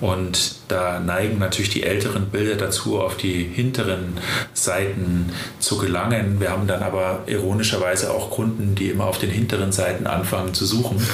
Und 0.00 0.56
da 0.68 1.00
neigen 1.00 1.38
natürlich 1.38 1.70
die 1.70 1.82
älteren 1.82 2.26
Bilder 2.26 2.56
dazu, 2.56 3.00
auf 3.00 3.16
die 3.16 3.42
hinteren 3.44 4.18
Seiten 4.52 5.32
zu 5.58 5.78
gelangen. 5.78 6.40
Wir 6.40 6.50
haben 6.50 6.66
dann 6.66 6.82
aber 6.82 7.24
ironischerweise 7.26 8.12
auch 8.12 8.30
Kunden, 8.30 8.74
die 8.74 8.90
immer 8.90 9.06
auf 9.06 9.18
den 9.18 9.30
hinteren 9.30 9.72
Seiten 9.72 10.06
anfangen 10.06 10.52
zu 10.52 10.66
suchen, 10.66 11.04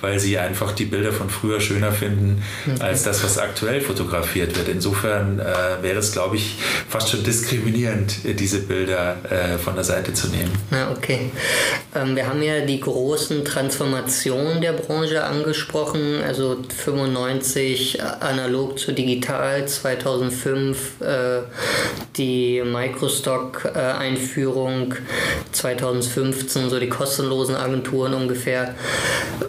weil 0.00 0.18
sie 0.18 0.38
einfach 0.38 0.72
die 0.72 0.86
Bilder 0.86 1.12
von 1.12 1.28
früher 1.28 1.60
schöner 1.60 1.92
finden 1.92 2.42
als 2.80 3.02
das, 3.02 3.22
was 3.22 3.38
aktuell 3.38 3.80
fotografiert 3.82 4.56
wird. 4.56 4.68
Insofern 4.68 5.38
äh, 5.38 5.44
wäre 5.82 5.98
es, 5.98 6.12
glaube 6.12 6.36
ich, 6.36 6.56
fast 6.88 7.10
schon 7.10 7.22
diskriminierend, 7.22 8.16
diese 8.24 8.60
Bilder 8.60 9.16
äh, 9.30 9.58
von 9.58 9.74
der 9.74 9.84
Seite 9.84 10.14
zu 10.14 10.28
nehmen. 10.28 10.50
Ja, 10.70 10.90
okay. 10.90 11.30
Ähm, 11.94 12.16
wir 12.16 12.26
haben 12.26 12.42
ja 12.42 12.60
die 12.60 12.80
großen 12.80 13.44
Transformationen 13.44 14.62
der 14.62 14.72
Branche 14.72 15.22
angesprochen, 15.24 16.22
also 16.26 16.56
95 16.76 18.02
analog 18.20 18.78
zu 18.78 18.92
digital, 18.92 19.68
2005 19.68 21.00
äh, 21.00 21.42
die 22.16 22.62
Microstock-Einführung, 22.64 24.94
2015 25.52 26.70
so 26.70 26.80
die 26.80 26.88
kostenlosen 26.88 27.56
Agenturen 27.56 28.14
ungefähr. 28.14 28.74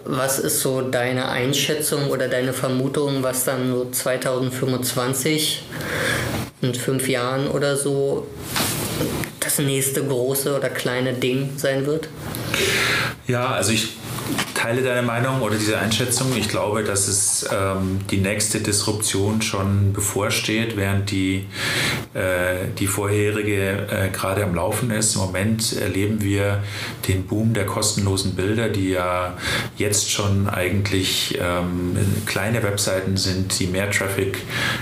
Was 0.04 0.38
ist 0.38 0.60
so 0.60 0.82
deine 0.82 1.28
Einschätzung 1.28 2.10
oder 2.10 2.28
deine 2.28 2.52
Vermutung, 2.52 3.22
was 3.22 3.44
dann 3.44 3.70
so 3.70 3.88
2025 3.90 5.62
in 6.60 6.74
fünf 6.74 7.08
Jahren 7.08 7.48
oder 7.48 7.76
so 7.76 8.26
das 9.56 9.64
nächste 9.64 10.02
große 10.04 10.56
oder 10.56 10.68
kleine 10.68 11.12
Ding 11.12 11.50
sein 11.56 11.86
wird? 11.86 12.08
Ja, 13.26 13.52
also 13.52 13.72
ich 13.72 13.88
teile 14.54 14.82
deine 14.82 15.02
Meinung 15.02 15.42
oder 15.42 15.56
diese 15.56 15.78
Einschätzung. 15.78 16.34
Ich 16.36 16.48
glaube, 16.48 16.84
dass 16.84 17.06
es 17.06 17.46
ähm, 17.52 18.00
die 18.10 18.16
nächste 18.16 18.60
Disruption 18.60 19.42
schon 19.42 19.92
bevorsteht, 19.92 20.76
während 20.76 21.10
die, 21.10 21.46
äh, 22.14 22.68
die 22.78 22.86
vorherige 22.86 23.86
äh, 23.90 24.08
gerade 24.10 24.42
am 24.42 24.54
Laufen 24.54 24.90
ist. 24.90 25.16
Im 25.16 25.20
Moment 25.20 25.76
erleben 25.76 26.22
wir 26.22 26.62
den 27.06 27.26
Boom 27.26 27.52
der 27.52 27.66
kostenlosen 27.66 28.36
Bilder, 28.36 28.70
die 28.70 28.90
ja 28.90 29.36
jetzt 29.76 30.10
schon 30.10 30.48
eigentlich 30.48 31.38
ähm, 31.38 31.98
kleine 32.24 32.62
Webseiten 32.62 33.18
sind, 33.18 33.58
die 33.58 33.66
mehr 33.66 33.90
Traffic 33.90 34.38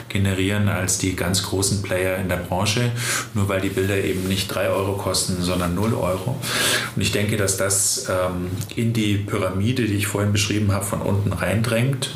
generieren 0.08 0.68
als 0.68 0.98
die 0.98 1.16
ganz 1.16 1.42
großen 1.42 1.82
Player 1.82 2.18
in 2.18 2.28
der 2.28 2.36
Branche, 2.36 2.92
nur 3.34 3.48
weil 3.48 3.60
die 3.60 3.70
Bilder 3.70 3.96
eben 3.96 4.28
nicht 4.28 4.46
3 4.46 4.68
Euro 4.68 4.92
kosten, 4.92 5.42
sondern 5.42 5.74
0 5.74 5.94
Euro. 5.94 6.36
Und 6.94 7.02
ich 7.02 7.10
denke, 7.10 7.36
dass 7.36 7.56
das 7.56 8.08
ähm, 8.08 8.50
in 8.76 8.92
die 8.92 9.26
Pyramide, 9.32 9.86
die 9.86 9.94
ich 9.94 10.06
vorhin 10.06 10.30
beschrieben 10.30 10.72
habe, 10.72 10.84
von 10.84 11.00
unten 11.00 11.32
reindrängt. 11.32 12.10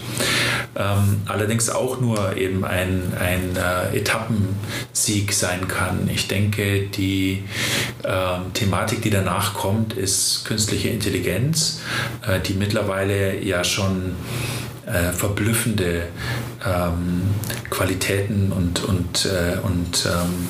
Ähm, 0.76 1.22
allerdings 1.24 1.70
auch 1.70 1.98
nur 1.98 2.36
eben 2.36 2.62
ein, 2.66 3.14
ein 3.18 3.56
äh, 3.56 3.96
Etappensieg 3.96 5.32
sein 5.32 5.66
kann. 5.66 6.10
Ich 6.12 6.28
denke, 6.28 6.82
die 6.82 7.44
äh, 8.02 8.10
Thematik, 8.52 9.00
die 9.00 9.08
danach 9.08 9.54
kommt, 9.54 9.94
ist 9.94 10.44
künstliche 10.44 10.90
Intelligenz, 10.90 11.80
äh, 12.26 12.38
die 12.40 12.52
mittlerweile 12.52 13.42
ja 13.42 13.64
schon 13.64 14.14
äh, 14.84 15.12
verblüffende 15.12 16.08
ähm, 16.66 17.22
Qualitäten 17.70 18.52
und, 18.52 18.84
und, 18.84 19.24
äh, 19.24 19.56
und 19.62 20.06
ähm, 20.06 20.48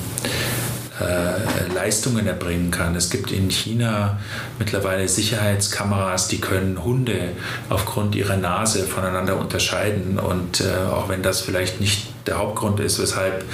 äh, 0.99 1.73
Leistungen 1.73 2.27
erbringen 2.27 2.71
kann. 2.71 2.95
Es 2.95 3.09
gibt 3.09 3.31
in 3.31 3.49
China 3.49 4.19
mittlerweile 4.59 5.07
Sicherheitskameras, 5.07 6.27
die 6.27 6.39
können 6.39 6.83
Hunde 6.83 7.29
aufgrund 7.69 8.15
ihrer 8.15 8.37
Nase 8.37 8.83
voneinander 8.87 9.37
unterscheiden. 9.37 10.19
Und 10.19 10.61
äh, 10.61 10.91
auch 10.91 11.09
wenn 11.09 11.21
das 11.21 11.41
vielleicht 11.41 11.79
nicht 11.79 12.07
der 12.27 12.37
Hauptgrund 12.37 12.79
ist, 12.79 12.99
weshalb 12.99 13.45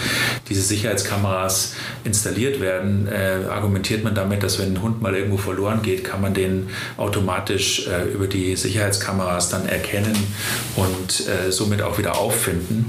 diese 0.50 0.62
Sicherheitskameras 0.62 1.76
installiert 2.04 2.60
werden, 2.60 3.08
äh, 3.08 3.46
argumentiert 3.50 4.04
man 4.04 4.16
damit, 4.16 4.44
dass 4.44 4.60
wenn 4.60 4.74
ein 4.74 4.82
Hund 4.82 5.02
mal 5.02 5.16
irgendwo 5.16 5.38
verloren 5.38 5.82
geht, 5.82 6.04
kann 6.04 6.22
man 6.22 6.34
den 6.34 6.70
automatisch 6.98 7.88
äh, 7.88 8.12
über 8.12 8.28
die 8.28 8.56
Sicherheitskameras 8.56 9.50
dann 9.50 9.68
erkennen 9.68 10.16
und 10.76 11.28
äh, 11.28 11.52
somit 11.52 11.82
auch 11.82 11.98
wieder 11.98 12.18
auffinden. 12.18 12.88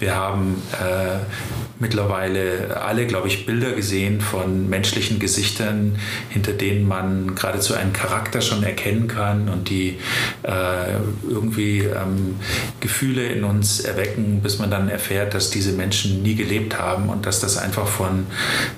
Wir 0.00 0.14
haben 0.14 0.62
äh, 0.72 1.75
mittlerweile 1.78 2.80
alle, 2.82 3.06
glaube 3.06 3.28
ich, 3.28 3.44
Bilder 3.44 3.72
gesehen 3.72 4.20
von 4.20 4.68
menschlichen 4.68 5.18
Gesichtern, 5.18 5.98
hinter 6.30 6.52
denen 6.52 6.88
man 6.88 7.34
geradezu 7.34 7.74
einen 7.74 7.92
Charakter 7.92 8.40
schon 8.40 8.62
erkennen 8.62 9.08
kann 9.08 9.48
und 9.48 9.68
die 9.68 9.98
äh, 10.42 10.94
irgendwie 11.28 11.80
ähm, 11.80 12.36
Gefühle 12.80 13.26
in 13.26 13.44
uns 13.44 13.80
erwecken, 13.80 14.40
bis 14.42 14.58
man 14.58 14.70
dann 14.70 14.88
erfährt, 14.88 15.34
dass 15.34 15.50
diese 15.50 15.72
Menschen 15.72 16.22
nie 16.22 16.34
gelebt 16.34 16.78
haben 16.78 17.08
und 17.08 17.26
dass 17.26 17.40
das 17.40 17.58
einfach 17.58 17.86
von 17.86 18.26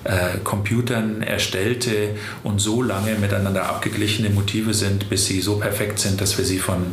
äh, 0.05 0.39
Computern 0.43 1.23
erstellte 1.23 2.17
und 2.43 2.61
so 2.61 2.83
lange 2.83 3.15
miteinander 3.15 3.69
abgeglichene 3.69 4.31
Motive 4.31 4.75
sind, 4.75 5.09
bis 5.09 5.27
sie 5.27 5.41
so 5.41 5.59
perfekt 5.59 6.01
sind, 6.01 6.21
dass 6.21 6.37
wir 6.37 6.45
sie 6.45 6.59
von 6.59 6.87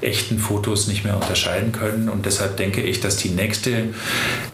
echten 0.00 0.38
Fotos 0.38 0.88
nicht 0.88 1.04
mehr 1.04 1.16
unterscheiden 1.16 1.70
können. 1.70 2.08
Und 2.08 2.26
deshalb 2.26 2.56
denke 2.56 2.82
ich, 2.82 3.00
dass 3.00 3.16
die 3.16 3.30
nächste 3.30 3.70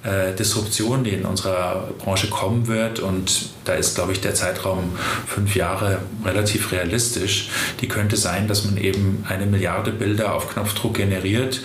äh, 0.03 0.35
Disruption 0.39 0.90
Diskussion, 0.91 1.05
die 1.05 1.11
in 1.11 1.25
unserer 1.25 1.89
Branche 1.99 2.29
kommen 2.29 2.67
wird. 2.67 3.01
Und 3.01 3.51
da 3.71 3.77
ist, 3.77 3.95
glaube 3.95 4.11
ich, 4.11 4.21
der 4.21 4.35
Zeitraum 4.35 4.91
fünf 5.29 5.55
Jahre 5.55 6.01
relativ 6.25 6.73
realistisch. 6.73 7.51
Die 7.81 7.87
könnte 7.87 8.17
sein, 8.17 8.49
dass 8.49 8.65
man 8.65 8.77
eben 8.77 9.25
eine 9.29 9.47
Milliarde 9.47 9.93
Bilder 9.93 10.35
auf 10.35 10.53
Knopfdruck 10.53 10.95
generiert 10.95 11.61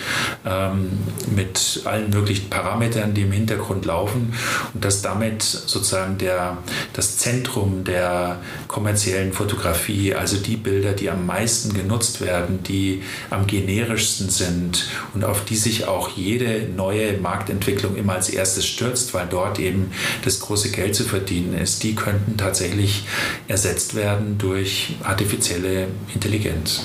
ähm, 0.46 1.00
mit 1.36 1.82
allen 1.86 2.12
möglichen 2.12 2.52
Parametern, 2.52 3.16
die 3.16 3.24
im 3.24 3.32
Hintergrund 3.32 3.86
laufen 3.86 4.36
und 4.74 4.86
dass 4.86 5.02
damit 5.02 5.42
sozusagen 5.42 6.20
der, 6.20 6.60
das 6.94 7.18
Zentrum 7.18 7.84
der 7.84 8.40
kommerziellen 8.68 9.34
Fotografie, 9.34 10.14
also 10.14 10.38
die 10.38 10.58
Bilder, 10.58 10.94
die 10.94 11.10
am 11.10 11.26
meisten 11.26 11.74
genutzt 11.74 12.22
werden, 12.22 12.62
die 12.62 13.02
am 13.32 13.48
generischsten 13.48 14.30
sind 14.30 14.86
und 15.16 15.24
auf 15.24 15.44
die 15.44 15.56
sich 15.56 15.88
auch 15.88 16.10
jede 16.10 16.68
neue 16.76 17.18
Marktentwicklung 17.18 17.96
immer 17.96 18.14
als 18.14 18.30
erstes 18.30 18.68
stürzt, 18.68 19.16
weil 19.16 19.26
dort 19.28 19.58
eben 19.58 19.90
das 20.24 20.40
große 20.40 20.70
Geld 20.70 20.94
zu 20.94 21.04
verdienen 21.04 21.58
ist, 21.58 21.82
die 21.82 21.95
könnten 21.96 22.38
tatsächlich 22.38 23.04
ersetzt 23.48 23.96
werden 23.96 24.38
durch 24.38 24.96
artifizielle 25.04 25.88
Intelligenz. 26.14 26.82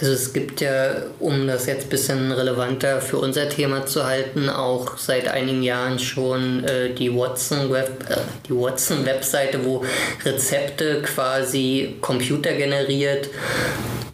Also 0.00 0.12
es 0.12 0.32
gibt 0.32 0.62
ja, 0.62 0.94
um 1.18 1.46
das 1.46 1.66
jetzt 1.66 1.84
ein 1.84 1.88
bisschen 1.90 2.32
relevanter 2.32 3.02
für 3.02 3.18
unser 3.18 3.50
Thema 3.50 3.84
zu 3.84 4.06
halten, 4.06 4.48
auch 4.48 4.96
seit 4.96 5.28
einigen 5.28 5.62
Jahren 5.62 5.98
schon 5.98 6.64
äh, 6.64 6.94
die 6.94 7.14
Watson-Webseite, 7.14 8.14
äh, 8.48 8.54
Watson 8.54 9.04
wo 9.66 9.84
Rezepte 10.24 11.02
quasi 11.02 11.96
computergeneriert 12.00 13.28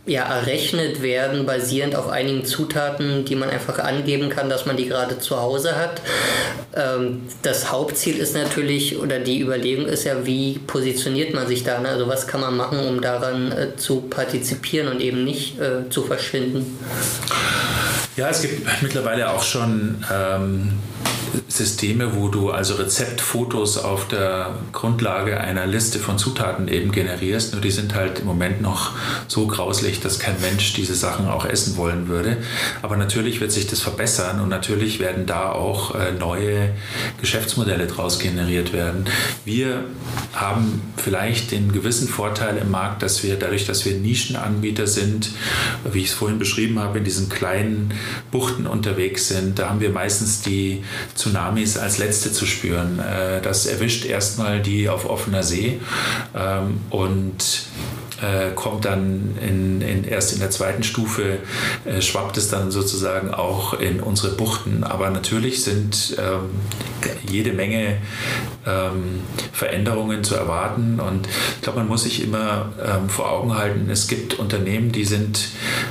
ja, 0.07 0.23
errechnet 0.23 1.03
werden, 1.03 1.47
basierend 1.47 1.97
auf 1.97 2.09
einigen 2.09 2.45
Zutaten, 2.45 3.24
die 3.24 3.35
man 3.35 3.51
einfach 3.51 3.81
angeben 3.81 4.28
kann, 4.31 4.49
dass 4.49 4.65
man 4.65 4.77
die 4.77 4.87
gerade 4.87 5.19
zu 5.19 5.41
Hause 5.41 5.77
hat. 5.77 6.01
Ähm, 6.74 7.23
das 7.43 7.73
Hauptziel 7.73 8.16
ist 8.16 8.35
natürlich, 8.35 8.99
oder 8.99 9.19
die 9.19 9.41
Überlegung 9.41 9.87
ist 9.87 10.05
ja, 10.05 10.24
wie 10.24 10.61
positioniert 10.61 11.35
man 11.35 11.49
sich 11.49 11.65
da? 11.65 11.81
Ne? 11.81 11.89
Also 11.89 12.07
was 12.07 12.28
kann 12.28 12.41
man 12.41 12.57
machen, 12.57 12.78
um 12.78 13.01
daran 13.01 13.51
äh, 13.51 13.77
zu 13.77 14.03
partizipieren 14.03 14.89
und 14.89 15.01
eben 15.01 15.24
nicht 15.24 15.59
äh, 15.59 15.91
zu 15.91 16.03
verschwinden? 16.05 16.78
Ja, 18.16 18.28
es 18.28 18.43
gibt 18.43 18.65
mittlerweile 18.83 19.31
auch 19.31 19.43
schon 19.43 20.05
ähm, 20.11 20.73
Systeme, 21.49 22.16
wo 22.16 22.28
du 22.28 22.51
also 22.51 22.74
Rezeptfotos 22.74 23.78
auf 23.78 24.09
der 24.09 24.55
Grundlage 24.73 25.41
einer 25.41 25.66
Liste 25.66 25.99
von 25.99 26.19
Zutaten 26.19 26.69
eben 26.69 26.93
generierst. 26.93 27.53
Nur 27.53 27.62
die 27.62 27.70
sind 27.70 27.95
halt 27.95 28.20
im 28.20 28.27
Moment 28.27 28.61
noch 28.61 28.93
so 29.28 29.47
grauslich, 29.47 29.95
dass 30.01 30.18
kein 30.18 30.40
Mensch 30.40 30.74
diese 30.74 30.94
Sachen 30.94 31.28
auch 31.28 31.44
essen 31.44 31.77
wollen 31.77 32.09
würde. 32.09 32.39
Aber 32.82 32.97
natürlich 32.97 33.40
wird 33.40 33.52
sich 33.52 33.66
das 33.66 33.81
verbessern 33.81 34.40
und 34.40 34.48
natürlich 34.48 34.98
werden 34.98 35.27
da 35.27 35.52
auch 35.52 35.94
äh, 35.94 36.12
neue 36.12 36.70
Geschäftsmodelle 37.20 37.86
draus 37.86 38.18
generiert 38.18 38.73
werden. 38.73 39.06
Wir 39.44 39.85
haben 40.35 40.82
vielleicht 40.97 41.51
den 41.51 41.73
gewissen 41.73 42.09
Vorteil 42.09 42.56
im 42.59 42.70
Markt, 42.70 43.02
dass 43.02 43.23
wir 43.23 43.39
dadurch, 43.39 43.66
dass 43.66 43.85
wir 43.85 43.94
Nischenanbieter 43.94 44.86
sind, 44.86 45.31
wie 45.90 46.01
ich 46.01 46.09
es 46.09 46.14
vorhin 46.14 46.39
beschrieben 46.39 46.78
habe, 46.78 46.98
in 46.98 47.05
diesen 47.05 47.28
kleinen 47.28 47.94
Buchten 48.31 48.66
unterwegs 48.66 49.28
sind, 49.28 49.59
da 49.59 49.70
haben 49.70 49.81
wir 49.81 49.90
meistens 49.90 50.43
die 50.43 50.85
Tsunamis 51.14 51.77
als 51.77 51.98
letzte 51.98 52.32
zu 52.32 52.47
spüren. 52.47 52.98
Äh, 52.98 53.40
das 53.40 53.66
erwischt 53.66 54.05
erstmal 54.05 54.60
die 54.60 54.89
auf 54.89 55.09
offener 55.09 55.43
See 55.43 55.81
ähm, 56.35 56.81
und 56.90 57.66
äh, 58.23 58.55
kommt 58.55 58.85
dann 58.85 59.37
in, 59.47 59.81
in, 59.81 60.05
erst 60.05 60.33
in 60.33 60.41
der 60.41 60.51
zweiten 60.51 60.83
Stufe, 60.83 61.39
äh, 61.85 62.01
schwappt 62.01 62.37
es 62.37 62.49
dann 62.49 62.71
sozusagen 62.71 63.33
auch 63.33 63.75
in 63.75 64.01
unsere 64.01 64.35
Buchten. 64.35 64.85
Aber 64.85 65.11
natürlich 65.11 65.63
sind 65.63 66.17
ähm, 66.19 66.51
jede 67.29 67.53
Menge 67.53 67.99
ähm, 68.67 69.21
Veränderungen 69.53 70.25
zu 70.25 70.35
erwarten. 70.35 70.99
Und 71.01 71.27
ich 71.27 71.63
glaube, 71.63 71.81
man 71.81 71.89
muss 71.89 72.05
sich 72.05 72.23
immer 72.23 72.73
ähm, 72.85 73.09
vor 73.09 73.31
Augen 73.31 73.57
halten, 73.57 73.89
es 73.91 74.09
gibt 74.09 74.35
Unternehmen, 74.39 74.93
die 74.93 75.05
sind 75.05 75.49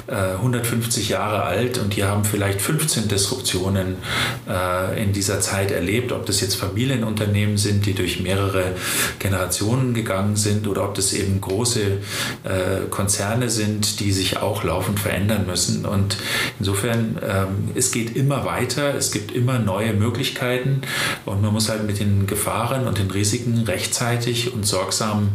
äh, 0.07 0.33
150 0.35 1.09
Jahre 1.09 1.43
alt 1.43 1.77
und 1.77 1.95
die 1.95 2.03
haben 2.03 2.25
vielleicht 2.25 2.61
15 2.61 3.07
Disruptionen 3.07 3.97
äh, 4.49 5.01
in 5.01 5.13
dieser 5.13 5.39
Zeit 5.41 5.71
erlebt. 5.71 6.11
Ob 6.11 6.25
das 6.25 6.41
jetzt 6.41 6.55
Familienunternehmen 6.55 7.57
sind, 7.57 7.85
die 7.85 7.93
durch 7.93 8.19
mehrere 8.19 8.75
Generationen 9.19 9.93
gegangen 9.93 10.35
sind 10.35 10.67
oder 10.67 10.83
ob 10.83 10.95
das 10.95 11.13
eben 11.13 11.39
große 11.39 11.99
äh, 12.43 12.87
Konzerne 12.89 13.49
sind, 13.49 13.99
die 13.99 14.11
sich 14.11 14.37
auch 14.37 14.63
laufend 14.63 14.99
verändern 14.99 15.45
müssen. 15.47 15.85
Und 15.85 16.17
insofern, 16.59 17.17
ähm, 17.21 17.71
es 17.75 17.91
geht 17.91 18.15
immer 18.15 18.45
weiter, 18.45 18.95
es 18.95 19.11
gibt 19.11 19.31
immer 19.31 19.59
neue 19.59 19.93
Möglichkeiten 19.93 20.81
und 21.25 21.41
man 21.41 21.53
muss 21.53 21.69
halt 21.69 21.85
mit 21.85 21.99
den 21.99 22.27
Gefahren 22.27 22.87
und 22.87 22.97
den 22.97 23.11
Risiken 23.11 23.63
rechtzeitig 23.65 24.53
und 24.53 24.65
sorgsam 24.65 25.29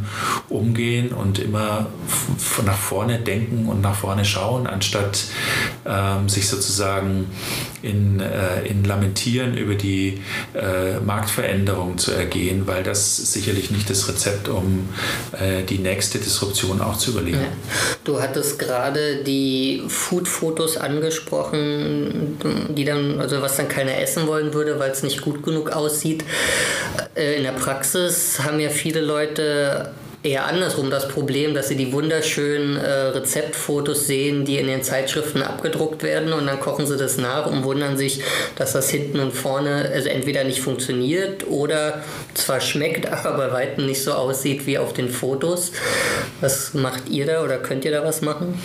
umgehen 0.48 1.12
und 1.12 1.38
immer 1.38 1.86
nach 2.64 2.78
vorne 2.78 3.18
denken 3.18 3.66
und 3.66 3.80
nach 3.80 3.94
vorne 3.94 4.24
schauen, 4.24 4.66
anstatt 4.66 5.24
ähm, 5.86 6.28
sich 6.28 6.48
sozusagen 6.48 7.26
in, 7.82 8.20
äh, 8.20 8.66
in 8.66 8.84
Lamentieren 8.84 9.56
über 9.56 9.74
die 9.74 10.20
äh, 10.54 11.00
Marktveränderung 11.00 11.98
zu 11.98 12.12
ergehen, 12.12 12.66
weil 12.66 12.82
das 12.82 13.32
sicherlich 13.32 13.70
nicht 13.70 13.88
das 13.88 14.08
Rezept, 14.08 14.48
um 14.48 14.88
äh, 15.32 15.62
die 15.64 15.78
nächste 15.78 16.18
Disruption 16.18 16.69
auch 16.78 16.96
zu 16.96 17.12
überleben. 17.12 17.40
Ja. 17.40 17.46
Du 18.04 18.20
hattest 18.20 18.58
gerade 18.58 19.24
die 19.24 19.82
Food-Fotos 19.88 20.76
angesprochen, 20.76 22.38
die 22.68 22.84
dann, 22.84 23.18
also 23.20 23.40
was 23.40 23.56
dann 23.56 23.68
keiner 23.68 23.98
essen 23.98 24.26
wollen 24.26 24.52
würde, 24.52 24.78
weil 24.78 24.90
es 24.90 25.02
nicht 25.02 25.22
gut 25.22 25.42
genug 25.42 25.70
aussieht. 25.70 26.24
Äh, 27.14 27.36
in 27.36 27.44
der 27.44 27.52
Praxis 27.52 28.40
haben 28.40 28.60
ja 28.60 28.68
viele 28.68 29.00
Leute 29.00 29.90
eher 30.22 30.46
andersrum 30.46 30.90
das 30.90 31.08
Problem, 31.08 31.54
dass 31.54 31.68
sie 31.68 31.76
die 31.76 31.92
wunderschönen 31.92 32.76
äh, 32.76 32.90
Rezeptfotos 32.90 34.06
sehen, 34.06 34.44
die 34.44 34.58
in 34.58 34.66
den 34.66 34.82
Zeitschriften 34.82 35.42
abgedruckt 35.42 36.02
werden 36.02 36.34
und 36.34 36.46
dann 36.46 36.60
kochen 36.60 36.86
sie 36.86 36.98
das 36.98 37.16
nach 37.16 37.46
und 37.46 37.64
wundern 37.64 37.96
sich, 37.96 38.20
dass 38.56 38.72
das 38.72 38.90
hinten 38.90 39.18
und 39.18 39.32
vorne 39.32 39.90
also 39.94 40.10
entweder 40.10 40.44
nicht 40.44 40.60
funktioniert 40.60 41.46
oder 41.48 42.02
zwar 42.34 42.60
schmeckt, 42.60 43.10
aber 43.12 43.36
bei 43.36 43.52
weitem 43.52 43.86
nicht 43.86 44.02
so 44.02 44.12
aussieht 44.12 44.66
wie 44.66 44.76
auf 44.76 44.92
den 44.92 45.08
Fotos. 45.08 45.72
Was 46.42 46.74
macht 46.74 47.08
ihr 47.08 47.24
da 47.24 47.42
oder 47.42 47.58
könnt 47.58 47.86
ihr 47.86 47.90
da 47.90 48.04
was 48.04 48.20
machen? 48.20 48.58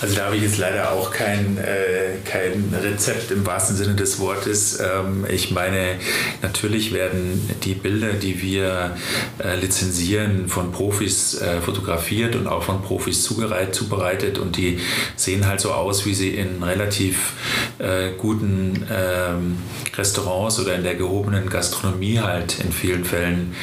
Also 0.00 0.14
da 0.14 0.26
habe 0.26 0.36
ich 0.36 0.42
jetzt 0.42 0.58
leider 0.58 0.92
auch 0.92 1.10
kein, 1.10 1.58
äh, 1.58 2.18
kein 2.24 2.72
Rezept 2.80 3.32
im 3.32 3.44
wahrsten 3.44 3.76
Sinne 3.76 3.94
des 3.94 4.20
Wortes. 4.20 4.78
Ähm, 4.78 5.26
ich 5.28 5.50
meine, 5.50 5.96
natürlich 6.42 6.92
werden 6.92 7.50
die 7.64 7.74
Bilder, 7.74 8.12
die 8.12 8.40
wir 8.40 8.96
äh, 9.42 9.56
lizenzieren, 9.56 10.48
von 10.48 10.75
Profis 10.76 11.40
äh, 11.40 11.62
fotografiert 11.62 12.36
und 12.36 12.46
auch 12.46 12.62
von 12.62 12.82
Profis 12.82 13.22
zubereitet 13.22 14.38
und 14.38 14.58
die 14.58 14.78
sehen 15.16 15.46
halt 15.46 15.58
so 15.58 15.72
aus, 15.72 16.04
wie 16.04 16.12
sie 16.12 16.34
in 16.34 16.62
relativ 16.62 17.32
äh, 17.78 18.10
guten 18.18 18.86
ähm, 18.92 19.56
Restaurants 19.96 20.60
oder 20.60 20.74
in 20.74 20.84
der 20.84 20.94
gehobenen 20.94 21.48
Gastronomie 21.48 22.20
halt 22.20 22.60
in 22.60 22.72
vielen 22.72 23.06
Fällen 23.06 23.54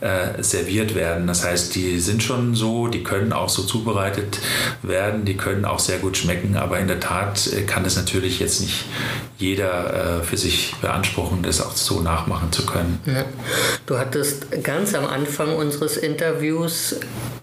äh, 0.00 0.42
serviert 0.42 0.94
werden. 0.94 1.26
Das 1.26 1.44
heißt, 1.44 1.74
die 1.74 2.00
sind 2.00 2.22
schon 2.22 2.54
so, 2.54 2.88
die 2.88 3.02
können 3.02 3.34
auch 3.34 3.50
so 3.50 3.64
zubereitet 3.64 4.38
werden, 4.82 5.26
die 5.26 5.36
können 5.36 5.66
auch 5.66 5.78
sehr 5.78 5.98
gut 5.98 6.16
schmecken, 6.16 6.56
aber 6.56 6.78
in 6.78 6.88
der 6.88 7.00
Tat 7.00 7.52
äh, 7.52 7.62
kann 7.62 7.84
es 7.84 7.96
natürlich 7.96 8.40
jetzt 8.40 8.62
nicht 8.62 8.86
jeder 9.36 10.20
äh, 10.20 10.22
für 10.22 10.38
sich 10.38 10.74
beanspruchen, 10.80 11.42
das 11.42 11.60
auch 11.60 11.72
so 11.76 12.00
nachmachen 12.00 12.50
zu 12.50 12.64
können. 12.64 13.00
Ja. 13.04 13.24
Du 13.84 13.98
hattest 13.98 14.46
ganz 14.62 14.94
am 14.94 15.04
Anfang 15.04 15.54
unseres 15.54 15.98
Interviews 15.98 16.61
News 16.62 17.00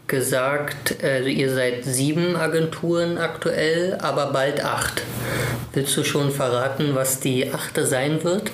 gesagt, 0.07 1.03
also 1.03 1.27
ihr 1.27 1.53
seid 1.53 1.83
sieben 1.83 2.37
Agenturen 2.37 3.17
aktuell, 3.17 3.97
aber 4.01 4.31
bald 4.31 4.63
acht. 4.63 5.03
Willst 5.73 5.95
du 5.97 6.03
schon 6.03 6.31
verraten, 6.31 6.95
was 6.95 7.19
die 7.19 7.51
achte 7.51 7.85
sein 7.85 8.23
wird? 8.23 8.51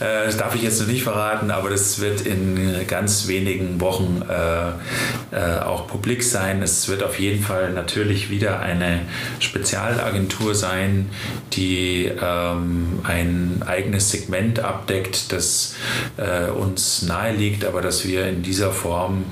Äh, 0.00 0.26
das 0.26 0.36
darf 0.36 0.54
ich 0.54 0.62
jetzt 0.62 0.80
noch 0.80 0.88
nicht 0.88 1.02
verraten, 1.02 1.50
aber 1.50 1.70
das 1.70 2.00
wird 2.00 2.22
in 2.22 2.86
ganz 2.86 3.26
wenigen 3.28 3.80
Wochen 3.80 4.22
äh, 4.28 5.36
äh, 5.36 5.60
auch 5.60 5.86
publik 5.86 6.22
sein. 6.22 6.62
Es 6.62 6.88
wird 6.88 7.02
auf 7.02 7.18
jeden 7.18 7.42
Fall 7.42 7.72
natürlich 7.72 8.30
wieder 8.30 8.60
eine 8.60 9.00
Spezialagentur 9.40 10.54
sein, 10.54 11.10
die 11.52 12.10
ähm, 12.20 13.00
ein 13.04 13.62
eigenes 13.66 14.10
Segment 14.10 14.60
abdeckt, 14.60 15.32
das 15.32 15.74
äh, 16.16 16.50
uns 16.50 17.02
nahe 17.02 17.32
liegt, 17.32 17.64
aber 17.64 17.80
das 17.80 18.06
wir 18.06 18.26
in 18.26 18.42
dieser 18.42 18.72
Form 18.72 19.24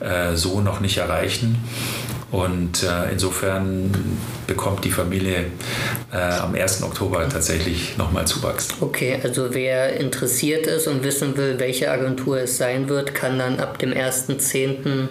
äh, 0.00 0.34
so 0.34 0.60
noch 0.60 0.80
nicht 0.80 0.98
erreichen. 0.98 1.58
Und 2.30 2.82
äh, 2.82 3.10
insofern 3.10 3.90
bekommt 4.46 4.84
die 4.84 4.90
Familie 4.90 5.46
äh, 6.12 6.16
am 6.16 6.54
1. 6.54 6.82
Oktober 6.82 7.26
tatsächlich 7.26 7.96
nochmal 7.96 8.26
Zuwachs. 8.26 8.68
Okay, 8.80 9.18
also 9.22 9.54
wer 9.54 9.98
interessiert 9.98 10.66
ist 10.66 10.88
und 10.88 11.02
wissen 11.04 11.36
will, 11.38 11.58
welche 11.58 11.90
Agentur 11.90 12.40
es 12.40 12.58
sein 12.58 12.90
wird, 12.90 13.14
kann 13.14 13.38
dann 13.38 13.60
ab 13.60 13.78
dem 13.78 13.92
1.10. 13.92 15.08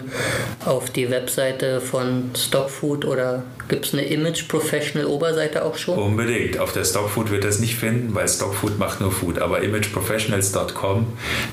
auf 0.64 0.90
die 0.90 1.10
Webseite 1.10 1.80
von 1.80 2.30
Stockfood 2.36 3.04
oder 3.04 3.42
gibt 3.68 3.86
es 3.86 3.92
eine 3.92 4.04
Image 4.04 4.48
Professional 4.48 5.06
Oberseite 5.06 5.64
auch 5.64 5.76
schon? 5.76 5.98
Unbedingt. 5.98 6.58
Auf 6.58 6.72
der 6.72 6.84
Stockfood 6.84 7.30
wird 7.30 7.44
es 7.44 7.60
nicht 7.60 7.76
finden, 7.76 8.14
weil 8.14 8.28
Stockfood 8.28 8.78
macht 8.78 9.00
nur 9.00 9.12
Food. 9.12 9.38
Aber 9.38 9.62
imageprofessionals.com, 9.62 11.06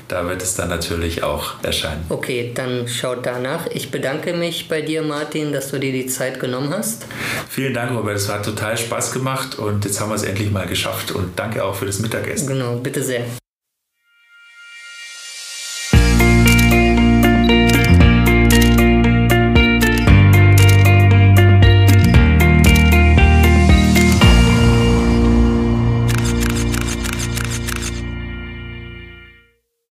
da 0.08 0.28
wird 0.28 0.42
es 0.42 0.54
dann 0.54 0.68
natürlich 0.68 1.22
auch 1.22 1.62
erscheinen. 1.62 2.04
Okay, 2.08 2.52
dann 2.54 2.88
schaut 2.88 3.24
danach. 3.24 3.66
Ich 3.68 3.90
bedanke 3.90 4.32
mich 4.32 4.68
bei 4.68 4.82
dir, 4.82 5.02
Martin, 5.02 5.52
dass 5.52 5.70
du 5.70 5.78
dir 5.78 5.92
die 5.92 6.06
Zeit 6.06 6.40
genommen 6.40 6.72
hast. 6.72 7.06
Vielen 7.48 7.74
Dank, 7.74 7.96
Robert. 7.96 8.16
Es 8.16 8.28
hat 8.28 8.44
total 8.44 8.76
Spaß 8.76 9.12
gemacht 9.12 9.58
und 9.58 9.84
jetzt 9.84 10.00
haben 10.00 10.10
wir 10.10 10.16
es 10.16 10.22
endlich 10.22 10.50
mal 10.50 10.66
geschafft. 10.66 11.12
Und 11.12 11.38
danke 11.38 11.64
auch 11.64 11.74
für 11.74 11.86
das 11.86 11.98
Mittagessen. 12.00 12.46
Genau, 12.46 12.76
bitte 12.76 13.02
sehr. 13.02 13.24